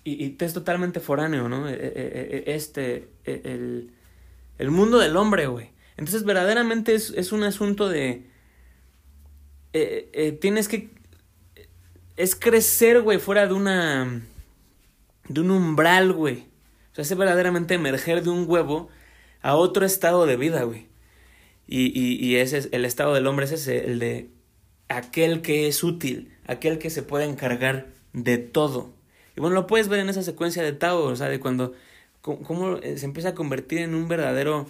Y, 0.05 0.24
y 0.24 0.31
te 0.31 0.46
es 0.46 0.55
totalmente 0.55 1.00
foráneo, 1.00 1.48
¿no? 1.48 1.68
E, 1.68 1.74
e, 1.74 2.44
e, 2.46 2.55
este, 2.55 3.11
el, 3.24 3.93
el 4.59 4.70
mundo 4.70 4.99
del 4.99 5.16
hombre, 5.16 5.47
güey. 5.47 5.70
Entonces, 5.97 6.24
verdaderamente 6.24 6.95
es, 6.95 7.11
es 7.11 7.32
un 7.32 7.43
asunto 7.43 7.88
de... 7.88 8.26
Eh, 9.72 10.11
eh, 10.14 10.32
tienes 10.32 10.68
que... 10.68 10.91
Es 12.16 12.34
crecer, 12.34 13.03
güey, 13.03 13.18
fuera 13.18 13.47
de 13.47 13.53
una... 13.53 14.22
De 15.28 15.41
un 15.41 15.51
umbral, 15.51 16.12
güey. 16.12 16.47
O 16.93 16.95
sea, 16.95 17.03
es 17.03 17.16
verdaderamente 17.16 17.74
emerger 17.74 18.22
de 18.22 18.30
un 18.30 18.47
huevo 18.49 18.88
a 19.43 19.55
otro 19.55 19.84
estado 19.84 20.24
de 20.24 20.36
vida, 20.36 20.62
güey. 20.62 20.88
Y, 21.66 21.86
y, 21.99 22.16
y 22.24 22.36
ese 22.36 22.59
es 22.59 22.68
el 22.72 22.84
estado 22.84 23.14
del 23.14 23.26
hombre, 23.26 23.45
es 23.45 23.53
ese, 23.53 23.84
el 23.84 23.99
de 23.99 24.30
aquel 24.91 25.41
que 25.41 25.68
es 25.68 25.82
útil, 25.84 26.36
aquel 26.47 26.78
que 26.78 26.91
se 26.91 27.03
puede 27.03 27.24
encargar 27.24 27.86
de 28.12 28.38
todo. 28.38 28.93
Y 29.36 29.41
bueno, 29.41 29.55
lo 29.55 29.66
puedes 29.66 29.88
ver 29.88 30.01
en 30.01 30.09
esa 30.09 30.22
secuencia 30.22 30.62
de 30.62 30.72
Tao, 30.72 31.05
o 31.05 31.16
sea, 31.16 31.28
de 31.28 31.41
cuando 31.41 31.72
cómo 32.20 32.76
eh, 32.78 32.99
se 32.99 33.07
empieza 33.07 33.30
a 33.30 33.34
convertir 33.34 33.78
en 33.78 33.95
un 33.95 34.09
verdadero 34.09 34.66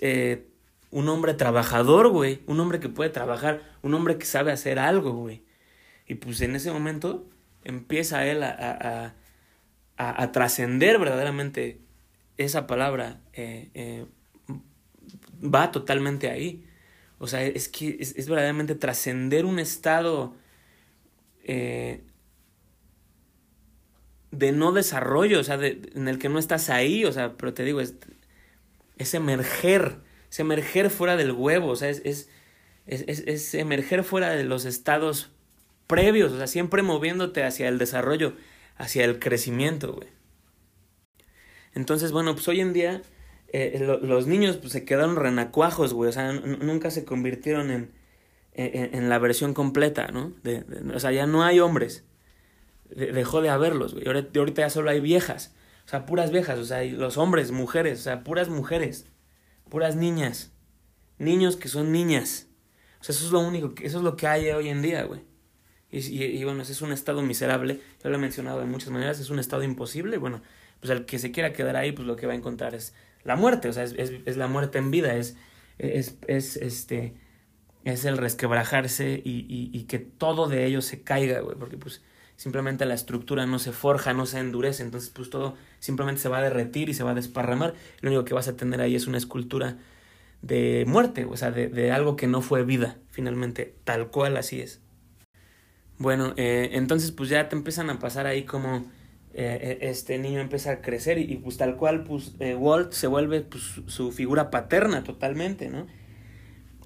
eh, 0.00 0.48
un 0.90 1.08
hombre 1.08 1.34
trabajador, 1.34 2.08
güey, 2.08 2.40
un 2.46 2.58
hombre 2.58 2.80
que 2.80 2.88
puede 2.88 3.10
trabajar, 3.10 3.62
un 3.82 3.94
hombre 3.94 4.16
que 4.16 4.24
sabe 4.24 4.50
hacer 4.50 4.78
algo, 4.78 5.12
güey. 5.12 5.42
Y 6.06 6.14
pues 6.14 6.40
en 6.40 6.56
ese 6.56 6.72
momento 6.72 7.28
empieza 7.64 8.26
él 8.26 8.42
a, 8.42 8.48
a, 8.48 9.14
a, 9.98 10.22
a 10.22 10.32
trascender 10.32 10.98
verdaderamente 10.98 11.80
esa 12.38 12.66
palabra 12.66 13.20
eh, 13.34 14.06
va 15.42 15.70
totalmente 15.70 16.30
ahí. 16.30 16.64
O 17.18 17.26
sea, 17.26 17.42
es 17.42 17.68
que 17.68 17.96
es, 18.00 18.14
es 18.16 18.28
verdaderamente 18.28 18.74
trascender 18.74 19.44
un 19.44 19.58
estado 19.58 20.34
eh, 21.44 22.00
de 24.30 24.52
no 24.52 24.72
desarrollo, 24.72 25.40
o 25.40 25.44
sea, 25.44 25.56
de, 25.56 25.80
en 25.94 26.08
el 26.08 26.18
que 26.18 26.28
no 26.28 26.38
estás 26.38 26.70
ahí, 26.70 27.04
o 27.04 27.12
sea, 27.12 27.36
pero 27.36 27.54
te 27.54 27.64
digo, 27.64 27.80
es, 27.80 27.94
es 28.98 29.14
emerger, 29.14 29.96
es 30.30 30.38
emerger 30.38 30.90
fuera 30.90 31.16
del 31.16 31.32
huevo, 31.32 31.68
o 31.68 31.76
sea, 31.76 31.88
es, 31.88 32.02
es, 32.04 32.28
es, 32.86 33.54
emerger 33.54 34.04
fuera 34.04 34.30
de 34.30 34.44
los 34.44 34.64
estados 34.64 35.30
previos, 35.86 36.32
o 36.32 36.38
sea, 36.38 36.46
siempre 36.46 36.82
moviéndote 36.82 37.42
hacia 37.44 37.68
el 37.68 37.78
desarrollo, 37.78 38.34
hacia 38.76 39.04
el 39.04 39.18
crecimiento, 39.18 39.94
güey. 39.94 40.08
Entonces, 41.74 42.12
bueno, 42.12 42.34
pues 42.34 42.46
hoy 42.48 42.60
en 42.60 42.72
día 42.72 43.02
eh, 43.50 43.78
lo, 43.80 43.98
los 43.98 44.26
niños 44.26 44.56
pues, 44.56 44.72
se 44.72 44.84
quedaron 44.84 45.16
renacuajos, 45.16 45.94
güey, 45.94 46.10
o 46.10 46.12
sea, 46.12 46.32
nunca 46.32 46.90
se 46.90 47.04
convirtieron 47.04 47.70
en, 47.70 47.92
en, 48.54 49.08
la 49.08 49.18
versión 49.18 49.54
completa, 49.54 50.08
¿no? 50.08 50.34
O 50.94 51.00
sea, 51.00 51.12
ya 51.12 51.26
no 51.26 51.44
hay 51.44 51.60
hombres, 51.60 52.04
de, 52.90 53.12
dejó 53.12 53.40
de 53.40 53.48
haberlos, 53.48 53.94
güey, 53.94 54.06
ahorita, 54.06 54.38
ahorita 54.38 54.62
ya 54.62 54.70
solo 54.70 54.90
hay 54.90 55.00
viejas, 55.00 55.54
o 55.86 55.88
sea, 55.88 56.04
puras 56.04 56.30
viejas, 56.30 56.58
o 56.58 56.64
sea, 56.64 56.84
los 56.84 57.16
hombres, 57.16 57.50
mujeres, 57.50 58.00
o 58.00 58.02
sea, 58.02 58.24
puras 58.24 58.48
mujeres, 58.48 59.06
puras 59.70 59.96
niñas, 59.96 60.52
niños 61.18 61.56
que 61.56 61.68
son 61.68 61.92
niñas, 61.92 62.48
o 63.00 63.04
sea, 63.04 63.14
eso 63.14 63.24
es 63.24 63.32
lo 63.32 63.40
único, 63.40 63.74
que, 63.74 63.86
eso 63.86 63.98
es 63.98 64.04
lo 64.04 64.16
que 64.16 64.26
hay 64.26 64.50
hoy 64.50 64.68
en 64.68 64.82
día, 64.82 65.04
güey. 65.04 65.22
Y, 65.90 66.44
bueno, 66.44 66.60
ese 66.62 66.72
es 66.72 66.82
un 66.82 66.92
estado 66.92 67.22
miserable, 67.22 67.80
yo 68.04 68.10
lo 68.10 68.16
he 68.16 68.18
mencionado 68.18 68.60
de 68.60 68.66
muchas 68.66 68.90
maneras, 68.90 69.20
es 69.20 69.30
un 69.30 69.38
estado 69.38 69.62
imposible, 69.62 70.18
bueno, 70.18 70.42
pues 70.80 70.90
el 70.90 71.06
que 71.06 71.18
se 71.18 71.30
quiera 71.30 71.54
quedar 71.54 71.76
ahí, 71.76 71.92
pues 71.92 72.06
lo 72.06 72.14
que 72.14 72.26
va 72.26 72.34
a 72.34 72.36
encontrar 72.36 72.74
es 72.74 72.92
la 73.28 73.36
muerte, 73.36 73.68
o 73.68 73.72
sea, 73.72 73.84
es, 73.84 73.94
es, 73.94 74.36
la 74.36 74.48
muerte 74.48 74.78
en 74.78 74.90
vida, 74.90 75.14
es, 75.14 75.36
es, 75.78 76.16
es, 76.26 76.56
este, 76.56 77.14
es 77.84 78.04
el 78.04 78.16
resquebrajarse 78.16 79.22
y, 79.24 79.46
y, 79.48 79.70
y 79.72 79.84
que 79.84 79.98
todo 79.98 80.48
de 80.48 80.64
ello 80.64 80.80
se 80.80 81.02
caiga, 81.02 81.40
güey, 81.40 81.56
porque 81.56 81.76
pues 81.76 82.02
simplemente 82.36 82.86
la 82.86 82.94
estructura 82.94 83.46
no 83.46 83.58
se 83.58 83.72
forja, 83.72 84.14
no 84.14 84.26
se 84.26 84.38
endurece, 84.38 84.82
entonces 84.82 85.10
pues 85.10 85.30
todo 85.30 85.56
simplemente 85.78 86.20
se 86.20 86.28
va 86.28 86.38
a 86.38 86.42
derretir 86.42 86.88
y 86.88 86.94
se 86.94 87.04
va 87.04 87.10
a 87.10 87.14
desparramar, 87.14 87.74
lo 88.00 88.10
único 88.10 88.24
que 88.24 88.34
vas 88.34 88.48
a 88.48 88.56
tener 88.56 88.80
ahí 88.80 88.96
es 88.96 89.06
una 89.06 89.18
escultura 89.18 89.76
de 90.42 90.84
muerte, 90.86 91.24
o 91.24 91.36
sea, 91.36 91.50
de, 91.50 91.68
de 91.68 91.92
algo 91.92 92.16
que 92.16 92.26
no 92.26 92.40
fue 92.40 92.64
vida, 92.64 92.96
finalmente, 93.10 93.74
tal 93.84 94.08
cual 94.08 94.36
así 94.36 94.60
es. 94.60 94.80
Bueno, 95.98 96.32
eh, 96.36 96.70
entonces 96.72 97.10
pues 97.10 97.28
ya 97.28 97.48
te 97.48 97.56
empiezan 97.56 97.90
a 97.90 97.98
pasar 97.98 98.26
ahí 98.26 98.44
como 98.44 98.86
eh, 99.34 99.78
este 99.82 100.18
niño 100.18 100.40
empieza 100.40 100.72
a 100.72 100.80
crecer 100.80 101.18
y, 101.18 101.36
pues 101.36 101.56
tal 101.56 101.76
cual 101.76 102.04
pues 102.04 102.32
eh, 102.40 102.54
Walt 102.54 102.92
se 102.92 103.06
vuelve 103.06 103.42
pues, 103.42 103.80
su 103.86 104.12
figura 104.12 104.50
paterna 104.50 105.04
totalmente, 105.04 105.68
¿no? 105.68 105.86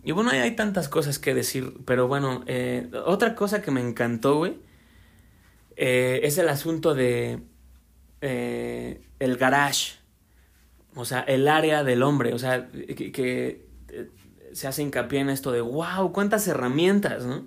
Y 0.05 0.11
bueno, 0.11 0.31
hay, 0.31 0.57
tantas 0.57 0.89
cosas 0.89 1.21
que 1.21 1.33
decir, 1.33 1.75
pero 1.85 2.09
bueno, 2.09 2.43
eh, 2.47 2.91
otra 3.07 3.37
cosa 3.37 3.63
que 3.63 3.71
me 3.71 3.81
encantó, 3.81 4.45
es 5.77 6.39
el 6.39 6.49
asunto 6.49 6.95
de 6.95 7.39
el 8.21 9.37
garage, 9.37 9.93
o 10.97 11.05
sea, 11.05 11.21
el 11.21 11.47
área 11.47 11.85
del 11.85 12.03
hombre, 12.03 12.35
o 12.35 12.39
sea, 12.39 12.69
que, 12.69 13.13
que 13.13 13.65
se 14.53 14.67
hace 14.67 14.83
hincapié 14.83 15.21
en 15.21 15.31
esto 15.31 15.53
de, 15.53 15.61
wow, 15.61 16.13
cuántas 16.13 16.49
herramientas, 16.49 17.25
¿no? 17.25 17.47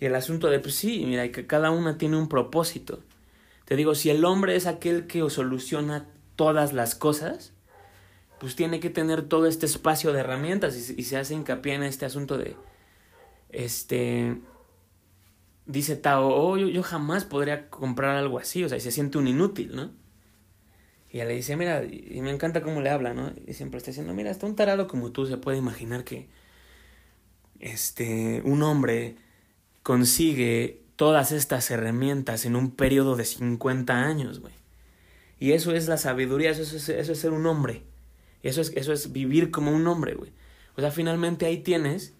Y 0.00 0.06
el 0.06 0.14
asunto 0.14 0.48
de, 0.48 0.60
pues 0.60 0.76
sí, 0.76 1.04
mira, 1.06 1.30
que 1.30 1.46
cada 1.46 1.70
una 1.70 1.98
tiene 1.98 2.16
un 2.16 2.28
propósito. 2.28 3.02
Te 3.70 3.76
digo, 3.76 3.94
si 3.94 4.10
el 4.10 4.24
hombre 4.24 4.56
es 4.56 4.66
aquel 4.66 5.06
que 5.06 5.30
soluciona 5.30 6.08
todas 6.34 6.72
las 6.72 6.96
cosas, 6.96 7.52
pues 8.40 8.56
tiene 8.56 8.80
que 8.80 8.90
tener 8.90 9.22
todo 9.22 9.46
este 9.46 9.64
espacio 9.64 10.12
de 10.12 10.18
herramientas 10.18 10.90
y, 10.90 11.04
se 11.04 11.16
hace 11.16 11.34
hincapié 11.34 11.74
en 11.74 11.84
este 11.84 12.04
asunto 12.04 12.36
de, 12.36 12.56
este, 13.50 14.40
dice 15.66 15.94
Tao, 15.94 16.34
oh, 16.34 16.56
yo, 16.56 16.66
yo, 16.66 16.82
jamás 16.82 17.24
podría 17.24 17.70
comprar 17.70 18.16
algo 18.16 18.40
así, 18.40 18.64
o 18.64 18.68
sea, 18.68 18.76
y 18.76 18.80
se 18.80 18.90
siente 18.90 19.18
un 19.18 19.28
inútil, 19.28 19.76
¿no? 19.76 19.92
Y 21.08 21.18
ella 21.18 21.26
le 21.26 21.34
dice, 21.34 21.56
mira, 21.56 21.84
y 21.84 22.20
me 22.22 22.32
encanta 22.32 22.62
cómo 22.62 22.80
le 22.80 22.90
habla, 22.90 23.14
¿no? 23.14 23.32
Y 23.46 23.54
siempre 23.54 23.78
está 23.78 23.92
diciendo, 23.92 24.12
mira, 24.14 24.32
hasta 24.32 24.46
un 24.46 24.56
tarado 24.56 24.88
como 24.88 25.12
tú 25.12 25.26
se 25.26 25.36
puede 25.36 25.58
imaginar 25.58 26.02
que, 26.02 26.28
este, 27.60 28.42
un 28.44 28.64
hombre 28.64 29.14
consigue 29.84 30.79
todas 31.00 31.32
estas 31.32 31.70
herramientas 31.70 32.44
en 32.44 32.56
un 32.56 32.72
periodo 32.72 33.16
de 33.16 33.24
50 33.24 34.04
años, 34.04 34.40
güey. 34.40 34.52
Y 35.38 35.52
eso 35.52 35.72
es 35.72 35.88
la 35.88 35.96
sabiduría, 35.96 36.50
eso 36.50 36.60
es, 36.60 36.90
eso 36.90 37.12
es 37.12 37.18
ser 37.18 37.30
un 37.30 37.46
hombre. 37.46 37.84
Eso 38.42 38.60
es, 38.60 38.70
eso 38.76 38.92
es 38.92 39.10
vivir 39.10 39.50
como 39.50 39.70
un 39.70 39.86
hombre, 39.86 40.12
güey. 40.14 40.30
O 40.76 40.82
sea, 40.82 40.90
finalmente 40.90 41.46
ahí 41.46 41.62
tienes 41.62 42.12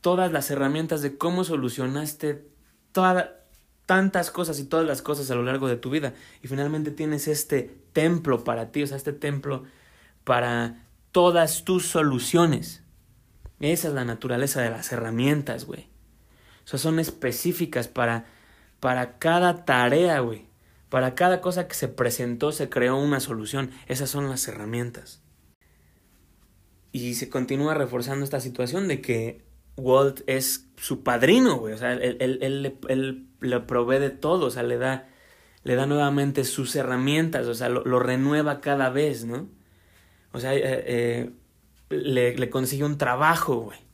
todas 0.00 0.30
las 0.30 0.48
herramientas 0.52 1.02
de 1.02 1.18
cómo 1.18 1.42
solucionaste 1.42 2.46
toda, 2.92 3.40
tantas 3.84 4.30
cosas 4.30 4.60
y 4.60 4.64
todas 4.66 4.86
las 4.86 5.02
cosas 5.02 5.28
a 5.32 5.34
lo 5.34 5.42
largo 5.42 5.66
de 5.66 5.74
tu 5.74 5.90
vida. 5.90 6.14
Y 6.40 6.46
finalmente 6.46 6.92
tienes 6.92 7.26
este 7.26 7.82
templo 7.92 8.44
para 8.44 8.70
ti, 8.70 8.84
o 8.84 8.86
sea, 8.86 8.96
este 8.96 9.12
templo 9.12 9.64
para 10.22 10.86
todas 11.10 11.64
tus 11.64 11.86
soluciones. 11.86 12.84
Esa 13.58 13.88
es 13.88 13.94
la 13.94 14.04
naturaleza 14.04 14.62
de 14.62 14.70
las 14.70 14.92
herramientas, 14.92 15.64
güey. 15.64 15.88
O 16.68 16.70
sea, 16.70 16.78
son 16.78 16.98
específicas 16.98 17.88
para, 17.88 18.26
para 18.78 19.16
cada 19.16 19.64
tarea, 19.64 20.20
güey. 20.20 20.44
Para 20.90 21.14
cada 21.14 21.40
cosa 21.40 21.66
que 21.66 21.72
se 21.72 21.88
presentó 21.88 22.52
se 22.52 22.68
creó 22.68 22.98
una 22.98 23.20
solución. 23.20 23.70
Esas 23.86 24.10
son 24.10 24.28
las 24.28 24.46
herramientas. 24.48 25.22
Y 26.92 27.14
se 27.14 27.30
continúa 27.30 27.72
reforzando 27.72 28.22
esta 28.22 28.40
situación 28.40 28.86
de 28.86 29.00
que 29.00 29.46
Walt 29.78 30.20
es 30.26 30.68
su 30.76 31.02
padrino, 31.02 31.56
güey. 31.56 31.72
O 31.72 31.78
sea, 31.78 31.94
él, 31.94 32.18
él, 32.20 32.38
él, 32.42 32.78
él, 32.90 33.26
le 33.40 33.60
provee 33.60 33.98
de 33.98 34.10
todo, 34.10 34.44
o 34.44 34.50
sea, 34.50 34.62
le 34.62 34.76
da, 34.76 35.08
le 35.64 35.74
da 35.74 35.86
nuevamente 35.86 36.44
sus 36.44 36.76
herramientas, 36.76 37.46
o 37.46 37.54
sea, 37.54 37.70
lo, 37.70 37.82
lo 37.86 37.98
renueva 37.98 38.60
cada 38.60 38.90
vez, 38.90 39.24
¿no? 39.24 39.48
O 40.32 40.38
sea, 40.40 40.54
eh, 40.54 40.60
eh, 40.62 41.30
le, 41.88 42.36
le 42.36 42.50
consigue 42.50 42.84
un 42.84 42.98
trabajo, 42.98 43.56
güey 43.56 43.87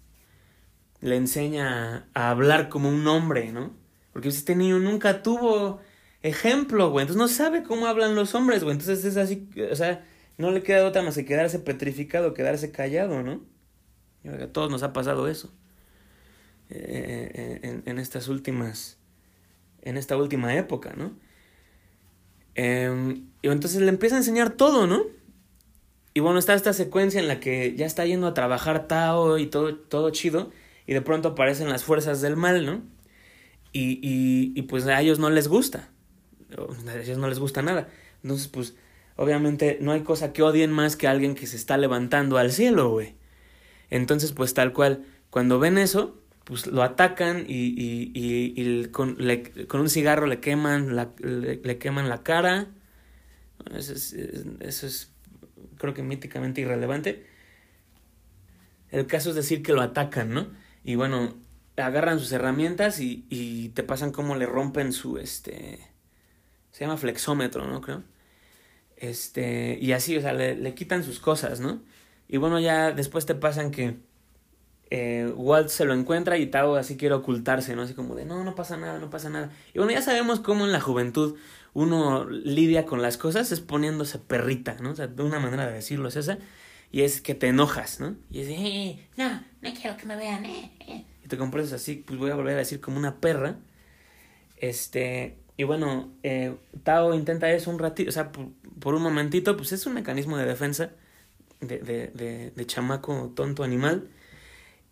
le 1.04 1.16
enseña 1.16 2.08
a 2.14 2.30
hablar 2.30 2.70
como 2.70 2.88
un 2.88 3.06
hombre, 3.06 3.52
¿no? 3.52 3.74
Porque 4.14 4.28
este 4.28 4.56
niño 4.56 4.78
nunca 4.78 5.22
tuvo 5.22 5.82
ejemplo, 6.22 6.90
güey. 6.90 7.02
Entonces 7.02 7.20
no 7.20 7.28
sabe 7.28 7.62
cómo 7.62 7.86
hablan 7.86 8.14
los 8.14 8.34
hombres, 8.34 8.64
güey. 8.64 8.72
Entonces 8.72 9.04
es 9.04 9.18
así, 9.18 9.50
o 9.70 9.76
sea, 9.76 10.02
no 10.38 10.50
le 10.50 10.62
queda 10.62 10.86
otra 10.86 11.02
más 11.02 11.14
que 11.14 11.26
quedarse 11.26 11.58
petrificado, 11.58 12.32
quedarse 12.32 12.72
callado, 12.72 13.22
¿no? 13.22 13.42
Que 14.22 14.30
a 14.30 14.50
todos 14.50 14.70
nos 14.70 14.82
ha 14.82 14.94
pasado 14.94 15.28
eso. 15.28 15.52
Eh, 16.70 17.60
en, 17.62 17.82
en, 17.84 17.98
estas 17.98 18.28
últimas, 18.28 18.96
en 19.82 19.98
esta 19.98 20.16
última 20.16 20.56
época, 20.56 20.94
¿no? 20.96 21.12
Eh, 22.54 23.20
y 23.42 23.48
entonces 23.48 23.82
le 23.82 23.90
empieza 23.90 24.14
a 24.14 24.18
enseñar 24.20 24.52
todo, 24.52 24.86
¿no? 24.86 25.04
Y 26.14 26.20
bueno, 26.20 26.38
está 26.38 26.54
esta 26.54 26.72
secuencia 26.72 27.20
en 27.20 27.28
la 27.28 27.40
que 27.40 27.74
ya 27.76 27.84
está 27.84 28.06
yendo 28.06 28.26
a 28.26 28.32
trabajar 28.32 28.88
Tao 28.88 29.36
y 29.36 29.48
todo, 29.48 29.76
todo 29.76 30.08
chido 30.08 30.50
y 30.86 30.92
de 30.92 31.00
pronto 31.00 31.30
aparecen 31.30 31.68
las 31.68 31.84
fuerzas 31.84 32.20
del 32.20 32.36
mal, 32.36 32.66
¿no? 32.66 32.82
Y, 33.72 33.98
y, 34.02 34.52
y 34.54 34.62
pues 34.62 34.86
a 34.86 35.00
ellos 35.00 35.18
no 35.18 35.30
les 35.30 35.48
gusta, 35.48 35.90
a 36.86 36.94
ellos 36.94 37.18
no 37.18 37.28
les 37.28 37.38
gusta 37.38 37.62
nada. 37.62 37.88
Entonces, 38.22 38.48
pues, 38.48 38.76
obviamente 39.16 39.78
no 39.80 39.92
hay 39.92 40.02
cosa 40.02 40.32
que 40.32 40.42
odien 40.42 40.70
más 40.70 40.96
que 40.96 41.08
alguien 41.08 41.34
que 41.34 41.46
se 41.46 41.56
está 41.56 41.76
levantando 41.76 42.38
al 42.38 42.52
cielo, 42.52 42.90
güey. 42.90 43.14
Entonces, 43.90 44.32
pues 44.32 44.54
tal 44.54 44.72
cual, 44.72 45.04
cuando 45.30 45.58
ven 45.58 45.78
eso, 45.78 46.22
pues 46.44 46.66
lo 46.66 46.82
atacan 46.82 47.44
y, 47.48 47.66
y, 47.76 48.12
y, 48.14 48.84
con, 48.86 49.18
con, 49.68 49.80
un 49.80 49.88
cigarro 49.88 50.26
le 50.26 50.40
queman 50.40 50.94
la, 50.94 51.10
le 51.18 51.78
queman 51.78 52.08
la 52.08 52.22
cara. 52.22 52.68
Eso 53.74 53.94
es, 53.94 54.12
eso 54.60 54.86
es, 54.86 55.12
creo 55.78 55.94
que 55.94 56.02
míticamente 56.02 56.60
irrelevante. 56.60 57.26
El 58.90 59.06
caso 59.06 59.30
es 59.30 59.36
decir 59.36 59.62
que 59.62 59.72
lo 59.72 59.80
atacan, 59.80 60.32
¿no? 60.32 60.63
Y 60.84 60.96
bueno, 60.96 61.34
agarran 61.76 62.20
sus 62.20 62.30
herramientas 62.32 63.00
y, 63.00 63.26
y 63.30 63.70
te 63.70 63.82
pasan 63.82 64.12
como 64.12 64.36
le 64.36 64.46
rompen 64.46 64.92
su, 64.92 65.18
este, 65.18 65.80
se 66.70 66.84
llama 66.84 66.96
flexómetro, 66.96 67.66
¿no? 67.66 67.80
Creo. 67.80 68.02
Este, 68.96 69.78
y 69.80 69.92
así, 69.92 70.16
o 70.16 70.20
sea, 70.20 70.32
le, 70.32 70.54
le 70.56 70.74
quitan 70.74 71.02
sus 71.02 71.18
cosas, 71.18 71.60
¿no? 71.60 71.82
Y 72.28 72.36
bueno, 72.36 72.60
ya 72.60 72.92
después 72.92 73.26
te 73.26 73.34
pasan 73.34 73.70
que 73.70 73.96
eh, 74.90 75.32
Walt 75.34 75.68
se 75.68 75.84
lo 75.84 75.94
encuentra 75.94 76.38
y 76.38 76.46
Tao 76.46 76.76
así 76.76 76.96
quiere 76.96 77.14
ocultarse, 77.14 77.74
¿no? 77.74 77.82
Así 77.82 77.94
como 77.94 78.14
de, 78.14 78.24
no, 78.24 78.44
no 78.44 78.54
pasa 78.54 78.76
nada, 78.76 78.98
no 78.98 79.10
pasa 79.10 79.30
nada. 79.30 79.50
Y 79.72 79.78
bueno, 79.78 79.92
ya 79.92 80.02
sabemos 80.02 80.40
cómo 80.40 80.64
en 80.64 80.72
la 80.72 80.80
juventud 80.80 81.36
uno 81.72 82.24
lidia 82.28 82.86
con 82.86 83.02
las 83.02 83.16
cosas 83.16 83.50
es 83.50 83.60
poniéndose 83.60 84.18
perrita, 84.18 84.76
¿no? 84.80 84.90
O 84.90 84.94
sea, 84.94 85.06
de 85.08 85.22
una 85.22 85.40
manera 85.40 85.66
de 85.66 85.72
decirlo 85.72 86.08
es 86.08 86.16
esa 86.16 86.38
y 86.94 87.02
es 87.02 87.20
que 87.20 87.34
te 87.34 87.48
enojas, 87.48 87.98
¿no? 87.98 88.14
Y 88.30 88.42
es 88.42 88.46
de, 88.46 88.54
eh, 88.54 89.08
no, 89.16 89.42
no 89.62 89.74
quiero 89.74 89.96
que 89.96 90.06
me 90.06 90.14
vean, 90.14 90.44
eh, 90.44 90.70
eh. 90.78 91.04
Y 91.24 91.26
te 91.26 91.36
comportas 91.36 91.72
así, 91.72 91.96
pues 92.06 92.20
voy 92.20 92.30
a 92.30 92.36
volver 92.36 92.54
a 92.54 92.58
decir 92.58 92.80
como 92.80 92.98
una 92.98 93.16
perra. 93.16 93.56
Este, 94.58 95.36
y 95.56 95.64
bueno, 95.64 96.12
eh, 96.22 96.54
Tao 96.84 97.12
intenta 97.12 97.50
eso 97.50 97.72
un 97.72 97.80
ratito, 97.80 98.10
o 98.10 98.12
sea, 98.12 98.30
por, 98.30 98.94
un 98.94 99.02
momentito, 99.02 99.56
pues 99.56 99.72
es 99.72 99.84
un 99.86 99.94
mecanismo 99.94 100.36
de 100.36 100.46
defensa 100.46 100.92
de, 101.58 101.80
de, 101.80 102.12
de, 102.14 102.52
de 102.52 102.66
chamaco 102.66 103.32
tonto 103.34 103.64
animal. 103.64 104.08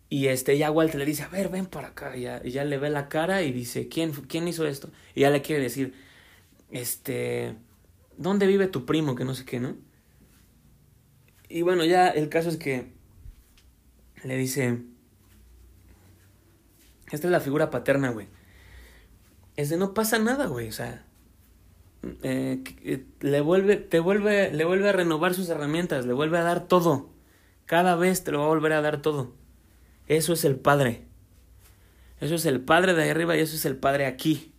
Y 0.09 0.27
este, 0.27 0.57
ya 0.57 0.71
Walter 0.71 0.99
le 0.99 1.05
dice, 1.05 1.23
a 1.23 1.29
ver, 1.29 1.47
ven 1.47 1.67
para 1.67 1.87
acá. 1.87 2.17
Y 2.17 2.23
ya, 2.23 2.41
y 2.43 2.51
ya 2.51 2.65
le 2.65 2.79
ve 2.79 2.89
la 2.89 3.07
cara 3.07 3.43
y 3.43 3.53
dice, 3.53 3.87
¿quién, 3.87 4.11
¿quién 4.11 4.45
hizo 4.49 4.67
esto? 4.67 4.91
Y 5.15 5.21
ya 5.21 5.29
le 5.29 5.41
quiere 5.41 5.63
decir, 5.63 5.93
este, 6.69 7.55
¿dónde 8.17 8.45
vive 8.45 8.67
tu 8.67 8.85
primo? 8.85 9.15
Que 9.15 9.23
no 9.23 9.35
sé 9.35 9.45
qué, 9.45 9.61
¿no? 9.61 9.77
Y 11.53 11.61
bueno, 11.61 11.85
ya 11.85 12.07
el 12.07 12.29
caso 12.29 12.49
es 12.49 12.57
que 12.57 12.87
le 14.23 14.35
dice, 14.37 14.81
esta 17.11 17.27
es 17.27 17.31
la 17.31 17.41
figura 17.41 17.69
paterna, 17.69 18.09
güey. 18.09 18.27
Es 19.55 19.69
de 19.69 19.77
no 19.77 19.93
pasa 19.93 20.17
nada, 20.17 20.47
güey. 20.47 20.69
O 20.69 20.71
sea, 20.71 21.05
eh, 22.23 22.63
eh, 22.83 23.05
le 23.19 23.41
vuelve, 23.41 23.75
te 23.75 23.99
vuelve, 23.99 24.51
le 24.51 24.65
vuelve 24.65 24.89
a 24.89 24.93
renovar 24.93 25.35
sus 25.35 25.47
herramientas, 25.47 26.07
le 26.07 26.13
vuelve 26.13 26.39
a 26.39 26.41
dar 26.41 26.67
todo. 26.67 27.11
Cada 27.67 27.95
vez 27.97 28.23
te 28.23 28.31
lo 28.31 28.39
va 28.39 28.45
a 28.45 28.47
volver 28.47 28.73
a 28.73 28.81
dar 28.81 29.03
todo. 29.03 29.35
Eso 30.07 30.33
es 30.33 30.45
el 30.45 30.55
Padre. 30.55 31.05
Eso 32.19 32.33
es 32.33 32.47
el 32.47 32.61
Padre 32.61 32.95
de 32.95 33.03
ahí 33.03 33.09
arriba 33.11 33.37
y 33.37 33.41
eso 33.41 33.55
es 33.55 33.65
el 33.65 33.75
Padre 33.75 34.07
aquí. 34.07 34.55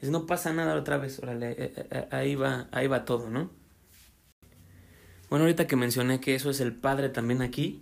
Es 0.00 0.08
no 0.08 0.24
pasa 0.24 0.54
nada 0.54 0.74
otra 0.74 0.96
vez, 0.96 1.18
órale, 1.18 1.54
eh, 1.58 2.08
ahí 2.12 2.34
va, 2.34 2.68
ahí 2.72 2.86
va 2.86 3.04
todo, 3.04 3.28
¿no? 3.28 3.59
Bueno, 5.30 5.44
ahorita 5.44 5.66
que 5.68 5.76
mencioné 5.76 6.20
que 6.20 6.34
eso 6.34 6.50
es 6.50 6.60
el 6.60 6.74
Padre 6.74 7.08
también 7.08 7.40
aquí, 7.40 7.80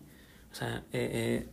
o 0.52 0.54
sea, 0.54 0.84
eh, 0.92 1.48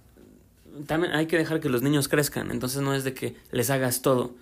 también 0.87 1.13
hay 1.13 1.25
que 1.27 1.37
dejar 1.37 1.61
que 1.61 1.69
los 1.69 1.81
niños 1.81 2.09
crezcan, 2.09 2.51
entonces 2.51 2.81
no 2.81 2.93
es 2.93 3.05
de 3.05 3.13
que 3.13 3.35
les 3.51 3.69
hagas 3.69 4.01
todo, 4.01 4.35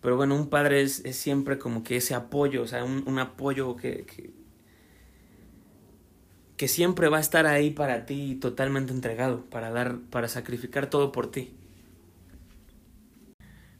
pero 0.00 0.16
bueno, 0.16 0.34
un 0.34 0.48
padre 0.48 0.82
es, 0.82 1.04
es 1.04 1.16
siempre 1.16 1.58
como 1.58 1.82
que 1.82 1.96
ese 1.96 2.14
apoyo, 2.14 2.62
o 2.62 2.66
sea, 2.66 2.84
un, 2.84 3.04
un 3.06 3.18
apoyo 3.18 3.76
que, 3.76 4.06
que, 4.06 4.30
que, 6.56 6.68
siempre 6.68 7.08
va 7.08 7.18
a 7.18 7.20
estar 7.20 7.46
ahí 7.46 7.70
para 7.70 8.06
ti 8.06 8.36
totalmente 8.36 8.92
entregado, 8.92 9.44
para 9.50 9.70
dar, 9.70 9.98
para 10.10 10.28
sacrificar 10.28 10.88
todo 10.88 11.12
por 11.12 11.30
ti. 11.30 11.54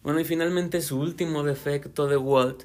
Bueno, 0.03 0.21
y 0.21 0.25
finalmente 0.25 0.83
su 0.83 1.01
último 1.01 1.43
defecto 1.43 2.09
de 2.09 2.17
Walt, 2.17 2.65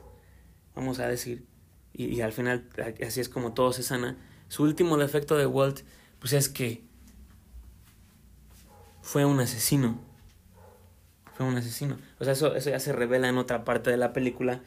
vamos 0.75 0.99
a 0.99 1.07
decir, 1.07 1.45
y, 1.93 2.05
y 2.05 2.21
al 2.21 2.33
final 2.33 2.67
así 3.05 3.21
es 3.21 3.29
como 3.29 3.53
todo 3.53 3.71
se 3.71 3.83
sana, 3.83 4.17
su 4.51 4.63
último 4.63 4.97
defecto 4.97 5.37
de 5.37 5.45
Walt, 5.45 5.79
pues 6.19 6.33
es 6.33 6.49
que 6.49 6.81
fue 9.01 9.23
un 9.23 9.39
asesino. 9.39 9.97
Fue 11.37 11.45
un 11.45 11.55
asesino. 11.55 11.97
O 12.19 12.25
sea, 12.25 12.33
eso, 12.33 12.53
eso 12.53 12.69
ya 12.69 12.81
se 12.81 12.91
revela 12.91 13.29
en 13.29 13.37
otra 13.37 13.63
parte 13.63 13.91
de 13.91 13.95
la 13.95 14.11
película 14.11 14.59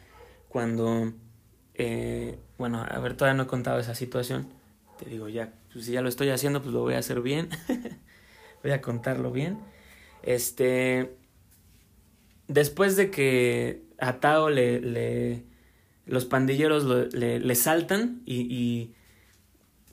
cuando... 0.48 1.12
Eh, 1.74 2.38
bueno, 2.56 2.82
a 2.82 2.98
ver, 2.98 3.14
todavía 3.14 3.36
no 3.36 3.42
he 3.42 3.46
contado 3.46 3.78
esa 3.78 3.94
situación. 3.94 4.48
Te 4.98 5.04
digo, 5.04 5.28
ya, 5.28 5.52
pues 5.70 5.84
si 5.84 5.92
ya 5.92 6.00
lo 6.00 6.08
estoy 6.08 6.30
haciendo, 6.30 6.62
pues 6.62 6.72
lo 6.72 6.80
voy 6.80 6.94
a 6.94 7.00
hacer 7.00 7.20
bien. 7.20 7.50
voy 8.62 8.72
a 8.72 8.80
contarlo 8.80 9.32
bien. 9.32 9.58
Este... 10.22 11.14
Después 12.48 12.96
de 12.96 13.10
que 13.10 13.82
a 13.98 14.18
Tao 14.20 14.48
le... 14.48 14.80
le 14.80 15.44
los 16.06 16.24
pandilleros 16.24 17.12
le, 17.12 17.38
le, 17.38 17.54
saltan 17.54 18.22
y 18.24 18.94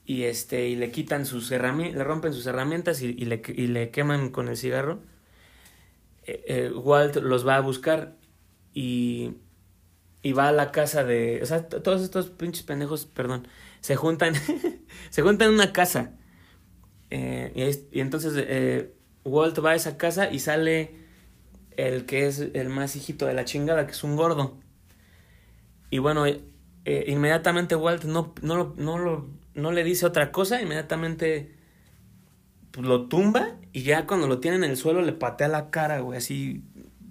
y 0.05 0.23
este 0.23 0.67
y 0.67 0.75
le 0.75 0.91
quitan 0.91 1.25
sus 1.25 1.51
herramientas, 1.51 1.97
le 1.97 2.03
rompen 2.03 2.33
sus 2.33 2.45
herramientas 2.47 3.01
y, 3.01 3.07
y, 3.07 3.25
le, 3.25 3.41
y 3.47 3.67
le 3.67 3.91
queman 3.91 4.29
con 4.29 4.47
el 4.47 4.57
cigarro. 4.57 4.99
Eh, 6.23 6.43
eh, 6.47 6.71
Walt 6.71 7.15
los 7.17 7.47
va 7.47 7.57
a 7.57 7.61
buscar 7.61 8.15
y, 8.73 9.33
y 10.21 10.33
va 10.33 10.49
a 10.49 10.51
la 10.51 10.71
casa 10.71 11.03
de, 11.03 11.39
o 11.41 11.45
sea, 11.45 11.67
todos 11.67 12.01
estos 12.01 12.29
pinches 12.29 12.63
pendejos, 12.63 13.05
perdón, 13.05 13.47
se 13.81 13.95
juntan, 13.95 14.33
se 15.09 15.21
juntan 15.21 15.49
en 15.49 15.53
una 15.55 15.73
casa. 15.73 16.13
Eh, 17.09 17.87
y, 17.91 17.99
entonces 17.99 18.89
Walt 19.25 19.59
va 19.63 19.71
a 19.71 19.75
esa 19.75 19.97
casa 19.97 20.31
y 20.31 20.39
sale 20.39 20.95
el 21.77 22.05
que 22.05 22.27
es 22.27 22.39
el 22.39 22.69
más 22.69 22.95
hijito 22.95 23.25
de 23.25 23.33
la 23.33 23.45
chingada, 23.45 23.85
que 23.85 23.93
es 23.93 24.03
un 24.03 24.15
gordo. 24.15 24.59
Y 25.89 25.99
bueno, 25.99 26.25
inmediatamente 26.85 27.75
Walt 27.75 28.05
no, 28.05 28.33
no, 28.41 28.73
no 28.77 28.97
lo 28.97 29.40
no 29.53 29.71
le 29.71 29.83
dice 29.83 30.05
otra 30.05 30.31
cosa, 30.31 30.61
inmediatamente 30.61 31.55
pues, 32.71 32.85
lo 32.85 33.07
tumba 33.07 33.57
y 33.73 33.83
ya 33.83 34.07
cuando 34.07 34.27
lo 34.27 34.39
tiene 34.39 34.57
en 34.57 34.63
el 34.63 34.77
suelo 34.77 35.01
le 35.01 35.13
patea 35.13 35.47
la 35.47 35.69
cara, 35.69 35.99
güey, 35.99 36.17
así, 36.17 36.63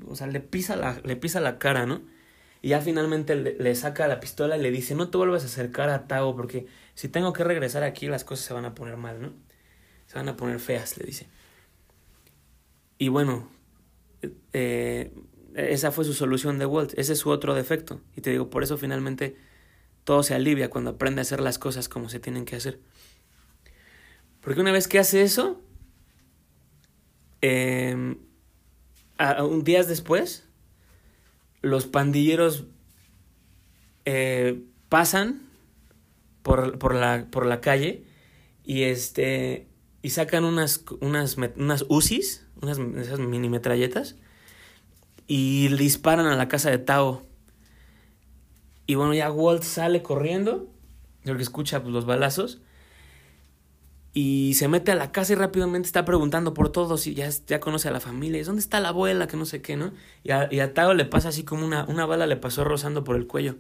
o 0.06 0.16
sea, 0.16 0.26
le 0.26 0.40
pisa 0.40 0.76
la, 0.76 1.00
le 1.04 1.16
pisa 1.16 1.40
la 1.40 1.58
cara, 1.58 1.86
¿no? 1.86 2.02
Y 2.62 2.68
ya 2.70 2.80
finalmente 2.80 3.34
le, 3.36 3.74
saca 3.74 4.06
la 4.06 4.20
pistola 4.20 4.56
y 4.56 4.60
le 4.60 4.70
dice, 4.70 4.94
no 4.94 5.08
te 5.08 5.16
vuelvas 5.16 5.44
a 5.44 5.46
acercar 5.46 5.88
a 5.88 6.06
Tao 6.06 6.36
porque 6.36 6.66
si 6.94 7.08
tengo 7.08 7.32
que 7.32 7.42
regresar 7.42 7.82
aquí 7.82 8.06
las 8.06 8.24
cosas 8.24 8.44
se 8.44 8.52
van 8.52 8.66
a 8.66 8.74
poner 8.74 8.98
mal, 8.98 9.22
¿no? 9.22 9.32
Se 10.06 10.16
van 10.16 10.28
a 10.28 10.36
poner 10.36 10.60
feas, 10.60 10.98
le 10.98 11.06
dice. 11.06 11.26
Y 12.98 13.08
bueno, 13.08 13.48
eh, 14.52 15.10
esa 15.54 15.90
fue 15.90 16.04
su 16.04 16.12
solución 16.12 16.58
de 16.58 16.66
Walt, 16.66 16.92
ese 16.98 17.14
es 17.14 17.18
su 17.18 17.30
otro 17.30 17.54
defecto. 17.54 18.02
Y 18.14 18.20
te 18.20 18.30
digo, 18.30 18.50
por 18.50 18.62
eso 18.62 18.76
finalmente 18.76 19.36
todo 20.04 20.22
se 20.22 20.34
alivia 20.34 20.70
cuando 20.70 20.90
aprende 20.90 21.20
a 21.20 21.22
hacer 21.22 21.40
las 21.40 21.58
cosas 21.58 21.88
como 21.88 22.08
se 22.08 22.20
tienen 22.20 22.44
que 22.44 22.56
hacer. 22.56 22.80
Porque 24.40 24.60
una 24.60 24.72
vez 24.72 24.88
que 24.88 24.98
hace 24.98 25.22
eso, 25.22 25.60
eh, 27.42 28.16
a, 29.18 29.44
un 29.44 29.64
días 29.64 29.88
después, 29.88 30.44
los 31.62 31.86
pandilleros 31.86 32.64
eh, 34.06 34.62
pasan 34.88 35.42
por, 36.42 36.78
por, 36.78 36.94
la, 36.94 37.26
por 37.30 37.46
la 37.46 37.60
calle 37.60 38.04
y 38.64 38.84
este 38.84 39.66
y 40.02 40.10
sacan 40.10 40.44
unas 40.44 40.84
unas 41.00 41.36
unas 41.36 41.84
UCIs, 41.88 42.46
unas 42.62 42.78
esas 42.78 43.18
mini 43.18 43.48
metralletas 43.48 44.16
y 45.26 45.68
disparan 45.68 46.26
a 46.26 46.36
la 46.36 46.48
casa 46.48 46.70
de 46.70 46.78
Tao 46.78 47.26
y 48.90 48.96
bueno, 48.96 49.14
ya 49.14 49.30
Walt 49.30 49.62
sale 49.62 50.02
corriendo, 50.02 50.68
porque 51.24 51.44
escucha 51.44 51.80
pues, 51.80 51.94
los 51.94 52.06
balazos. 52.06 52.60
Y 54.12 54.54
se 54.54 54.66
mete 54.66 54.90
a 54.90 54.96
la 54.96 55.12
casa 55.12 55.32
y 55.32 55.36
rápidamente 55.36 55.86
está 55.86 56.04
preguntando 56.04 56.54
por 56.54 56.72
todos 56.72 57.06
y 57.06 57.14
ya, 57.14 57.30
ya 57.46 57.60
conoce 57.60 57.86
a 57.86 57.92
la 57.92 58.00
familia. 58.00 58.42
¿Dónde 58.42 58.58
está 58.58 58.80
la 58.80 58.88
abuela? 58.88 59.28
Que 59.28 59.36
no 59.36 59.44
sé 59.44 59.62
qué, 59.62 59.76
¿no? 59.76 59.92
Y 60.24 60.32
a, 60.32 60.52
y 60.52 60.58
a 60.58 60.74
Tao 60.74 60.92
le 60.92 61.04
pasa 61.04 61.28
así 61.28 61.44
como 61.44 61.64
una, 61.64 61.84
una 61.84 62.04
bala 62.04 62.26
le 62.26 62.34
pasó 62.34 62.64
rozando 62.64 63.04
por 63.04 63.14
el 63.14 63.28
cuello. 63.28 63.58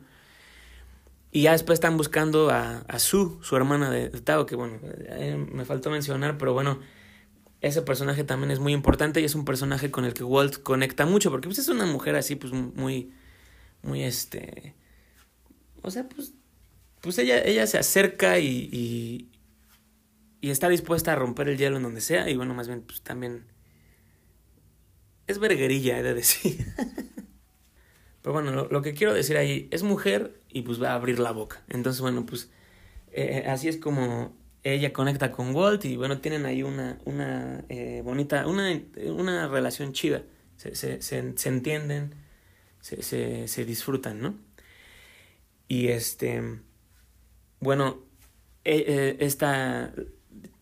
Y 1.30 1.42
ya 1.42 1.52
después 1.52 1.76
están 1.76 1.96
buscando 1.96 2.50
a, 2.50 2.78
a 2.88 2.98
Sue, 2.98 3.30
su 3.40 3.54
hermana 3.54 3.88
de, 3.88 4.08
de 4.08 4.20
Tao, 4.22 4.46
que 4.46 4.56
bueno, 4.56 4.80
eh, 4.82 5.46
me 5.52 5.64
faltó 5.64 5.90
mencionar, 5.90 6.38
pero 6.38 6.54
bueno, 6.54 6.80
ese 7.60 7.82
personaje 7.82 8.24
también 8.24 8.50
es 8.50 8.58
muy 8.58 8.72
importante 8.72 9.20
y 9.20 9.24
es 9.26 9.36
un 9.36 9.44
personaje 9.44 9.92
con 9.92 10.04
el 10.04 10.12
que 10.12 10.24
Walt 10.24 10.60
conecta 10.64 11.06
mucho, 11.06 11.30
porque 11.30 11.46
pues 11.46 11.60
es 11.60 11.68
una 11.68 11.86
mujer 11.86 12.16
así, 12.16 12.34
pues 12.34 12.52
muy, 12.52 13.12
muy 13.84 14.02
este 14.02 14.74
o 15.82 15.90
sea, 15.90 16.08
pues, 16.08 16.34
pues 17.00 17.18
ella, 17.18 17.42
ella 17.42 17.66
se 17.66 17.78
acerca 17.78 18.38
y, 18.38 18.68
y, 18.72 19.30
y, 20.40 20.50
está 20.50 20.68
dispuesta 20.68 21.12
a 21.12 21.16
romper 21.16 21.48
el 21.48 21.58
hielo 21.58 21.76
en 21.76 21.82
donde 21.82 22.00
sea. 22.00 22.28
Y 22.28 22.36
bueno, 22.36 22.54
más 22.54 22.68
bien, 22.68 22.82
pues 22.82 23.02
también 23.02 23.46
es 25.26 25.38
verguerilla, 25.38 25.98
he 25.98 26.02
de 26.02 26.14
decir. 26.14 26.66
Pero 28.22 28.34
bueno, 28.34 28.52
lo, 28.52 28.68
lo, 28.68 28.82
que 28.82 28.92
quiero 28.92 29.14
decir 29.14 29.36
ahí 29.36 29.68
es 29.70 29.82
mujer 29.82 30.40
y 30.50 30.62
pues 30.62 30.82
va 30.82 30.90
a 30.90 30.94
abrir 30.94 31.18
la 31.18 31.32
boca. 31.32 31.62
Entonces, 31.68 32.02
bueno, 32.02 32.26
pues 32.26 32.50
eh, 33.12 33.44
así 33.48 33.68
es 33.68 33.78
como 33.78 34.36
ella 34.62 34.92
conecta 34.92 35.32
con 35.32 35.54
Walt 35.54 35.84
y 35.84 35.96
bueno, 35.96 36.20
tienen 36.20 36.44
ahí 36.44 36.62
una, 36.62 36.98
una 37.04 37.64
eh, 37.68 38.02
bonita, 38.04 38.46
una, 38.46 38.78
una 39.06 39.48
relación 39.48 39.92
chida. 39.92 40.22
Se, 40.56 40.74
se, 40.74 41.00
se, 41.00 41.36
se 41.36 41.48
entienden, 41.48 42.14
se, 42.80 43.02
se, 43.02 43.48
se 43.48 43.64
disfrutan, 43.64 44.20
¿no? 44.20 44.34
Y 45.70 45.86
este, 45.86 46.42
bueno, 47.60 48.02
e, 48.64 48.74
e, 49.20 49.24
esta, 49.24 49.92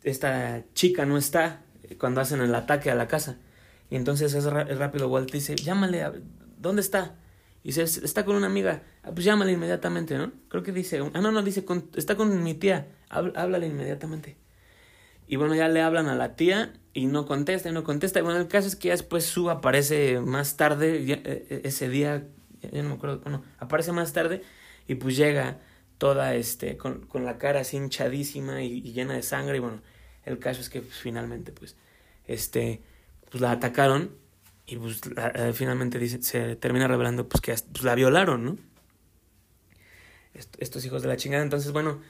esta 0.03 0.65
chica 0.75 1.07
no 1.07 1.17
está 1.17 1.63
cuando 1.99 2.21
hacen 2.21 2.43
el 2.43 2.55
ataque 2.55 2.91
a 2.91 2.95
la 2.95 3.09
casa. 3.09 3.39
Y 3.89 3.97
entonces 3.97 4.35
es, 4.35 4.45
rápido, 4.45 5.09
Walt 5.09 5.33
dice, 5.33 5.57
llámale, 5.57 6.05
¿dónde 6.59 6.83
está? 6.83 7.17
Y 7.63 7.69
dice, 7.69 7.85
está 7.85 8.27
con 8.27 8.37
una 8.37 8.49
amiga. 8.49 8.83
Ah, 9.03 9.13
pues 9.15 9.25
llámale 9.25 9.53
inmediatamente, 9.53 10.19
¿no? 10.19 10.31
Creo 10.51 10.63
que 10.63 10.73
dice, 10.73 11.01
ah, 11.15 11.21
no, 11.23 11.33
no, 11.33 11.43
dice, 11.43 11.65
está 11.97 12.15
con 12.15 12.43
mi 12.43 12.53
tía, 12.53 12.89
háblale 13.09 13.67
inmediatamente. 13.67 14.37
Y 15.27 15.37
bueno, 15.37 15.55
ya 15.55 15.69
le 15.69 15.81
hablan 15.81 16.09
a 16.09 16.17
la 16.17 16.37
tía 16.37 16.75
y 16.93 17.07
no 17.07 17.25
contesta 17.25 17.71
y 17.71 17.73
no 17.73 17.83
contesta. 17.83 18.19
Y 18.19 18.23
bueno, 18.23 18.39
el 18.39 18.49
caso 18.49 18.69
es 18.69 18.77
que 18.77 18.89
ya 18.89 18.93
después 18.93 19.25
Sue 19.25 19.51
aparece 19.51 20.21
más 20.21 20.59
tarde, 20.59 21.03
e, 21.11 21.63
ese 21.65 21.89
día, 21.89 22.29
ya 22.61 22.83
no 22.83 22.91
me 22.91 22.95
acuerdo, 22.97 23.21
bueno, 23.21 23.43
aparece 23.59 23.93
más 23.93 24.13
tarde 24.13 24.43
y 24.89 24.97
pues 24.97 25.17
llega 25.17 25.61
toda 25.99 26.35
este 26.35 26.77
con, 26.77 27.07
con 27.07 27.25
la 27.25 27.39
cara 27.39 27.61
así 27.61 27.77
hinchadísima 27.77 28.63
y, 28.63 28.83
llena 28.93 29.15
de 29.15 29.23
sangre 29.23 29.59
y 29.59 29.61
bueno 29.61 29.81
el 30.25 30.41
caso 30.41 30.61
es 30.61 30.69
que 30.69 30.81
pues, 30.81 30.97
finalmente 30.97 31.53
pues 31.53 31.77
este 32.27 32.83
pues 33.31 33.41
la 33.41 33.53
atacaron 33.53 34.17
y 34.67 34.77
pues 34.77 35.01
finalmente 35.55 35.99
dice, 35.99 36.23
se 36.23 36.57
termina 36.57 36.89
revelando 36.89 37.29
pues 37.29 37.41
que 37.41 37.55
pues, 37.73 37.85
la 37.85 37.95
violaron, 37.95 38.45
¿no? 38.45 38.59
estos 40.59 40.85
hijos 40.85 41.03
de 41.03 41.09
la 41.09 41.17
chingada. 41.17 41.43
Entonces, 41.43 41.73
bueno, 41.73 42.01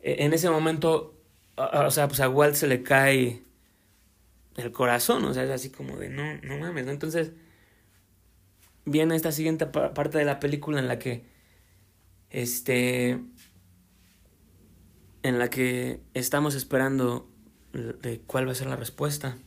e, 0.00 0.24
en 0.24 0.32
ese 0.32 0.50
momento, 0.50 1.18
o 1.56 1.90
sea, 1.90 2.08
pues 2.08 2.20
a 2.20 2.28
Walt 2.28 2.54
se 2.54 2.66
le 2.66 2.82
cae 2.82 3.42
el 4.56 4.72
corazón, 4.72 5.24
o 5.24 5.34
sea, 5.34 5.44
es 5.44 5.50
así 5.50 5.70
como 5.70 5.96
de, 5.96 6.08
no, 6.08 6.36
no 6.42 6.58
mames, 6.58 6.86
¿no? 6.86 6.92
Entonces, 6.92 7.32
viene 8.84 9.16
esta 9.16 9.32
siguiente 9.32 9.66
parte 9.66 10.18
de 10.18 10.24
la 10.24 10.40
película 10.40 10.78
en 10.78 10.88
la 10.88 10.98
que, 10.98 11.24
este, 12.36 13.18
en 15.22 15.38
la 15.38 15.48
que 15.48 16.02
estamos 16.12 16.54
esperando 16.54 17.30
de 17.72 18.20
cuál 18.26 18.46
va 18.46 18.52
a 18.52 18.54
ser 18.54 18.66
la 18.66 18.76
respuesta. 18.76 19.38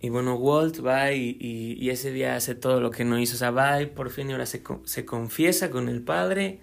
Y 0.00 0.08
bueno, 0.08 0.34
Walt 0.34 0.84
va 0.84 1.12
y, 1.12 1.36
y, 1.40 1.90
ese 1.90 2.10
día 2.10 2.34
hace 2.34 2.56
todo 2.56 2.80
lo 2.80 2.90
que 2.90 3.04
no 3.04 3.16
hizo. 3.16 3.36
O 3.36 3.38
sea, 3.38 3.52
va 3.52 3.80
y 3.80 3.86
por 3.86 4.10
fin 4.10 4.32
ahora 4.32 4.46
se, 4.46 4.64
se 4.86 5.04
confiesa 5.04 5.70
con 5.70 5.88
el 5.88 6.02
padre. 6.02 6.62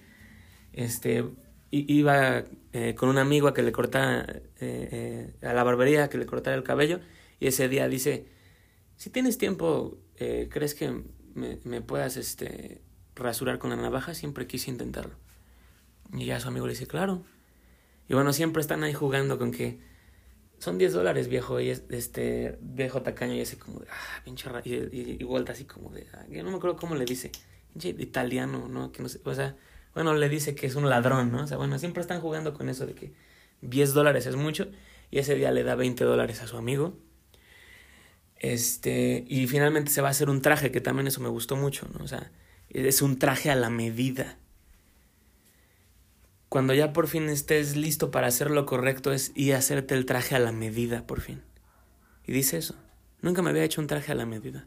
Este, 0.74 1.24
iba 1.72 2.44
eh, 2.74 2.94
con 2.96 3.08
un 3.08 3.20
amigo 3.20 3.48
a 3.48 3.54
que 3.54 3.64
le 3.64 3.72
cortara, 3.72 4.26
eh, 4.60 5.32
eh, 5.40 5.48
a 5.48 5.54
la 5.54 5.64
barbería, 5.64 6.04
a 6.04 6.10
que 6.10 6.18
le 6.18 6.26
cortara 6.26 6.58
el 6.58 6.64
cabello. 6.64 7.00
Y 7.40 7.48
ese 7.48 7.70
día 7.70 7.88
dice, 7.88 8.26
si 8.98 9.10
tienes 9.10 9.38
tiempo, 9.38 9.98
¿crees 10.18 10.76
que 10.76 10.92
me, 11.36 11.60
me, 11.64 11.82
puedas 11.82 12.18
este, 12.18 12.82
rasurar 13.20 13.60
con 13.60 13.70
la 13.70 13.76
navaja? 13.76 14.14
Siempre 14.14 14.48
quise 14.48 14.72
intentarlo. 14.72 15.16
Y 16.14 16.26
ya 16.26 16.40
su 16.40 16.48
amigo 16.48 16.66
le 16.66 16.74
dice, 16.74 16.88
claro. 16.88 17.24
Y 18.08 18.14
bueno, 18.14 18.34
siempre 18.34 18.62
están 18.62 18.84
ahí 18.84 18.94
jugando 18.94 19.38
con 19.38 19.52
que 19.52 19.80
son 20.58 20.78
10 20.78 20.94
dólares, 20.94 21.28
viejo. 21.28 21.60
Y 21.60 21.70
este 21.70 22.58
viejo 22.62 23.02
tacaño 23.02 23.34
y 23.36 23.42
así 23.42 23.56
como 23.56 23.80
de, 23.80 23.88
ah, 23.90 24.22
pinche 24.24 24.50
y, 24.66 25.18
y, 25.20 25.24
vuelta 25.24 25.52
así 25.52 25.66
como 25.66 25.92
de, 25.92 26.08
ah, 26.14 26.26
yo 26.30 26.44
no 26.44 26.52
me 26.52 26.58
acuerdo 26.58 26.78
cómo 26.78 26.96
le 26.96 27.06
dice, 27.06 27.32
pinche 27.72 27.90
italiano, 27.90 28.68
¿no? 28.68 28.92
Que 28.92 29.04
no 29.04 29.10
sé, 29.10 29.22
o 29.24 29.34
sea, 29.34 29.56
bueno, 29.94 30.14
le 30.14 30.30
dice 30.30 30.56
que 30.56 30.68
es 30.68 30.76
un 30.76 30.90
ladrón, 30.90 31.32
¿no? 31.32 31.44
O 31.44 31.48
sea, 31.48 31.58
bueno, 31.58 31.78
siempre 31.80 32.02
están 32.02 32.22
jugando 32.22 32.54
con 32.54 32.70
eso 32.70 32.86
de 32.86 32.94
que 32.94 33.14
10 33.62 33.94
dólares 33.94 34.26
es 34.26 34.36
mucho. 34.36 34.68
Y 35.12 35.20
ese 35.20 35.36
día 35.36 35.52
le 35.52 35.64
da 35.64 35.76
20 35.76 36.04
dólares 36.04 36.42
a 36.42 36.48
su 36.48 36.58
amigo. 36.58 36.98
Este, 38.36 39.26
y 39.28 39.48
finalmente 39.48 39.92
se 39.92 40.02
va 40.02 40.08
a 40.08 40.12
hacer 40.12 40.30
un 40.30 40.42
traje, 40.42 40.72
que 40.72 40.82
también 40.82 41.08
eso 41.08 41.22
me 41.22 41.30
gustó 41.30 41.56
mucho, 41.56 41.88
¿no? 41.98 42.04
O 42.04 42.08
sea, 42.08 42.32
es 42.70 43.02
un 43.02 43.20
traje 43.20 43.50
a 43.50 43.56
la 43.56 43.70
medida 43.70 44.40
cuando 46.50 46.74
ya 46.74 46.94
por 46.94 47.08
fin 47.08 47.30
estés 47.30 47.76
listo 47.76 48.10
para 48.10 48.28
hacer 48.28 48.50
lo 48.50 48.66
correcto 48.66 49.14
es 49.14 49.32
a 49.54 49.58
hacerte 49.58 49.94
el 49.94 50.08
traje 50.08 50.36
a 50.36 50.40
la 50.40 50.52
medida, 50.52 51.06
por 51.06 51.22
fin. 51.22 51.44
Y 52.26 52.32
dice 52.32 52.58
eso. 52.58 52.76
Nunca 53.22 53.44
me 53.44 53.52
había 53.52 53.64
hecho 53.64 53.82
un 53.82 53.88
traje 53.88 54.12
a 54.12 54.16
la 54.16 54.26
medida. 54.26 54.66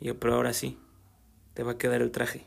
Y 0.00 0.06
yo, 0.06 0.18
pero 0.18 0.34
ahora 0.34 0.54
sí, 0.54 0.78
te 1.52 1.62
va 1.62 1.72
a 1.72 1.78
quedar 1.78 2.00
el 2.00 2.10
traje. 2.10 2.46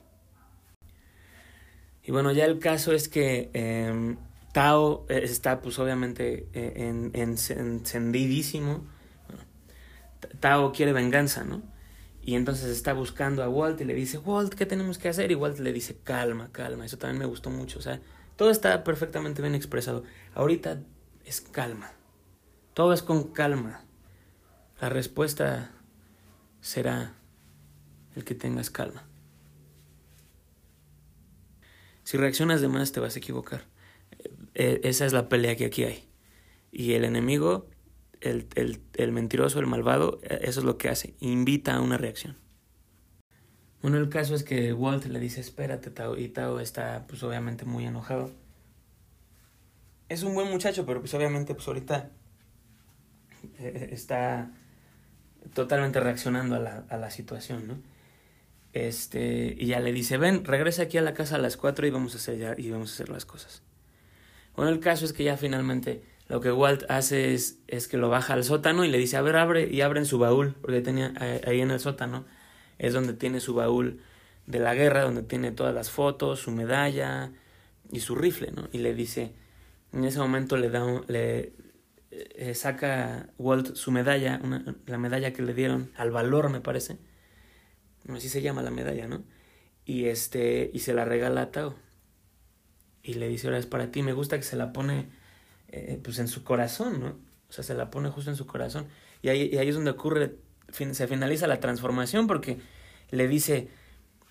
Y 2.04 2.12
bueno, 2.12 2.32
ya 2.32 2.46
el 2.46 2.58
caso 2.58 2.92
es 2.92 3.08
que 3.08 3.52
em, 3.54 4.18
Tao 4.52 5.06
eh, 5.08 5.22
está 5.24 5.62
pues 5.62 5.78
obviamente 5.78 6.48
eh, 6.54 6.74
en, 6.78 7.12
encendidísimo. 7.14 8.84
Tao 10.40 10.72
quiere 10.72 10.92
venganza, 10.92 11.44
¿no? 11.44 11.62
Y 12.24 12.36
entonces 12.36 12.70
está 12.70 12.94
buscando 12.94 13.44
a 13.44 13.50
Walt 13.50 13.82
y 13.82 13.86
le 13.86 13.96
dice, 13.96 14.20
Walt, 14.20 14.54
¿qué 14.54 14.66
tenemos 14.66 14.98
que 14.98 15.10
hacer? 15.10 15.32
Y 15.32 15.36
Walt 15.36 15.58
le 15.60 15.74
dice, 15.74 15.98
calma, 16.04 16.50
calma. 16.52 16.86
Eso 16.86 16.98
también 16.98 17.20
me 17.20 17.26
gustó 17.26 17.50
mucho. 17.50 17.80
O 17.80 17.82
sea, 17.82 18.00
todo 18.36 18.52
está 18.52 18.84
perfectamente 18.84 19.42
bien 19.42 19.56
expresado. 19.56 20.04
Ahorita 20.36 20.84
es 21.26 21.42
calma. 21.42 21.94
Todo 22.74 22.94
es 22.94 23.02
con 23.02 23.34
calma. 23.34 23.84
La 24.80 24.90
respuesta 24.90 25.72
será 26.60 27.16
el 28.16 28.24
que 28.24 28.36
tengas 28.36 28.70
calma. 28.70 29.04
Si 32.04 32.18
reaccionas 32.18 32.62
de 32.62 32.68
más 32.68 32.92
te 32.92 33.00
vas 33.00 33.16
a 33.16 33.20
equivocar. 33.20 33.66
E, 34.54 34.82
esa 34.84 35.06
es 35.06 35.14
la 35.14 35.28
pelea 35.28 35.56
que 35.56 35.66
aquí 35.66 35.86
hay. 35.86 36.08
Y 36.72 36.94
el 36.94 37.04
enemigo 37.04 37.68
el, 38.22 38.48
el, 38.56 38.82
el 38.94 39.12
mentiroso, 39.12 39.60
el 39.60 39.68
malvado, 39.68 40.20
eh, 40.24 40.40
eso 40.44 40.62
es 40.62 40.66
lo 40.66 40.78
que 40.78 40.90
hace, 40.90 41.16
invita 41.20 41.76
a 41.76 41.82
una 41.82 41.98
reacción. 41.98 42.38
Bueno, 43.82 43.98
el 43.98 44.10
caso 44.10 44.36
es 44.36 44.44
que 44.44 44.74
Walt 44.74 45.06
le 45.06 45.20
dice, 45.20 45.42
espérate, 45.42 45.90
Tao, 45.90 46.18
y 46.18 46.30
Tao 46.30 46.60
está, 46.60 47.06
pues 47.08 47.24
obviamente 47.24 47.66
muy 47.66 47.86
enojado. 47.86 48.32
Es 50.08 50.24
un 50.24 50.36
buen 50.36 50.50
muchacho, 50.50 50.86
pero 50.86 51.00
pues 51.00 51.14
obviamente, 51.14 51.56
pues 51.56 51.68
ahorita 51.68 52.12
eh, 53.58 53.90
está 53.92 54.52
totalmente 55.54 56.00
reaccionando 56.00 56.56
a 56.56 56.60
la, 56.60 56.86
a 56.90 56.98
la 56.98 57.10
situación, 57.10 57.68
¿no? 57.68 57.82
Este, 58.74 59.56
y 59.58 59.66
ya 59.66 59.80
le 59.80 59.92
dice, 59.92 60.18
ven, 60.18 60.46
regresa 60.46 60.84
aquí 60.84 60.98
a 60.98 61.02
la 61.02 61.14
casa 61.14 61.36
a 61.36 61.40
las 61.40 61.58
cuatro 61.58 61.88
y 61.88 61.90
vamos 61.90 62.14
a 62.14 62.18
hacer 62.18 62.60
y 62.60 62.70
vamos 62.72 62.92
a 62.92 62.94
hacer 62.94 63.10
las 63.10 63.26
cosas. 63.26 63.64
Bueno, 64.56 64.72
el 64.72 64.80
caso 64.80 65.06
es 65.06 65.14
que 65.14 65.24
ya 65.24 65.38
finalmente 65.38 66.04
lo 66.32 66.40
que 66.40 66.50
Walt 66.50 66.86
hace 66.88 67.34
es, 67.34 67.60
es 67.68 67.90
que 67.90 67.98
lo 67.98 68.08
baja 68.08 68.36
al 68.36 68.46
sótano 68.46 68.86
y 68.86 68.90
le 68.90 68.98
dice, 68.98 69.18
a 69.18 69.22
ver, 69.22 69.36
abre, 69.36 69.68
y 69.70 69.82
abre 69.82 70.00
en 70.00 70.06
su 70.06 70.18
baúl, 70.18 70.56
porque 70.62 70.80
tenía 70.80 71.14
ahí 71.46 71.60
en 71.60 71.72
el 71.72 71.80
sótano, 71.82 72.26
es 72.80 72.94
donde 72.94 73.12
tiene 73.12 73.42
su 73.42 73.54
baúl 73.54 74.00
de 74.48 74.60
la 74.60 74.74
guerra, 74.74 75.02
donde 75.02 75.24
tiene 75.24 75.52
todas 75.52 75.76
las 75.76 75.90
fotos, 75.90 76.40
su 76.40 76.52
medalla 76.52 77.34
y 77.92 78.00
su 78.00 78.16
rifle, 78.16 78.54
¿no? 78.54 78.70
Y 78.72 78.78
le 78.78 78.94
dice, 78.94 79.34
en 79.92 80.06
ese 80.06 80.20
momento 80.20 80.56
le 80.56 80.70
da 80.70 80.86
le 81.10 81.52
eh, 82.12 82.56
saca 82.56 83.28
Walt 83.38 83.76
su 83.76 83.92
medalla, 83.92 84.40
una, 84.42 84.78
la 84.86 84.98
medalla 84.98 85.34
que 85.34 85.42
le 85.42 85.54
dieron 85.54 85.92
al 85.98 86.12
valor, 86.12 86.50
me 86.50 86.62
parece, 86.62 86.98
así 88.08 88.30
se 88.30 88.42
llama 88.42 88.64
la 88.64 88.72
medalla, 88.72 89.06
¿no? 89.06 89.22
Y 89.84 90.06
este, 90.06 90.72
y 90.74 90.80
se 90.80 90.94
la 90.94 91.04
regala 91.04 91.42
a 91.42 91.52
Tao. 91.52 91.76
Y 93.04 93.16
le 93.16 93.28
dice, 93.28 93.48
ahora 93.48 93.60
es 93.60 93.66
para 93.66 93.92
ti, 93.92 94.02
me 94.02 94.14
gusta 94.14 94.38
que 94.38 94.44
se 94.44 94.56
la 94.56 94.72
pone 94.72 95.20
eh, 95.72 96.00
pues 96.04 96.20
en 96.20 96.28
su 96.28 96.44
corazón, 96.44 97.00
¿no? 97.00 97.08
O 97.50 97.54
sea, 97.54 97.64
se 97.64 97.74
la 97.74 97.90
pone 97.90 98.10
justo 98.10 98.30
en 98.30 98.38
su 98.38 98.46
corazón. 98.46 98.88
Y 99.22 99.30
ahí, 99.30 99.50
y 99.52 99.58
ahí 99.58 99.70
es 99.70 99.76
donde 99.76 99.92
ocurre, 99.92 100.36
se 100.70 101.08
finaliza 101.08 101.48
la 101.48 101.60
transformación 101.60 102.28
porque 102.28 102.60
le 103.10 103.28
dice, 103.28 103.70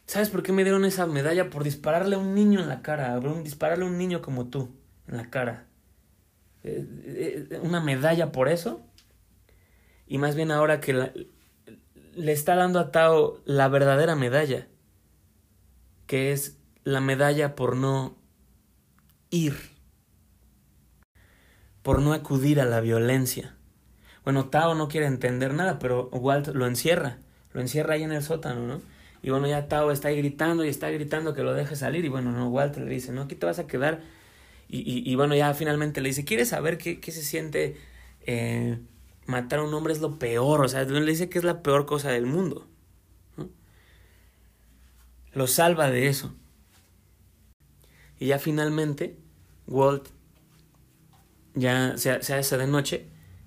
¿sabes 0.06 0.30
por 0.30 0.42
qué 0.42 0.52
me 0.52 0.64
dieron 0.64 0.84
esa 0.84 1.06
medalla? 1.06 1.50
Por 1.50 1.64
dispararle 1.64 2.16
a 2.16 2.18
un 2.18 2.34
niño 2.34 2.60
en 2.60 2.68
la 2.68 2.82
cara, 2.82 3.18
dispararle 3.42 3.84
a 3.84 3.88
un 3.88 3.98
niño 3.98 4.22
como 4.22 4.48
tú 4.48 4.70
en 5.06 5.16
la 5.16 5.30
cara. 5.30 5.66
Eh, 6.62 7.46
eh, 7.50 7.60
una 7.62 7.80
medalla 7.80 8.32
por 8.32 8.48
eso. 8.48 8.82
Y 10.06 10.18
más 10.18 10.34
bien 10.34 10.50
ahora 10.50 10.80
que 10.80 10.92
le 12.14 12.32
está 12.32 12.54
dando 12.54 12.80
a 12.80 12.90
Tao 12.90 13.40
la 13.44 13.68
verdadera 13.68 14.16
medalla, 14.16 14.66
que 16.06 16.32
es 16.32 16.58
la 16.84 17.00
medalla 17.00 17.54
por 17.54 17.76
no 17.76 18.16
ir 19.30 19.79
por 21.82 22.00
no 22.02 22.12
acudir 22.12 22.60
a 22.60 22.64
la 22.64 22.80
violencia. 22.80 23.54
Bueno, 24.24 24.46
Tao 24.46 24.74
no 24.74 24.88
quiere 24.88 25.06
entender 25.06 25.54
nada, 25.54 25.78
pero 25.78 26.08
Walt 26.10 26.48
lo 26.48 26.66
encierra, 26.66 27.18
lo 27.52 27.60
encierra 27.60 27.94
ahí 27.94 28.02
en 28.02 28.12
el 28.12 28.22
sótano, 28.22 28.66
¿no? 28.66 28.82
Y 29.22 29.30
bueno, 29.30 29.46
ya 29.46 29.68
Tao 29.68 29.90
está 29.90 30.08
ahí 30.08 30.16
gritando 30.16 30.64
y 30.64 30.68
está 30.68 30.90
gritando 30.90 31.34
que 31.34 31.42
lo 31.42 31.52
deje 31.54 31.76
salir. 31.76 32.04
Y 32.04 32.08
bueno, 32.08 32.32
no, 32.32 32.48
Walt 32.48 32.76
le 32.76 32.90
dice, 32.90 33.12
no, 33.12 33.22
aquí 33.22 33.34
te 33.34 33.46
vas 33.46 33.58
a 33.58 33.66
quedar. 33.66 34.00
Y, 34.68 35.10
y, 35.10 35.14
bueno, 35.16 35.34
ya 35.34 35.52
finalmente 35.52 36.00
le 36.00 36.10
dice, 36.10 36.24
¿quieres 36.24 36.50
saber 36.50 36.78
qué, 36.78 37.00
qué 37.00 37.10
se 37.10 37.22
siente 37.22 37.76
eh, 38.24 38.78
matar 39.26 39.58
a 39.58 39.64
un 39.64 39.74
hombre? 39.74 39.92
Es 39.92 40.00
lo 40.00 40.18
peor, 40.18 40.64
o 40.64 40.68
sea, 40.68 40.84
le 40.84 41.10
dice 41.10 41.28
que 41.28 41.38
es 41.38 41.44
la 41.44 41.62
peor 41.62 41.86
cosa 41.86 42.10
del 42.10 42.26
mundo. 42.26 42.68
Lo 45.32 45.46
salva 45.46 45.90
de 45.90 46.06
eso. 46.06 46.32
Y 48.20 48.26
ya 48.26 48.38
finalmente, 48.38 49.16
Walt 49.66 50.08
ya 51.54 51.96
se, 51.96 52.10
hace 52.10 52.58
de 52.58 52.66
noche 52.66 53.06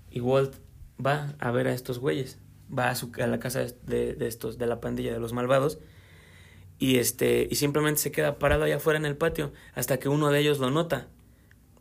y 0.10 0.20
Walt 0.20 0.56
va 1.04 1.36
a 1.40 1.52
ver 1.52 1.68
a 1.68 1.74
estos 1.74 2.00
güeyes. 2.00 2.40
Va 2.76 2.90
a, 2.90 2.96
su, 2.96 3.12
a 3.22 3.28
la 3.28 3.40
casa 3.40 3.66
de, 3.86 4.14
de, 4.16 4.28
estos, 4.28 4.58
de 4.58 4.66
la 4.68 4.82
pandilla 4.82 5.14
de 5.14 5.20
los 5.20 5.34
malvados. 5.34 5.80
Y 6.80 6.98
este, 6.98 7.48
y 7.50 7.56
simplemente 7.56 8.02
se 8.02 8.12
queda 8.12 8.40
parado 8.40 8.64
allá 8.64 8.78
afuera 8.78 8.98
en 8.98 9.06
el 9.06 9.16
patio 9.16 9.54
hasta 9.74 10.00
que 10.00 10.10
uno 10.10 10.32
de 10.32 10.40
ellos 10.40 10.60
lo 10.60 10.72
nota. 10.72 11.08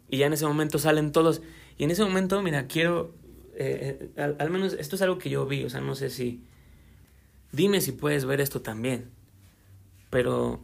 Y 0.09 0.19
ya 0.19 0.27
en 0.27 0.35
ese 0.35 0.47
momento 0.47 0.79
salen 0.79 1.13
todos. 1.13 1.43
Y 1.79 1.85
en 1.85 1.91
ese 1.91 2.05
momento, 2.05 2.43
mira, 2.43 2.67
quiero. 2.67 3.15
Eh, 3.55 4.11
eh, 4.17 4.23
al, 4.23 4.37
al, 4.39 4.51
menos 4.51 4.75
esto 4.75 4.97
es 4.97 5.03
algo 5.03 5.19
que 5.19 5.31
yo 5.31 5.47
vi, 5.47 5.65
o 5.65 5.71
sea, 5.71 5.81
no 5.81 5.95
sé 5.95 6.11
si. 6.11 6.45
Dime 7.53 7.81
si 7.81 7.93
puedes 7.93 8.25
ver 8.25 8.41
esto 8.41 8.61
también. 8.61 9.11
Pero 10.11 10.63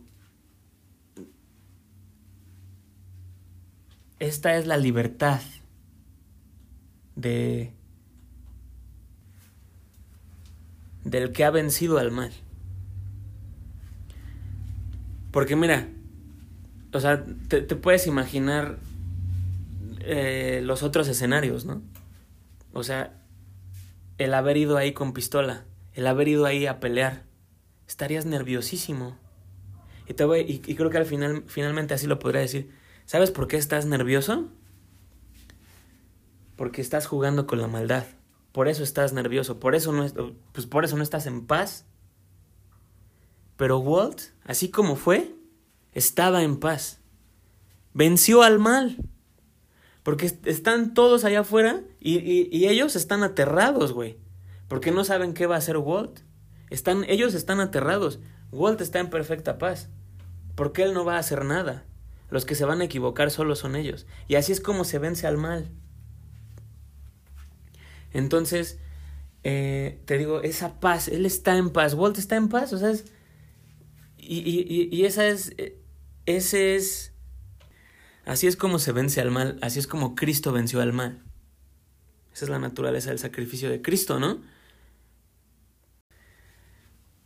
Esta 4.19 4.57
es 4.57 4.67
la 4.67 4.77
libertad 4.77 5.41
de 7.15 7.73
del 11.05 11.33
que 11.33 11.45
ha 11.45 11.51
vencido 11.51 11.99
al 11.99 12.11
mal. 12.11 12.33
Porque 15.31 15.57
mira, 15.57 15.89
o 16.93 17.01
sea, 17.01 17.25
te, 17.49 17.63
puedes 17.63 18.07
imaginar 18.07 18.79
eh, 20.01 20.61
los 20.65 20.83
otros 20.83 21.09
escenarios, 21.09 21.65
¿no? 21.65 21.83
O 22.73 22.83
sea, 22.83 23.15
el 24.19 24.35
haber 24.35 24.57
ido 24.57 24.77
ahí 24.77 24.93
con 24.93 25.13
pistola, 25.13 25.65
el 25.95 26.07
haber 26.07 26.29
ido 26.29 26.45
ahí 26.45 26.67
a 26.67 26.81
pelear. 26.81 27.23
Estarías 27.87 28.27
nerviosísimo. 28.27 29.17
Y, 30.07 30.15
te 30.15 30.25
voy, 30.25 30.41
y, 30.41 30.63
y 30.71 30.75
creo 30.75 30.91
que 30.91 30.99
al 30.99 31.07
final, 31.07 31.45
finalmente 31.47 31.95
así 31.95 32.07
lo 32.07 32.19
podría 32.19 32.41
decir. 32.41 32.71
¿Sabes 33.09 33.31
por 33.31 33.49
qué 33.49 33.57
estás 33.57 33.87
nervioso? 33.87 34.49
Porque 36.57 36.83
estás 36.83 37.07
jugando 37.07 37.47
con 37.47 37.59
la 37.59 37.67
maldad. 37.67 38.05
Por 38.53 38.69
eso 38.69 38.83
estás 38.83 39.15
nervioso. 39.15 39.59
Por 39.59 39.75
eso 39.75 39.93
no, 39.93 40.07
pues 40.53 40.67
por 40.67 40.85
eso 40.85 40.95
no 40.95 41.03
estás 41.03 41.25
en 41.25 41.47
paz. 41.47 41.87
Pero 43.57 43.79
Walt, 43.79 44.21
así 44.45 44.71
como 44.71 44.95
fue, 44.95 45.35
estaba 45.93 46.43
en 46.43 46.61
paz. 46.61 47.01
Venció 47.95 48.43
al 48.43 48.59
mal. 48.59 48.99
Porque 50.03 50.27
están 50.45 50.93
todos 50.93 51.25
allá 51.25 51.41
afuera 51.41 51.81
y, 52.01 52.19
y, 52.55 52.69
ellos 52.69 52.95
están 52.95 53.23
aterrados, 53.23 53.95
güey. 53.95 54.19
Porque 54.69 54.91
no 54.91 55.03
saben 55.05 55.33
qué 55.33 55.47
va 55.47 55.55
a 55.55 55.59
hacer 55.59 55.79
Walt. 55.79 56.21
Están, 56.69 57.05
ellos 57.05 57.33
están 57.33 57.61
aterrados. 57.61 58.21
Walt 58.53 58.83
está 58.83 58.99
en 58.99 59.09
perfecta 59.09 59.57
paz. 59.57 59.89
Porque 60.55 60.83
él 60.83 60.93
no 60.93 61.07
va 61.07 61.17
a 61.17 61.21
hacer 61.21 61.47
nada. 61.47 61.87
Los 62.31 62.45
que 62.45 62.55
se 62.55 62.65
van 62.65 62.81
a 62.81 62.85
equivocar 62.85 63.31
solo 63.31 63.57
son 63.57 63.77
ellos. 63.77 64.07
Y 64.27 64.35
así 64.35 64.53
es 64.53 64.61
como 64.61 64.85
se 64.85 64.99
vence 64.99 65.27
al 65.27 65.39
mal. 65.39 65.71
Entonces, 68.13 68.79
eh, 69.45 70.01
te 70.05 70.19
digo, 70.19 70.43
esa 70.43 70.81
paz, 70.81 71.09
él 71.09 71.27
está 71.27 71.57
en 71.57 71.71
paz, 71.71 71.95
Walt 71.95 72.19
está 72.19 72.37
en 72.37 72.49
paz, 72.49 72.73
o 72.73 72.79
sea, 72.79 72.93
y, 74.17 74.39
y, 74.39 74.89
y 74.95 75.05
esa 75.05 75.27
es, 75.27 75.55
ese 76.27 76.77
es, 76.77 77.13
así 78.25 78.47
es 78.47 78.57
como 78.57 78.79
se 78.79 78.93
vence 78.93 79.21
al 79.21 79.31
mal, 79.31 79.59
así 79.63 79.79
es 79.79 79.87
como 79.87 80.15
Cristo 80.15 80.53
venció 80.53 80.81
al 80.81 80.93
mal. 80.93 81.23
Esa 82.33 82.45
es 82.45 82.51
la 82.51 82.59
naturaleza 82.59 83.11
del 83.11 83.19
sacrificio 83.19 83.71
de 83.71 83.83
Cristo, 83.83 84.21
¿no? 84.21 84.43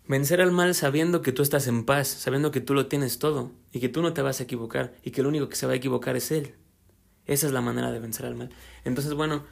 Vencer 0.09 0.41
al 0.41 0.51
mal 0.51 0.75
sabiendo 0.75 1.23
que 1.23 1.33
tú 1.33 1.43
estás 1.43 1.69
en 1.69 1.85
paz, 1.85 2.09
sabiendo 2.09 2.51
que 2.51 2.61
tú 2.61 2.75
lo 2.75 2.87
tienes 2.87 3.19
todo 3.19 3.53
y 3.73 3.81
que 3.81 3.89
tú 3.89 4.03
no 4.03 4.13
te 4.13 4.23
vas 4.23 4.41
a 4.41 4.43
equivocar 4.43 4.95
y 5.03 5.13
que 5.13 5.21
el 5.21 5.29
único 5.29 5.49
que 5.49 5.57
se 5.57 5.67
va 5.67 5.73
a 5.73 5.77
equivocar 5.77 6.17
es 6.17 6.33
Él. 6.33 6.55
Esa 7.27 7.47
es 7.47 7.53
la 7.53 7.61
manera 7.61 7.93
de 7.93 8.01
vencer 8.01 8.27
al 8.27 8.35
mal. 8.35 8.51
Entonces, 8.85 9.15
bueno, 9.15 9.45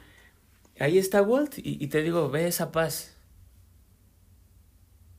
ahí 0.79 0.97
está 0.97 1.21
Walt 1.21 1.53
y, 1.57 1.87
te 1.87 2.01
digo, 2.01 2.29
ve 2.29 2.47
esa 2.47 2.71
paz. 2.71 3.15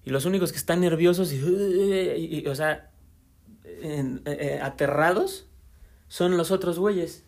Y 0.05 0.11
los 0.11 0.27
únicos 0.27 0.53
que 0.53 0.59
están 0.59 0.81
nerviosos 0.81 1.33
y, 1.33 2.47
o 2.47 2.55
sea, 2.55 2.91
eh, 3.65 4.21
eh, 4.27 4.61
aterrados 4.63 5.47
son 6.09 6.37
los 6.37 6.51
otros 6.51 6.79
güeyes. 6.79 7.25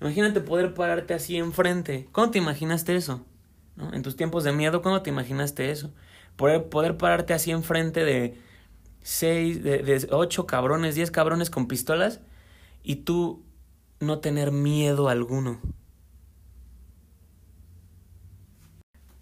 Imagínate 0.00 0.40
poder 0.40 0.74
pararte 0.74 1.14
así 1.14 1.36
enfrente. 1.36 2.08
¿Cómo 2.10 2.30
te 2.30 2.38
imaginaste 2.38 2.96
eso? 2.96 3.24
En 3.92 4.02
tus 4.02 4.16
tiempos 4.16 4.44
de 4.44 4.52
miedo, 4.52 4.82
¿cómo 4.82 5.02
te 5.02 5.10
imaginaste 5.10 5.70
eso? 5.70 5.92
Poder, 6.40 6.70
poder 6.70 6.96
pararte 6.96 7.34
así 7.34 7.50
enfrente 7.50 8.02
de 8.02 8.40
seis, 9.02 9.62
de, 9.62 9.82
de 9.82 10.08
ocho 10.10 10.46
cabrones, 10.46 10.94
diez 10.94 11.10
cabrones 11.10 11.50
con 11.50 11.68
pistolas 11.68 12.22
y 12.82 12.96
tú 12.96 13.44
no 13.98 14.20
tener 14.20 14.50
miedo 14.50 15.10
alguno. 15.10 15.60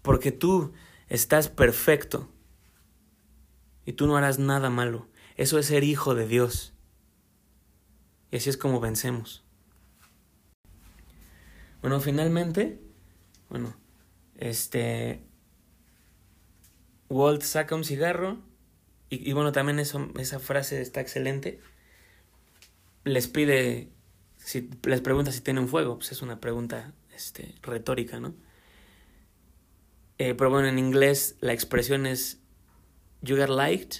Porque 0.01 0.31
tú 0.31 0.71
estás 1.09 1.49
perfecto 1.49 2.29
y 3.85 3.91
tú 3.91 4.07
no 4.07 4.15
harás 4.15 4.39
nada 4.39 4.69
malo. 4.69 5.09
Eso 5.35 5.59
es 5.59 5.65
ser 5.65 5.83
hijo 5.83 6.15
de 6.15 6.25
Dios. 6.25 6.71
Y 8.31 8.37
así 8.37 8.49
es 8.49 8.55
como 8.55 8.79
vencemos. 8.79 9.43
Bueno, 11.81 11.99
finalmente, 11.99 12.79
bueno, 13.49 13.73
este, 14.37 15.27
Walt 17.09 17.41
saca 17.41 17.75
un 17.75 17.83
cigarro 17.83 18.37
y, 19.09 19.33
bueno, 19.33 19.51
también 19.51 19.79
eso, 19.79 20.07
esa 20.19 20.39
frase 20.39 20.81
está 20.81 21.01
excelente. 21.01 21.59
Les 23.03 23.27
pide, 23.27 23.89
les 24.83 25.01
pregunta 25.01 25.31
si 25.31 25.41
tienen 25.41 25.67
fuego, 25.67 25.97
pues 25.97 26.11
es 26.11 26.21
una 26.21 26.39
pregunta 26.39 26.93
este, 27.15 27.55
retórica, 27.63 28.19
¿no? 28.19 28.35
Eh, 30.19 30.35
pero 30.35 30.49
bueno, 30.49 30.67
en 30.67 30.77
inglés 30.77 31.37
la 31.39 31.53
expresión 31.53 32.05
es 32.05 32.39
You 33.21 33.35
got 33.37 33.49
light. 33.49 33.95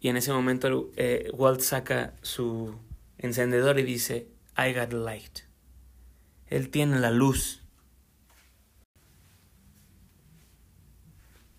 Y 0.00 0.08
en 0.08 0.16
ese 0.16 0.32
momento 0.32 0.90
eh, 0.96 1.30
Walt 1.32 1.60
saca 1.60 2.14
su 2.22 2.74
encendedor 3.16 3.78
y 3.78 3.84
dice 3.84 4.28
I 4.56 4.74
got 4.74 4.92
light. 4.92 5.40
Él 6.48 6.70
tiene 6.70 6.98
la 6.98 7.10
luz. 7.10 7.57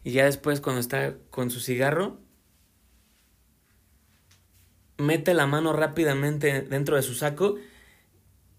Y 0.04 0.12
ya 0.12 0.26
después 0.26 0.62
cuando 0.62 0.80
está 0.80 1.16
con 1.30 1.50
su 1.52 1.60
cigarro, 1.60 2.20
mete 4.98 5.34
la 5.34 5.48
mano 5.48 5.74
rápidamente 5.74 6.62
dentro 6.62 6.96
de 6.96 7.02
su 7.02 7.16
saco 7.16 7.56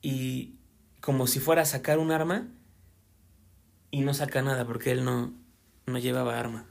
y 0.02 0.56
como 1.00 1.26
si 1.26 1.40
fuera 1.40 1.62
a 1.62 1.66
sacar 1.66 1.98
un 1.98 2.10
arma, 2.10 2.48
y 3.90 4.02
no 4.02 4.14
saca 4.14 4.42
nada 4.42 4.66
porque 4.66 4.92
él 4.92 5.04
no, 5.04 5.32
no 5.86 5.98
llevaba 5.98 6.38
arma. 6.38 6.66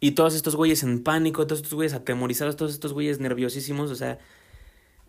Y 0.00 0.12
todos 0.12 0.34
estos 0.34 0.56
güeyes 0.56 0.82
en 0.82 1.04
pánico, 1.04 1.46
todos 1.46 1.60
estos 1.60 1.74
güeyes 1.74 1.94
atemorizados, 1.94 2.56
todos 2.56 2.72
estos 2.72 2.92
güeyes 2.92 3.20
nerviosísimos, 3.20 3.90
o 3.90 3.94
sea, 3.94 4.18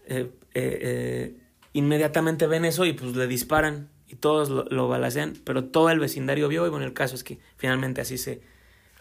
eh, 0.05 0.31
eh, 0.53 0.79
eh, 0.81 1.37
inmediatamente 1.73 2.45
ven 2.45 2.65
eso 2.65 2.85
y 2.85 2.93
pues 2.93 3.15
le 3.15 3.25
disparan 3.25 3.89
y 4.07 4.15
todos 4.15 4.49
lo, 4.49 4.65
lo 4.65 4.87
balacean, 4.87 5.33
pero 5.43 5.65
todo 5.65 5.89
el 5.89 5.99
vecindario 5.99 6.47
vio 6.47 6.65
y 6.65 6.69
bueno, 6.69 6.85
el 6.85 6.93
caso 6.93 7.15
es 7.15 7.23
que 7.23 7.39
finalmente 7.57 8.01
así 8.01 8.17
se 8.17 8.41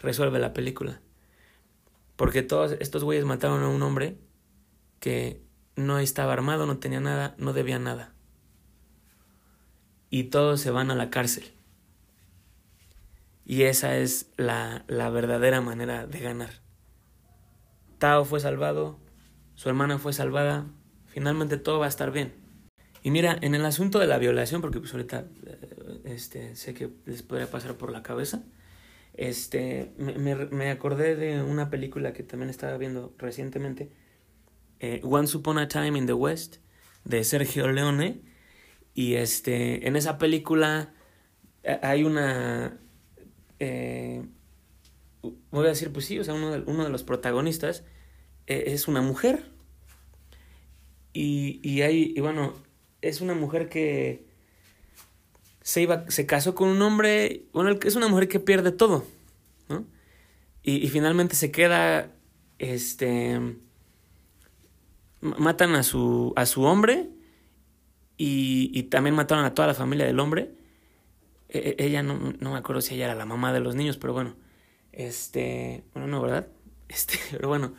resuelve 0.01 0.39
la 0.39 0.53
película. 0.53 1.01
Porque 2.15 2.43
todos 2.43 2.73
estos 2.79 3.03
güeyes 3.03 3.25
mataron 3.25 3.63
a 3.63 3.69
un 3.69 3.81
hombre 3.81 4.17
que 4.99 5.41
no 5.75 5.99
estaba 5.99 6.33
armado, 6.33 6.65
no 6.65 6.77
tenía 6.77 6.99
nada, 6.99 7.35
no 7.37 7.53
debía 7.53 7.79
nada 7.79 8.13
y 10.13 10.25
todos 10.25 10.61
se 10.61 10.69
van 10.69 10.91
a 10.91 10.95
la 10.95 11.09
cárcel. 11.09 11.43
Y 13.45 13.63
esa 13.63 13.97
es 13.97 14.31
la, 14.37 14.85
la 14.87 15.09
verdadera 15.09 15.59
manera 15.59 16.05
de 16.05 16.19
ganar. 16.19 16.51
Tao 17.97 18.23
fue 18.23 18.39
salvado, 18.39 18.99
su 19.55 19.69
hermana 19.69 19.97
fue 19.97 20.13
salvada, 20.13 20.67
finalmente 21.07 21.57
todo 21.57 21.79
va 21.79 21.87
a 21.87 21.89
estar 21.89 22.11
bien. 22.11 22.42
Y 23.03 23.11
mira, 23.11 23.37
en 23.41 23.53
el 23.53 23.65
asunto 23.65 23.99
de 23.99 24.07
la 24.07 24.17
violación, 24.17 24.61
porque 24.61 24.79
pues 24.79 24.93
ahorita 24.93 25.25
eh, 25.45 26.01
este, 26.05 26.55
sé 26.55 26.73
que 26.73 26.89
les 27.05 27.21
podría 27.21 27.51
pasar 27.51 27.75
por 27.75 27.91
la 27.91 28.01
cabeza, 28.01 28.43
este, 29.13 29.91
me, 29.97 30.35
me, 30.35 30.71
acordé 30.71 31.17
de 31.17 31.43
una 31.43 31.69
película 31.69 32.13
que 32.13 32.23
también 32.23 32.49
estaba 32.49 32.77
viendo 32.77 33.13
recientemente, 33.17 33.91
eh, 34.79 35.01
Once 35.03 35.35
Upon 35.35 35.57
a 35.57 35.67
Time 35.67 35.97
in 35.97 36.05
the 36.05 36.13
West, 36.13 36.57
de 37.03 37.25
Sergio 37.25 37.69
Leone, 37.69 38.21
y 38.93 39.15
este, 39.15 39.85
en 39.85 39.97
esa 39.97 40.17
película 40.17 40.93
eh, 41.63 41.79
hay 41.83 42.05
una... 42.05 42.79
Voy 45.51 45.65
a 45.65 45.69
decir, 45.69 45.91
pues 45.91 46.05
sí, 46.05 46.19
o 46.19 46.23
sea, 46.23 46.33
uno 46.33 46.51
de, 46.51 46.63
uno 46.69 46.83
de 46.83 46.89
los 46.89 47.03
protagonistas 47.03 47.83
es 48.45 48.89
una 48.89 49.01
mujer. 49.01 49.45
Y, 51.13 51.61
y 51.63 51.81
hay, 51.81 52.13
y 52.13 52.19
bueno, 52.19 52.55
es 53.03 53.21
una 53.21 53.35
mujer 53.35 53.69
que 53.69 54.25
se 55.61 55.81
iba, 55.81 56.09
se 56.09 56.25
casó 56.25 56.55
con 56.55 56.69
un 56.69 56.81
hombre, 56.81 57.43
bueno, 57.53 57.77
es 57.83 57.95
una 57.95 58.07
mujer 58.07 58.27
que 58.27 58.39
pierde 58.39 58.71
todo, 58.71 59.05
¿no? 59.69 59.85
Y, 60.63 60.77
y 60.77 60.87
finalmente 60.89 61.35
se 61.35 61.51
queda, 61.51 62.11
este, 62.59 63.39
matan 65.21 65.75
a 65.75 65.83
su, 65.83 66.33
a 66.35 66.45
su 66.45 66.63
hombre 66.63 67.09
y, 68.17 68.71
y 68.73 68.83
también 68.83 69.15
mataron 69.15 69.45
a 69.45 69.53
toda 69.53 69.67
la 69.67 69.73
familia 69.73 70.05
del 70.05 70.19
hombre. 70.19 70.51
E, 71.49 71.75
e, 71.77 71.85
ella 71.85 72.03
no, 72.03 72.33
no 72.39 72.51
me 72.51 72.57
acuerdo 72.57 72.81
si 72.81 72.95
ella 72.95 73.05
era 73.05 73.15
la 73.15 73.25
mamá 73.25 73.53
de 73.53 73.59
los 73.59 73.75
niños, 73.75 73.97
pero 73.97 74.13
bueno. 74.13 74.35
Este. 74.91 75.83
Bueno, 75.93 76.07
no, 76.07 76.21
¿verdad? 76.21 76.47
Este, 76.87 77.17
pero 77.31 77.47
bueno. 77.47 77.73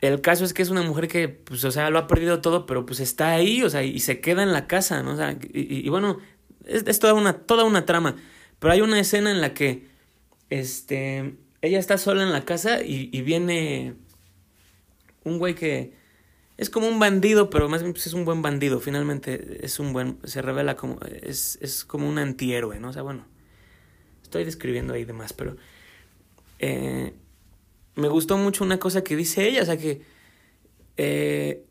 El 0.00 0.20
caso 0.20 0.44
es 0.44 0.54
que 0.54 0.62
es 0.62 0.70
una 0.70 0.82
mujer 0.82 1.08
que, 1.08 1.28
pues, 1.28 1.64
o 1.64 1.70
sea, 1.72 1.90
lo 1.90 1.98
ha 1.98 2.06
perdido 2.06 2.40
todo, 2.40 2.66
pero 2.66 2.86
pues 2.86 3.00
está 3.00 3.30
ahí, 3.32 3.62
o 3.62 3.70
sea, 3.70 3.82
y 3.82 3.98
se 4.00 4.20
queda 4.20 4.42
en 4.42 4.52
la 4.52 4.66
casa, 4.66 5.02
¿no? 5.02 5.12
O 5.12 5.16
sea, 5.16 5.36
y, 5.52 5.86
y 5.86 5.88
bueno, 5.88 6.18
es, 6.64 6.98
toda 6.98 7.14
una, 7.14 7.32
toda 7.34 7.64
una 7.64 7.84
trama. 7.84 8.16
Pero 8.58 8.72
hay 8.72 8.80
una 8.80 9.00
escena 9.00 9.30
en 9.30 9.40
la 9.40 9.54
que, 9.54 9.88
este, 10.50 11.36
ella 11.62 11.78
está 11.78 11.98
sola 11.98 12.22
en 12.22 12.32
la 12.32 12.44
casa 12.44 12.82
y, 12.82 13.10
y 13.12 13.22
viene 13.22 13.94
un 15.24 15.38
güey 15.38 15.54
que, 15.54 15.98
es 16.58 16.70
como 16.70 16.88
un 16.88 16.98
bandido, 16.98 17.50
pero 17.50 17.68
más 17.68 17.82
bien 17.82 17.94
pues, 17.94 18.08
es 18.08 18.12
un 18.14 18.24
buen 18.24 18.42
bandido. 18.42 18.80
Finalmente 18.80 19.64
es 19.64 19.78
un 19.78 19.92
buen, 19.92 20.18
se 20.24 20.42
revela 20.42 20.76
como, 20.76 20.98
es, 21.22 21.56
es 21.62 21.84
como 21.84 22.08
un 22.08 22.18
antihéroe, 22.18 22.80
¿no? 22.80 22.88
O 22.88 22.92
sea, 22.92 23.02
bueno, 23.02 23.24
estoy 24.24 24.44
describiendo 24.44 24.92
ahí 24.92 25.04
demás, 25.04 25.32
pero 25.32 25.56
eh, 26.58 27.14
me 27.98 28.08
gustó 28.08 28.36
mucho 28.38 28.64
una 28.64 28.78
cosa 28.78 29.02
que 29.04 29.16
dice 29.16 29.46
ella, 29.48 29.62
o 29.62 29.66
sea 29.66 29.76
que 29.76 30.02
eh, 30.96 31.64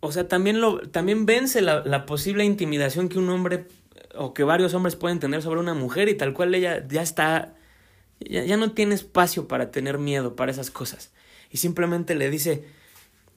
o 0.00 0.12
sea, 0.12 0.28
también, 0.28 0.60
lo, 0.60 0.80
también 0.80 1.26
vence 1.26 1.62
la, 1.62 1.84
la, 1.84 2.06
posible 2.06 2.44
intimidación 2.44 3.08
que 3.08 3.18
un 3.18 3.28
hombre 3.28 3.66
o 4.14 4.34
que 4.34 4.44
varios 4.44 4.74
hombres 4.74 4.96
pueden 4.96 5.20
tener 5.20 5.42
sobre 5.42 5.60
una 5.60 5.74
mujer 5.74 6.08
y 6.08 6.16
tal 6.16 6.32
cual 6.32 6.54
ella 6.54 6.86
ya 6.86 7.02
está, 7.02 7.54
ya, 8.20 8.44
ya 8.44 8.56
no 8.56 8.72
tiene 8.72 8.94
espacio 8.94 9.48
para 9.48 9.70
tener 9.70 9.98
miedo 9.98 10.36
para 10.36 10.50
esas 10.50 10.70
cosas. 10.70 11.12
Y 11.50 11.58
simplemente 11.58 12.14
le 12.14 12.30
dice, 12.30 12.64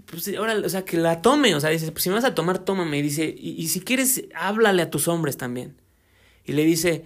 pues 0.06 0.28
ahora, 0.38 0.56
o 0.58 0.70
sea, 0.70 0.86
que 0.86 0.98
la 0.98 1.22
tome, 1.22 1.56
o 1.56 1.60
sea, 1.60 1.70
dice, 1.70 1.92
pues 1.92 2.04
si 2.04 2.10
me 2.10 2.16
vas 2.16 2.26
a 2.26 2.36
tomar, 2.36 2.60
tómame. 2.60 2.98
Y 2.98 3.02
dice, 3.02 3.34
y, 3.38 3.68
si 3.68 3.82
quieres, 3.82 4.26
háblale 4.36 4.82
a 4.82 4.90
tus 4.90 5.08
hombres 5.08 5.38
también. 5.38 5.76
Y 6.46 6.54
le 6.54 6.66
dice, 6.66 7.06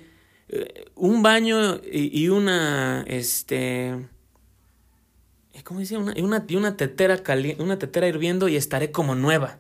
un 0.95 1.23
baño 1.23 1.79
y, 1.83 2.29
una, 2.29 3.03
este, 3.07 4.07
¿cómo 5.63 5.79
dice? 5.79 5.97
Una, 5.97 6.13
y 6.15 6.21
una, 6.21 6.45
una 6.55 6.77
tetera 6.77 7.23
caliente, 7.23 7.63
una 7.63 7.79
tetera 7.79 8.07
hirviendo 8.07 8.47
y 8.47 8.55
estaré 8.55 8.91
como 8.91 9.15
nueva. 9.15 9.59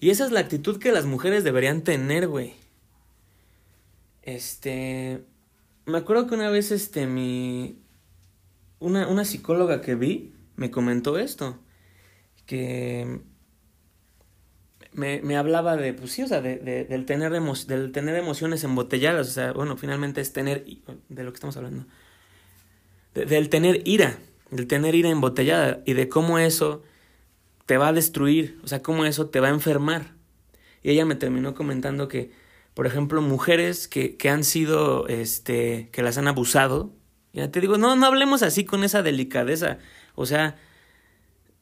Y 0.00 0.10
esa 0.10 0.26
es 0.26 0.32
la 0.32 0.40
actitud 0.40 0.78
que 0.78 0.92
las 0.92 1.06
mujeres 1.06 1.44
deberían 1.44 1.82
tener, 1.82 2.28
güey. 2.28 2.54
Este, 4.22 5.24
me 5.86 5.98
acuerdo 5.98 6.26
que 6.26 6.34
una 6.34 6.50
vez, 6.50 6.70
este, 6.70 7.06
mi, 7.06 7.78
una, 8.80 9.08
una 9.08 9.24
psicóloga 9.24 9.80
que 9.80 9.94
vi, 9.94 10.34
me 10.56 10.70
comentó 10.70 11.18
esto, 11.18 11.58
que 12.46 13.20
me, 14.94 15.20
me, 15.22 15.36
hablaba 15.36 15.76
de, 15.76 15.92
pues 15.92 16.12
sí, 16.12 16.22
o 16.22 16.28
sea, 16.28 16.40
de, 16.40 16.56
de, 16.56 16.84
del, 16.84 17.04
tener 17.06 17.32
del 17.32 17.92
tener 17.92 18.16
emociones 18.16 18.64
embotelladas, 18.64 19.28
o 19.28 19.30
sea, 19.30 19.52
bueno, 19.52 19.76
finalmente 19.76 20.20
es 20.20 20.32
tener, 20.32 20.64
de 21.08 21.24
lo 21.24 21.32
que 21.32 21.36
estamos 21.36 21.56
hablando, 21.56 21.86
del 23.14 23.48
tener 23.48 23.82
ira, 23.86 24.18
del 24.50 24.66
tener 24.66 24.94
ira 24.94 25.10
embotellada 25.10 25.82
y 25.84 25.92
de 25.92 26.08
cómo 26.08 26.38
eso 26.38 26.82
te 27.66 27.76
va 27.76 27.88
a 27.88 27.92
destruir, 27.92 28.58
o 28.64 28.68
sea, 28.68 28.82
cómo 28.82 29.04
eso 29.04 29.28
te 29.28 29.40
va 29.40 29.48
a 29.48 29.52
enfermar. 29.52 30.14
Y 30.82 30.90
ella 30.90 31.04
me 31.04 31.14
terminó 31.14 31.54
comentando 31.54 32.08
que, 32.08 32.32
por 32.74 32.86
ejemplo, 32.86 33.22
mujeres 33.22 33.88
que, 33.88 34.16
que 34.16 34.28
han 34.30 34.44
sido, 34.44 35.08
este, 35.08 35.88
que 35.92 36.02
las 36.02 36.18
han 36.18 36.28
abusado, 36.28 36.92
ya 37.32 37.50
te 37.50 37.60
digo, 37.60 37.78
no, 37.78 37.96
no 37.96 38.06
hablemos 38.06 38.42
así 38.42 38.64
con 38.64 38.84
esa 38.84 39.02
delicadeza, 39.02 39.78
o 40.14 40.26
sea, 40.26 40.56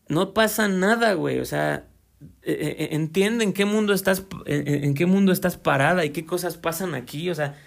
no 0.08 0.34
pasa 0.34 0.68
nada, 0.68 1.14
güey. 1.14 1.40
O 1.40 1.44
sea, 1.44 1.86
e, 2.42 2.52
e, 2.52 2.84
e, 2.84 2.94
entiende 2.94 3.44
en 3.44 3.52
qué 3.52 3.64
mundo 3.64 3.92
estás, 3.92 4.24
en 4.46 4.94
qué 4.94 5.06
mundo 5.06 5.32
estás 5.32 5.56
parada 5.56 6.04
y 6.04 6.10
qué 6.10 6.24
cosas 6.24 6.56
pasan 6.56 6.94
aquí. 6.94 7.30
O 7.30 7.34
sea, 7.34 7.58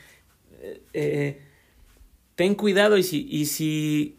ten 2.35 2.55
cuidado 2.55 2.97
y 2.97 3.03
si, 3.03 3.27
y 3.29 3.45
si, 3.45 4.17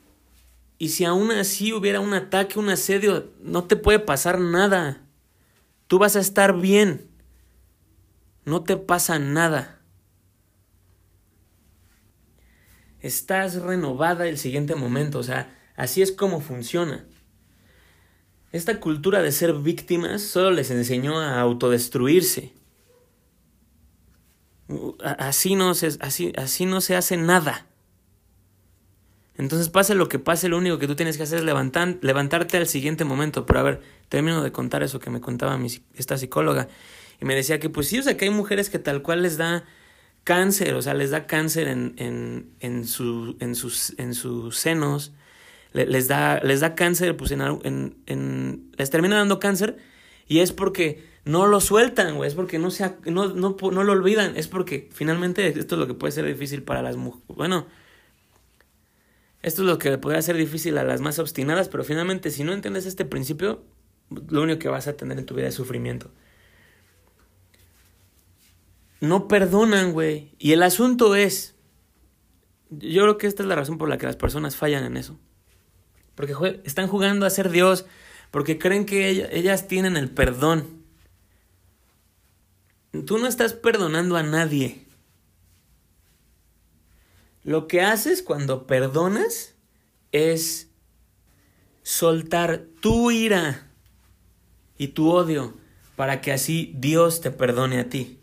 y 0.78 0.90
si 0.90 1.04
aún 1.04 1.30
así 1.30 1.72
hubiera 1.72 2.00
un 2.00 2.14
ataque, 2.14 2.58
un 2.58 2.68
asedio, 2.68 3.30
no 3.42 3.64
te 3.64 3.76
puede 3.76 3.98
pasar 3.98 4.40
nada. 4.40 5.02
Tú 5.86 5.98
vas 5.98 6.16
a 6.16 6.20
estar 6.20 6.58
bien. 6.58 7.08
No 8.44 8.62
te 8.62 8.76
pasa 8.76 9.18
nada. 9.18 9.80
Estás 13.00 13.60
renovada 13.62 14.28
el 14.28 14.38
siguiente 14.38 14.74
momento. 14.74 15.18
O 15.18 15.22
sea, 15.22 15.52
Así 15.76 16.00
es 16.00 16.10
como 16.10 16.40
funciona. 16.40 17.04
Esta 18.56 18.80
cultura 18.80 19.20
de 19.20 19.32
ser 19.32 19.52
víctimas 19.52 20.22
solo 20.22 20.50
les 20.50 20.70
enseñó 20.70 21.20
a 21.20 21.38
autodestruirse. 21.40 22.54
Así 25.18 25.54
no 25.54 25.74
se, 25.74 25.88
así, 26.00 26.32
así 26.36 26.64
no 26.64 26.80
se 26.80 26.96
hace 26.96 27.18
nada. 27.18 27.66
Entonces, 29.36 29.68
pase 29.68 29.94
lo 29.94 30.08
que 30.08 30.18
pase, 30.18 30.48
lo 30.48 30.56
único 30.56 30.78
que 30.78 30.86
tú 30.86 30.96
tienes 30.96 31.18
que 31.18 31.24
hacer 31.24 31.40
es 31.40 31.44
levantarte 31.44 32.56
al 32.56 32.66
siguiente 32.66 33.04
momento. 33.04 33.44
Pero 33.44 33.60
a 33.60 33.62
ver, 33.62 33.82
termino 34.08 34.42
de 34.42 34.52
contar 34.52 34.82
eso 34.82 35.00
que 35.00 35.10
me 35.10 35.20
contaba 35.20 35.58
esta 35.94 36.16
psicóloga. 36.16 36.68
Y 37.20 37.26
me 37.26 37.34
decía 37.34 37.60
que, 37.60 37.68
pues 37.68 37.88
sí, 37.88 37.98
o 37.98 38.02
sea, 38.02 38.16
que 38.16 38.24
hay 38.24 38.30
mujeres 38.30 38.70
que 38.70 38.78
tal 38.78 39.02
cual 39.02 39.22
les 39.22 39.36
da 39.36 39.64
cáncer, 40.24 40.74
o 40.74 40.80
sea, 40.80 40.94
les 40.94 41.10
da 41.10 41.26
cáncer 41.26 41.68
en, 41.68 41.92
en, 41.98 42.50
en, 42.60 42.76
en, 42.80 42.84
sus, 42.86 43.94
en 43.98 44.14
sus 44.14 44.56
senos, 44.56 45.12
les 45.84 46.08
da, 46.08 46.40
les 46.40 46.60
da 46.60 46.74
cáncer, 46.74 47.16
pues 47.16 47.30
en, 47.32 47.40
en, 48.06 48.72
les 48.76 48.90
termina 48.90 49.16
dando 49.16 49.38
cáncer 49.38 49.76
y 50.26 50.38
es 50.38 50.52
porque 50.52 51.04
no 51.24 51.46
lo 51.46 51.60
sueltan, 51.60 52.16
güey, 52.16 52.28
es 52.28 52.34
porque 52.34 52.58
no, 52.58 52.68
no, 53.04 53.34
no, 53.34 53.56
no 53.60 53.84
lo 53.84 53.92
olvidan, 53.92 54.36
es 54.36 54.48
porque 54.48 54.88
finalmente 54.92 55.48
esto 55.48 55.74
es 55.74 55.78
lo 55.78 55.86
que 55.86 55.94
puede 55.94 56.12
ser 56.12 56.24
difícil 56.24 56.62
para 56.62 56.82
las 56.82 56.96
mujeres, 56.96 57.26
bueno, 57.28 57.66
esto 59.42 59.62
es 59.62 59.68
lo 59.68 59.78
que 59.78 59.98
puede 59.98 60.20
ser 60.22 60.36
difícil 60.36 60.78
a 60.78 60.84
las 60.84 61.00
más 61.00 61.18
obstinadas, 61.18 61.68
pero 61.68 61.84
finalmente 61.84 62.30
si 62.30 62.42
no 62.42 62.52
entiendes 62.52 62.86
este 62.86 63.04
principio, 63.04 63.62
lo 64.10 64.42
único 64.42 64.58
que 64.58 64.68
vas 64.68 64.86
a 64.88 64.96
tener 64.96 65.18
en 65.18 65.26
tu 65.26 65.34
vida 65.34 65.48
es 65.48 65.54
sufrimiento. 65.54 66.10
No 69.00 69.28
perdonan, 69.28 69.92
güey. 69.92 70.32
Y 70.38 70.52
el 70.52 70.62
asunto 70.62 71.14
es, 71.14 71.54
yo 72.70 73.02
creo 73.02 73.18
que 73.18 73.26
esta 73.26 73.42
es 73.42 73.48
la 73.48 73.54
razón 73.54 73.78
por 73.78 73.88
la 73.88 73.98
que 73.98 74.06
las 74.06 74.16
personas 74.16 74.56
fallan 74.56 74.84
en 74.84 74.96
eso. 74.96 75.18
Porque 76.16 76.34
están 76.64 76.88
jugando 76.88 77.24
a 77.24 77.30
ser 77.30 77.50
Dios, 77.50 77.86
porque 78.32 78.58
creen 78.58 78.84
que 78.86 79.28
ellas 79.30 79.68
tienen 79.68 79.96
el 79.96 80.10
perdón. 80.10 80.82
Tú 83.06 83.18
no 83.18 83.28
estás 83.28 83.52
perdonando 83.52 84.16
a 84.16 84.24
nadie. 84.24 84.84
Lo 87.44 87.68
que 87.68 87.82
haces 87.82 88.22
cuando 88.22 88.66
perdonas 88.66 89.54
es 90.10 90.68
soltar 91.82 92.64
tu 92.80 93.12
ira 93.12 93.70
y 94.76 94.88
tu 94.88 95.10
odio 95.10 95.54
para 95.94 96.20
que 96.20 96.32
así 96.32 96.72
Dios 96.76 97.20
te 97.20 97.30
perdone 97.30 97.78
a 97.78 97.88
ti. 97.88 98.18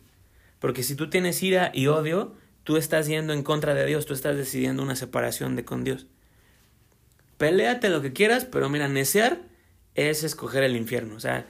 Porque 0.59 0.83
si 0.83 0.95
tú 0.95 1.09
tienes 1.09 1.41
ira 1.43 1.71
y 1.73 1.87
odio, 1.87 2.35
tú 2.63 2.77
estás 2.77 3.07
yendo 3.07 3.33
en 3.33 3.43
contra 3.43 3.73
de 3.73 3.85
Dios, 3.85 4.05
tú 4.05 4.13
estás 4.13 4.35
decidiendo 4.35 4.83
una 4.83 4.95
separación 4.95 5.55
de 5.55 5.65
con 5.65 5.83
Dios. 5.83 6.07
Peléate 7.43 7.89
lo 7.89 8.01
que 8.01 8.13
quieras, 8.13 8.45
pero 8.45 8.69
mira, 8.69 8.87
necear 8.87 9.41
es 9.95 10.23
escoger 10.23 10.63
el 10.63 10.77
infierno. 10.77 11.15
O 11.15 11.19
sea, 11.19 11.45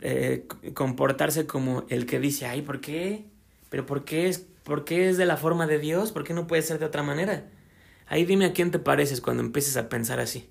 eh, 0.00 0.46
comportarse 0.72 1.46
como 1.46 1.84
el 1.90 2.06
que 2.06 2.18
dice, 2.18 2.46
ay, 2.46 2.62
¿por 2.62 2.80
qué? 2.80 3.26
¿Pero 3.68 3.84
por 3.84 4.06
qué, 4.06 4.28
es, 4.28 4.46
por 4.64 4.86
qué 4.86 5.10
es 5.10 5.18
de 5.18 5.26
la 5.26 5.36
forma 5.36 5.66
de 5.66 5.78
Dios? 5.78 6.10
¿Por 6.12 6.24
qué 6.24 6.32
no 6.32 6.46
puede 6.46 6.62
ser 6.62 6.78
de 6.78 6.86
otra 6.86 7.02
manera? 7.02 7.44
Ahí 8.06 8.24
dime 8.24 8.46
a 8.46 8.54
quién 8.54 8.70
te 8.70 8.78
pareces 8.78 9.20
cuando 9.20 9.42
empieces 9.42 9.76
a 9.76 9.90
pensar 9.90 10.20
así. 10.20 10.48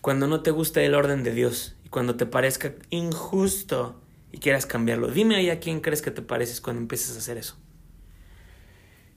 Cuando 0.00 0.28
no 0.28 0.44
te 0.44 0.52
guste 0.52 0.86
el 0.86 0.94
orden 0.94 1.24
de 1.24 1.34
Dios 1.34 1.74
y 1.84 1.88
cuando 1.88 2.14
te 2.14 2.24
parezca 2.24 2.72
injusto 2.90 4.00
y 4.30 4.38
quieras 4.38 4.64
cambiarlo. 4.64 5.08
Dime 5.08 5.34
ahí 5.34 5.50
a 5.50 5.58
quién 5.58 5.80
crees 5.80 6.02
que 6.02 6.12
te 6.12 6.22
pareces 6.22 6.60
cuando 6.60 6.82
empieces 6.82 7.16
a 7.16 7.18
hacer 7.18 7.36
eso. 7.36 7.56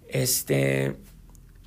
Este. 0.07 0.95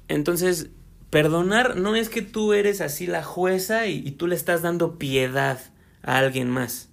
Entonces, 0.09 0.71
Perdonar 1.15 1.77
no 1.77 1.95
es 1.95 2.09
que 2.09 2.23
tú 2.23 2.55
eres 2.55 2.81
así 2.81 3.07
la 3.07 3.23
jueza 3.23 3.87
y, 3.87 4.11
tú 4.11 4.27
le 4.27 4.35
estás 4.35 4.63
dando 4.63 4.99
piedad 4.99 5.61
a 6.03 6.19
alguien 6.19 6.51
más. 6.51 6.89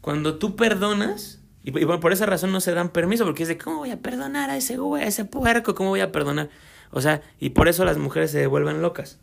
Cuando 0.00 0.38
tú 0.38 0.56
perdonas, 0.56 1.40
y, 1.62 1.70
por 1.70 2.12
esa 2.12 2.26
razón 2.26 2.50
no 2.50 2.60
se 2.60 2.74
dan 2.74 2.88
permiso, 2.88 3.24
porque 3.24 3.44
es 3.44 3.48
de, 3.48 3.58
¿cómo 3.58 3.76
voy 3.76 3.92
a 3.92 4.02
perdonar 4.02 4.50
a 4.50 4.56
ese 4.56 4.76
güey, 4.76 5.04
a 5.04 5.06
ese 5.06 5.24
puerco? 5.24 5.76
¿Cómo 5.76 5.90
voy 5.90 6.00
a 6.00 6.10
perdonar? 6.10 6.50
O 6.90 7.00
sea, 7.00 7.22
y 7.38 7.50
por 7.50 7.68
eso 7.68 7.84
las 7.84 7.96
mujeres 7.96 8.32
se 8.32 8.48
vuelven 8.48 8.82
locas. 8.82 9.20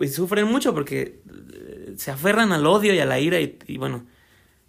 Y 0.00 0.08
sufren 0.08 0.46
mucho 0.46 0.72
porque 0.72 1.20
eh, 1.52 1.92
se 1.98 2.10
aferran 2.10 2.52
al 2.52 2.66
odio 2.66 2.94
y 2.94 2.98
a 2.98 3.04
la 3.04 3.20
ira 3.20 3.38
y, 3.40 3.76
bueno, 3.76 4.06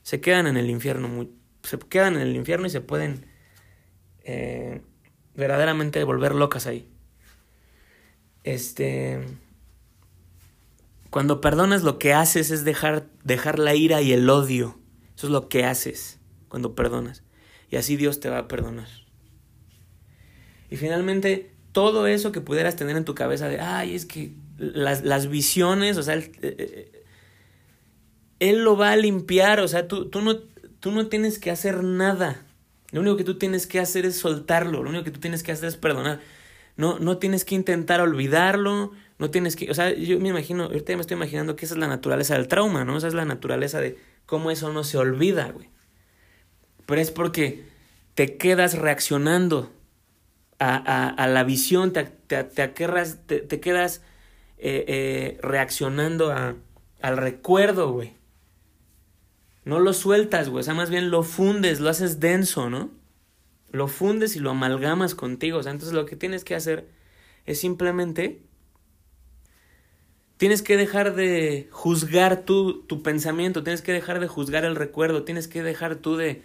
se 0.01 0.19
quedan 0.19 0.47
en 0.47 0.57
el 0.57 0.69
infierno. 0.69 1.29
se 1.63 1.79
quedan 1.79 2.15
en 2.15 2.23
el 2.23 2.35
infierno 2.35 2.67
y 2.67 2.71
se 2.71 2.81
pueden 2.81 3.25
eh, 4.25 4.81
verdaderamente 5.33 6.03
volver 6.03 6.35
locas 6.35 6.67
ahí. 6.67 6.85
Este. 8.43 9.25
Cuando 11.09 11.41
perdonas, 11.41 11.83
lo 11.83 11.97
que 11.97 12.13
haces 12.13 12.51
es 12.51 12.63
dejar, 12.63 13.07
dejar 13.23 13.57
la 13.57 13.73
ira 13.75 14.01
y 14.01 14.13
el 14.13 14.29
odio. 14.29 14.77
Eso 15.15 15.27
es 15.27 15.31
lo 15.33 15.49
que 15.49 15.65
haces 15.65 16.19
cuando 16.49 16.75
perdonas. 16.75 17.23
Y 17.71 17.77
así 17.77 17.95
Dios 17.95 18.19
te 18.19 18.29
va 18.29 18.39
a 18.39 18.47
perdonar. 18.47 18.87
Y 20.69 20.77
finalmente, 20.77 21.51
todo 21.71 22.07
eso 22.07 22.31
que 22.31 22.41
pudieras 22.41 22.75
tener 22.75 22.95
en 22.95 23.05
tu 23.05 23.15
cabeza 23.15 23.47
de, 23.47 23.59
ay, 23.59 23.95
es 23.95 24.05
que 24.05 24.33
las, 24.57 25.03
las 25.03 25.27
visiones, 25.27 25.97
o 25.97 26.03
sea, 26.03 26.15
él, 26.15 26.31
eh, 26.41 26.55
eh, 26.57 27.03
él, 28.39 28.63
lo 28.63 28.77
va 28.77 28.91
a 28.91 28.95
limpiar, 28.95 29.59
o 29.59 29.67
sea, 29.67 29.87
tú, 29.87 30.09
tú, 30.09 30.21
no, 30.21 30.37
tú 30.79 30.91
no 30.91 31.07
tienes 31.07 31.39
que 31.39 31.51
hacer 31.51 31.83
nada. 31.83 32.45
Lo 32.91 33.01
único 33.01 33.17
que 33.17 33.23
tú 33.23 33.37
tienes 33.37 33.67
que 33.67 33.79
hacer 33.79 34.05
es 34.05 34.17
soltarlo, 34.17 34.83
lo 34.83 34.89
único 34.89 35.03
que 35.03 35.11
tú 35.11 35.19
tienes 35.19 35.43
que 35.43 35.51
hacer 35.51 35.69
es 35.69 35.77
perdonar. 35.77 36.19
No, 36.79 36.97
no 36.97 37.17
tienes 37.17 37.43
que 37.43 37.55
intentar 37.55 37.99
olvidarlo, 37.99 38.93
no 39.17 39.29
tienes 39.29 39.57
que, 39.57 39.69
o 39.69 39.73
sea, 39.73 39.93
yo 39.93 40.17
me 40.17 40.29
imagino, 40.29 40.63
ahorita 40.63 40.95
me 40.95 41.01
estoy 41.01 41.17
imaginando 41.17 41.57
que 41.57 41.65
esa 41.65 41.73
es 41.73 41.77
la 41.77 41.89
naturaleza 41.89 42.35
del 42.35 42.47
trauma, 42.47 42.85
¿no? 42.85 42.95
Esa 42.95 43.09
es 43.09 43.13
la 43.13 43.25
naturaleza 43.25 43.81
de 43.81 43.97
cómo 44.25 44.49
eso 44.49 44.71
no 44.71 44.85
se 44.85 44.97
olvida, 44.97 45.51
güey. 45.51 45.69
Pero 46.85 47.01
es 47.01 47.11
porque 47.11 47.65
te 48.13 48.37
quedas 48.37 48.77
reaccionando 48.77 49.73
a, 50.57 50.77
a, 50.77 51.09
a 51.09 51.27
la 51.27 51.43
visión, 51.43 51.91
te, 51.91 52.05
te, 52.05 52.45
te, 52.45 52.69
te, 52.69 53.59
quedas 53.59 54.01
eh, 54.57 54.85
eh, 54.87 55.37
reaccionando 55.41 56.31
a, 56.31 56.55
al 57.01 57.17
recuerdo, 57.17 57.91
güey. 57.91 58.13
No 59.65 59.81
lo 59.81 59.91
sueltas, 59.91 60.47
güey. 60.47 60.61
O 60.61 60.63
sea, 60.63 60.75
más 60.75 60.89
bien 60.89 61.11
lo 61.11 61.23
fundes, 61.23 61.81
lo 61.81 61.89
haces 61.89 62.21
denso, 62.21 62.69
¿no? 62.69 62.89
Lo 63.71 63.87
fundes 63.87 64.35
y 64.35 64.39
lo 64.39 64.51
amalgamas 64.51 65.15
contigo. 65.15 65.59
O 65.59 65.63
sea, 65.63 65.71
entonces 65.71 65.93
lo 65.93 66.05
que 66.05 66.15
tienes 66.15 66.43
que 66.43 66.55
hacer 66.55 66.87
es 67.45 67.59
simplemente. 67.59 68.41
Tienes 70.37 70.61
que 70.61 70.77
dejar 70.77 71.15
de 71.15 71.67
juzgar 71.71 72.43
tú, 72.45 72.83
tu 72.83 73.03
pensamiento, 73.03 73.63
tienes 73.63 73.81
que 73.81 73.91
dejar 73.91 74.21
de 74.21 74.27
juzgar 74.27 74.63
el 74.63 74.77
recuerdo, 74.77 75.23
tienes 75.23 75.49
que 75.49 75.63
dejar 75.63 75.97
tú 75.97 76.15
de, 76.15 76.43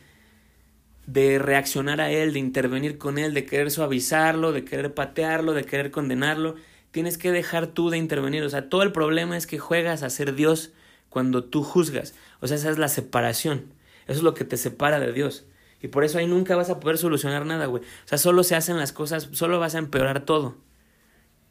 de 1.06 1.38
reaccionar 1.38 2.00
a 2.00 2.10
él, 2.10 2.32
de 2.32 2.40
intervenir 2.40 2.98
con 2.98 3.18
él, 3.18 3.34
de 3.34 3.46
querer 3.46 3.70
suavizarlo, 3.70 4.50
de 4.52 4.64
querer 4.64 4.94
patearlo, 4.94 5.52
de 5.52 5.64
querer 5.64 5.92
condenarlo. 5.92 6.56
Tienes 6.90 7.18
que 7.18 7.30
dejar 7.30 7.68
tú 7.68 7.90
de 7.90 7.98
intervenir. 7.98 8.42
O 8.42 8.48
sea, 8.48 8.68
todo 8.68 8.82
el 8.82 8.90
problema 8.90 9.36
es 9.36 9.46
que 9.46 9.58
juegas 9.58 10.02
a 10.02 10.10
ser 10.10 10.34
Dios 10.34 10.72
cuando 11.08 11.44
tú 11.44 11.62
juzgas. 11.62 12.14
O 12.40 12.48
sea, 12.48 12.56
esa 12.56 12.70
es 12.70 12.78
la 12.78 12.88
separación. 12.88 13.72
Eso 14.06 14.18
es 14.18 14.22
lo 14.22 14.34
que 14.34 14.44
te 14.44 14.56
separa 14.56 14.98
de 14.98 15.12
Dios. 15.12 15.46
Y 15.85 15.89
por 15.89 16.03
eso 16.03 16.16
ahí 16.16 16.26
nunca 16.26 16.57
vas 16.57 16.70
a 16.70 16.80
poder 16.80 16.97
solucionar 16.97 17.45
nada, 17.45 17.66
güey. 17.66 17.82
O 17.82 18.09
sea, 18.09 18.16
solo 18.16 18.43
se 18.43 18.57
hacen 18.57 18.78
las 18.78 18.93
cosas, 18.93 19.28
solo 19.32 19.61
vas 19.61 19.74
a 19.74 19.78
empeorar 19.78 20.24
todo. 20.24 20.57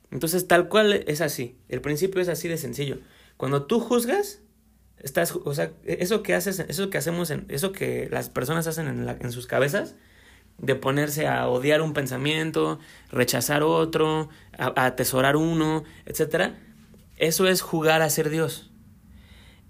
Entonces, 0.09 0.47
tal 0.47 0.69
cual 0.69 0.91
es 0.91 1.21
así. 1.21 1.55
El 1.69 1.81
principio 1.81 2.19
es 2.19 2.29
así 2.29 2.47
de 2.47 2.57
sencillo. 2.57 2.97
Cuando 3.37 3.67
tú 3.67 3.79
juzgas, 3.79 4.41
estás, 4.97 5.35
o 5.35 5.53
sea, 5.53 5.71
eso 5.85 6.23
que 6.23 6.33
haces, 6.33 6.65
eso 6.67 6.89
que 6.89 6.97
hacemos, 6.97 7.31
eso 7.47 7.73
que 7.73 8.09
las 8.11 8.31
personas 8.31 8.65
hacen 8.65 9.07
en, 9.07 9.31
sus 9.31 9.45
cabezas, 9.45 9.93
de 10.57 10.73
ponerse 10.73 11.27
a 11.27 11.47
odiar 11.47 11.83
un 11.83 11.93
pensamiento, 11.93 12.79
rechazar 13.11 13.61
otro, 13.61 14.29
atesorar 14.57 15.35
uno, 15.35 15.83
etcétera, 16.07 16.57
eso 17.17 17.47
es 17.47 17.61
jugar 17.61 18.01
a 18.01 18.09
ser 18.09 18.31
Dios. 18.31 18.71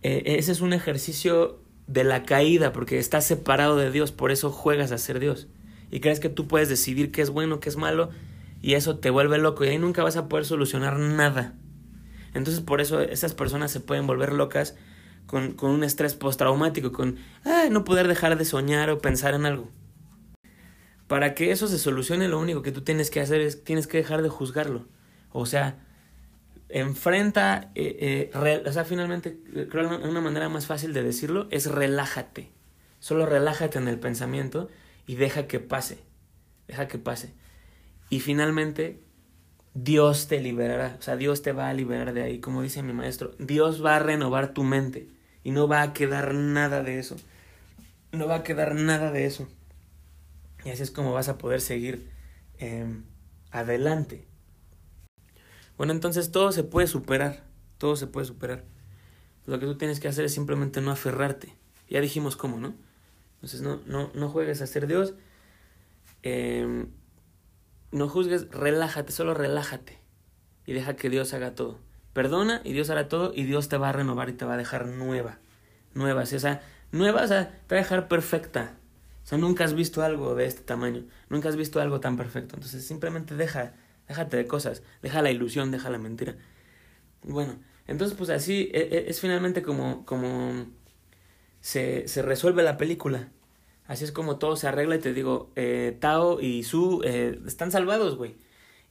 Eh, 0.04 0.38
ese 0.38 0.54
es 0.54 0.62
un 0.62 0.72
ejercicio 0.72 1.63
de 1.94 2.04
la 2.04 2.24
caída, 2.24 2.74
porque 2.74 2.98
estás 2.98 3.26
separado 3.26 3.78
de 3.78 3.92
Dios, 3.92 4.12
por 4.12 4.32
eso 4.32 4.52
juegas 4.52 4.92
a 4.92 4.98
ser 4.98 5.20
Dios. 5.20 5.48
Y 5.92 6.00
crees 6.00 6.20
que 6.20 6.30
tú 6.30 6.48
puedes 6.48 6.68
decidir 6.68 7.12
qué 7.12 7.22
es 7.22 7.30
bueno, 7.30 7.60
qué 7.60 7.70
es 7.70 7.78
malo, 7.78 8.10
y 8.64 8.74
eso 8.74 8.98
te 8.98 9.12
vuelve 9.12 9.38
loco, 9.38 9.64
y 9.64 9.68
ahí 9.68 9.78
nunca 9.78 10.02
vas 10.02 10.18
a 10.18 10.28
poder 10.28 10.46
solucionar 10.46 10.98
nada. 10.98 11.54
Entonces 12.34 12.64
por 12.64 12.82
eso 12.82 13.00
esas 13.00 13.36
personas 13.36 13.72
se 13.72 13.80
pueden 13.80 14.08
volver 14.08 14.34
locas 14.34 14.76
con, 15.28 15.54
con 15.54 15.70
un 15.70 15.84
estrés 15.84 16.16
postraumático, 16.16 16.92
con 16.92 17.18
no 17.70 17.84
poder 17.84 18.08
dejar 18.08 18.40
de 18.40 18.46
soñar 18.46 18.90
o 18.90 18.98
pensar 18.98 19.36
en 19.36 19.46
algo. 19.46 19.70
Para 21.08 21.36
que 21.36 21.52
eso 21.52 21.68
se 21.68 21.78
solucione, 21.78 22.28
lo 22.28 22.40
único 22.40 22.64
que 22.64 22.72
tú 22.72 22.82
tienes 22.82 23.12
que 23.12 23.20
hacer 23.20 23.42
es 23.42 23.64
tienes 23.64 23.86
que 23.86 23.98
dejar 23.98 24.24
de 24.24 24.30
juzgarlo. 24.30 24.88
O 25.32 25.46
sea, 25.46 25.83
enfrenta, 26.74 27.72
eh, 27.76 28.32
eh, 28.34 28.64
o 28.66 28.72
sea, 28.72 28.84
finalmente, 28.84 29.38
creo 29.70 29.90
que 29.90 30.08
una 30.08 30.22
manera 30.22 30.50
más 30.50 30.66
fácil 30.66 30.92
de 30.92 31.04
decirlo 31.04 31.48
es 31.52 31.68
relájate. 31.68 32.50
Solo 33.00 33.28
relájate 33.28 33.78
en 33.78 33.88
el 33.88 34.00
pensamiento 34.00 34.70
y 35.06 35.16
deja 35.16 35.48
que 35.48 35.60
pase. 35.60 36.00
Deja 36.68 36.88
que 36.88 36.98
pase. 36.98 37.34
Y 38.10 38.22
finalmente, 38.22 39.04
Dios 39.76 40.28
te 40.28 40.42
liberará. 40.42 40.98
O 41.00 41.02
sea, 41.04 41.16
Dios 41.16 41.44
te 41.44 41.52
va 41.52 41.70
a 41.70 41.74
liberar 41.74 42.12
de 42.14 42.24
ahí. 42.24 42.40
Como 42.40 42.64
dice 42.64 42.82
mi 42.82 42.94
maestro, 42.94 43.36
Dios 43.38 43.86
va 43.86 43.98
a 43.98 44.00
renovar 44.00 44.54
tu 44.54 44.64
mente. 44.64 45.08
Y 45.44 45.52
no 45.52 45.68
va 45.68 45.84
a 45.84 45.94
quedar 45.94 46.34
nada 46.34 46.82
de 46.82 46.98
eso. 46.98 47.18
No 48.12 48.28
va 48.28 48.38
a 48.38 48.44
quedar 48.44 48.74
nada 48.74 49.12
de 49.12 49.26
eso. 49.26 49.48
Y 50.66 50.72
así 50.72 50.82
es 50.82 50.92
como 50.92 51.14
vas 51.14 51.30
a 51.30 51.38
poder 51.38 51.62
seguir 51.62 52.10
em, 52.58 53.04
adelante. 53.52 54.26
Bueno, 55.78 55.94
entonces 55.94 56.32
todo 56.32 56.52
se 56.52 56.64
puede 56.64 56.88
superar. 56.88 57.44
Todo 57.78 57.96
se 57.96 58.08
puede 58.08 58.26
superar. 58.26 58.64
Lo 59.46 59.60
que 59.60 59.66
tú 59.66 59.78
tienes 59.78 60.00
que 60.00 60.08
hacer 60.08 60.26
es 60.26 60.34
simplemente 60.34 60.82
no 60.82 60.92
aferrarte. 60.92 61.56
Ya 61.90 62.02
dijimos 62.02 62.36
cómo, 62.36 62.60
¿no? 62.60 62.74
Entonces 63.36 63.62
no, 63.62 63.82
no, 63.86 64.10
no 64.14 64.30
juegues 64.30 64.62
a 64.62 64.68
ser 64.68 64.88
Dios. 64.88 65.14
Em, 66.22 66.88
no 67.92 68.08
juzgues, 68.08 68.50
relájate, 68.52 69.12
solo 69.12 69.34
relájate. 69.34 70.00
Y 70.66 70.74
deja 70.74 70.96
que 70.96 71.10
Dios 71.10 71.34
haga 71.34 71.56
todo. 71.56 71.80
Perdona 72.14 72.62
y 72.64 72.74
Dios 72.74 72.90
hará 72.90 73.10
todo 73.10 73.34
y 73.36 73.44
Dios 73.44 73.70
te 73.70 73.78
va 73.78 73.90
a 73.90 73.92
renovar 73.92 74.30
y 74.30 74.34
te 74.34 74.46
va 74.46 74.54
a 74.54 74.58
dejar 74.58 74.88
nueva. 74.88 75.40
Nueva, 75.94 76.22
o 76.22 76.26
sea, 76.26 76.62
nueva, 76.92 77.28
sea, 77.28 77.52
te 77.68 77.76
va 77.76 77.82
a 77.82 77.84
dejar 77.84 78.08
perfecta. 78.08 78.78
O 79.24 79.28
sea, 79.28 79.38
nunca 79.38 79.64
has 79.64 79.74
visto 79.74 80.04
algo 80.04 80.36
de 80.36 80.46
este 80.46 80.62
tamaño, 80.62 81.06
nunca 81.30 81.50
has 81.50 81.56
visto 81.56 81.82
algo 81.82 82.00
tan 82.00 82.18
perfecto. 82.18 82.56
Entonces 82.56 82.86
simplemente 82.86 83.36
deja, 83.36 83.74
déjate 84.08 84.38
de 84.38 84.48
cosas, 84.48 84.84
deja 85.02 85.22
la 85.22 85.32
ilusión, 85.32 85.72
deja 85.72 85.90
la 85.90 85.98
mentira. 85.98 86.36
Bueno, 87.24 87.60
entonces 87.88 88.18
pues 88.18 88.30
así 88.30 88.70
e, 88.74 88.80
e, 88.92 89.10
es, 89.10 89.20
finalmente 89.20 89.62
como, 89.62 90.06
como 90.06 90.68
se, 91.62 92.08
se, 92.08 92.22
resuelve 92.22 92.64
la 92.64 92.78
película. 92.78 93.32
Así 93.88 94.06
es 94.06 94.12
como 94.12 94.38
todo 94.38 94.56
se 94.56 94.68
arregla 94.68 94.96
y 94.96 95.00
te 95.00 95.14
digo, 95.14 95.52
eh, 95.56 95.98
Tao 96.00 96.40
y 96.42 96.64
Su 96.64 97.02
eh, 97.04 97.40
están 97.46 97.72
salvados, 97.72 98.16
güey. 98.18 98.36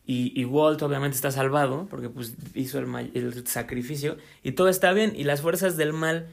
Y, 0.05 0.39
y, 0.39 0.45
Walt 0.45 0.83
obviamente 0.83 1.15
está 1.15 1.31
salvado 1.31 1.87
porque 1.89 2.09
pues 2.09 2.35
hizo 2.55 2.81
el, 2.81 3.13
el 3.15 3.47
sacrificio 3.47 4.17
y 4.43 4.53
todo 4.53 4.69
está 4.69 4.93
bien 4.93 5.13
y 5.15 5.23
las 5.25 5.43
fuerzas 5.43 5.77
del 5.77 5.93
mal 5.93 6.27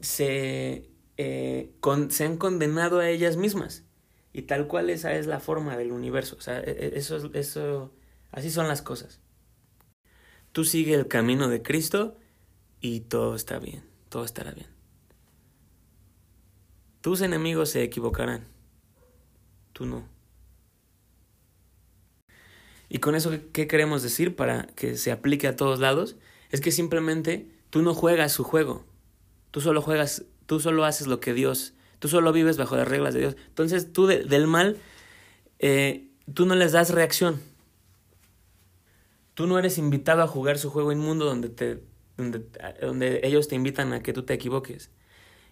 se 0.00 0.90
eh, 1.22 1.74
se 2.08 2.24
han 2.24 2.38
condenado 2.38 3.00
a 3.00 3.08
ellas 3.10 3.36
mismas. 3.36 3.84
Y 4.32 4.42
tal 4.42 4.66
cual 4.68 4.88
esa 4.88 5.12
es 5.14 5.26
la 5.26 5.38
forma 5.38 5.76
del 5.76 5.92
universo. 5.92 6.36
O 6.38 6.40
sea, 6.40 6.60
e, 6.60 6.92
eso, 6.94 7.30
eso, 7.34 7.92
así 8.32 8.50
son 8.50 8.68
las 8.68 8.82
cosas. 8.82 9.20
Tú 10.52 10.64
sigue 10.64 10.94
el 10.94 11.08
camino 11.08 11.48
de 11.48 11.62
Cristo 11.62 12.16
y 12.80 13.00
todo 13.00 13.34
está 13.34 13.58
bien, 13.58 13.84
todo 14.08 14.24
estará 14.24 14.52
bien. 14.52 14.68
Tus 17.00 17.20
enemigos 17.20 17.70
se 17.70 17.82
equivocarán, 17.82 18.46
tú 19.72 19.86
no. 19.86 20.08
Y 22.88 22.98
con 22.98 23.14
eso, 23.14 23.30
¿qué 23.52 23.68
queremos 23.68 24.02
decir 24.02 24.34
para 24.34 24.66
que 24.74 24.96
se 24.96 25.12
aplique 25.12 25.46
a 25.46 25.56
todos 25.56 25.78
lados? 25.78 26.16
Es 26.50 26.60
que 26.60 26.72
simplemente 26.72 27.48
tú 27.70 27.82
no 27.82 27.94
juegas 27.94 28.32
su 28.32 28.42
juego, 28.42 28.84
tú 29.52 29.60
solo 29.60 29.80
juegas 29.80 30.24
Tú 30.50 30.58
solo 30.58 30.84
haces 30.84 31.06
lo 31.06 31.20
que 31.20 31.32
Dios, 31.32 31.74
tú 32.00 32.08
solo 32.08 32.32
vives 32.32 32.56
bajo 32.56 32.74
las 32.74 32.88
reglas 32.88 33.14
de 33.14 33.20
Dios. 33.20 33.36
Entonces 33.46 33.92
tú 33.92 34.08
del 34.08 34.48
mal, 34.48 34.78
eh, 35.60 36.08
tú 36.34 36.44
no 36.44 36.56
les 36.56 36.72
das 36.72 36.90
reacción. 36.90 37.40
Tú 39.34 39.46
no 39.46 39.58
eres 39.58 39.78
invitado 39.78 40.22
a 40.22 40.26
jugar 40.26 40.58
su 40.58 40.70
juego 40.70 40.92
inmundo 40.92 41.24
donde, 41.24 41.48
te, 41.48 41.82
donde, 42.16 42.46
donde 42.80 43.20
ellos 43.24 43.48
te 43.48 43.54
invitan 43.54 43.92
a 43.92 44.02
que 44.02 44.12
tú 44.12 44.24
te 44.24 44.34
equivoques. 44.34 44.90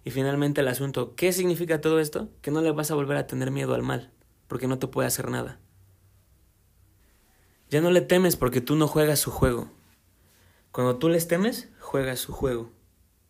Y 0.05 0.11
finalmente 0.11 0.61
el 0.61 0.69
asunto, 0.69 1.15
¿qué 1.17 1.33
significa 1.33 1.81
todo 1.81 2.01
esto? 2.01 2.29
Que 2.41 2.51
no 2.51 2.61
le 2.61 2.73
vas 2.73 2.91
a 2.91 2.95
volver 2.95 3.17
a 3.17 3.27
tener 3.27 3.51
miedo 3.51 3.75
al 3.75 3.83
mal, 3.83 4.11
porque 4.47 4.67
no 4.67 4.79
te 4.79 4.87
puede 4.87 5.09
hacer 5.09 5.31
nada. 5.31 5.61
Ya 7.71 7.81
no 7.81 7.91
le 7.91 8.01
temes 8.01 8.37
porque 8.37 8.61
tú 8.61 8.77
no 8.77 8.89
juegas 8.89 9.19
su 9.19 9.31
juego. 9.31 9.71
Cuando 10.73 10.97
tú 10.97 11.09
les 11.09 11.29
temes, 11.29 11.69
juegas 11.81 12.19
su 12.21 12.33
juego. 12.33 12.71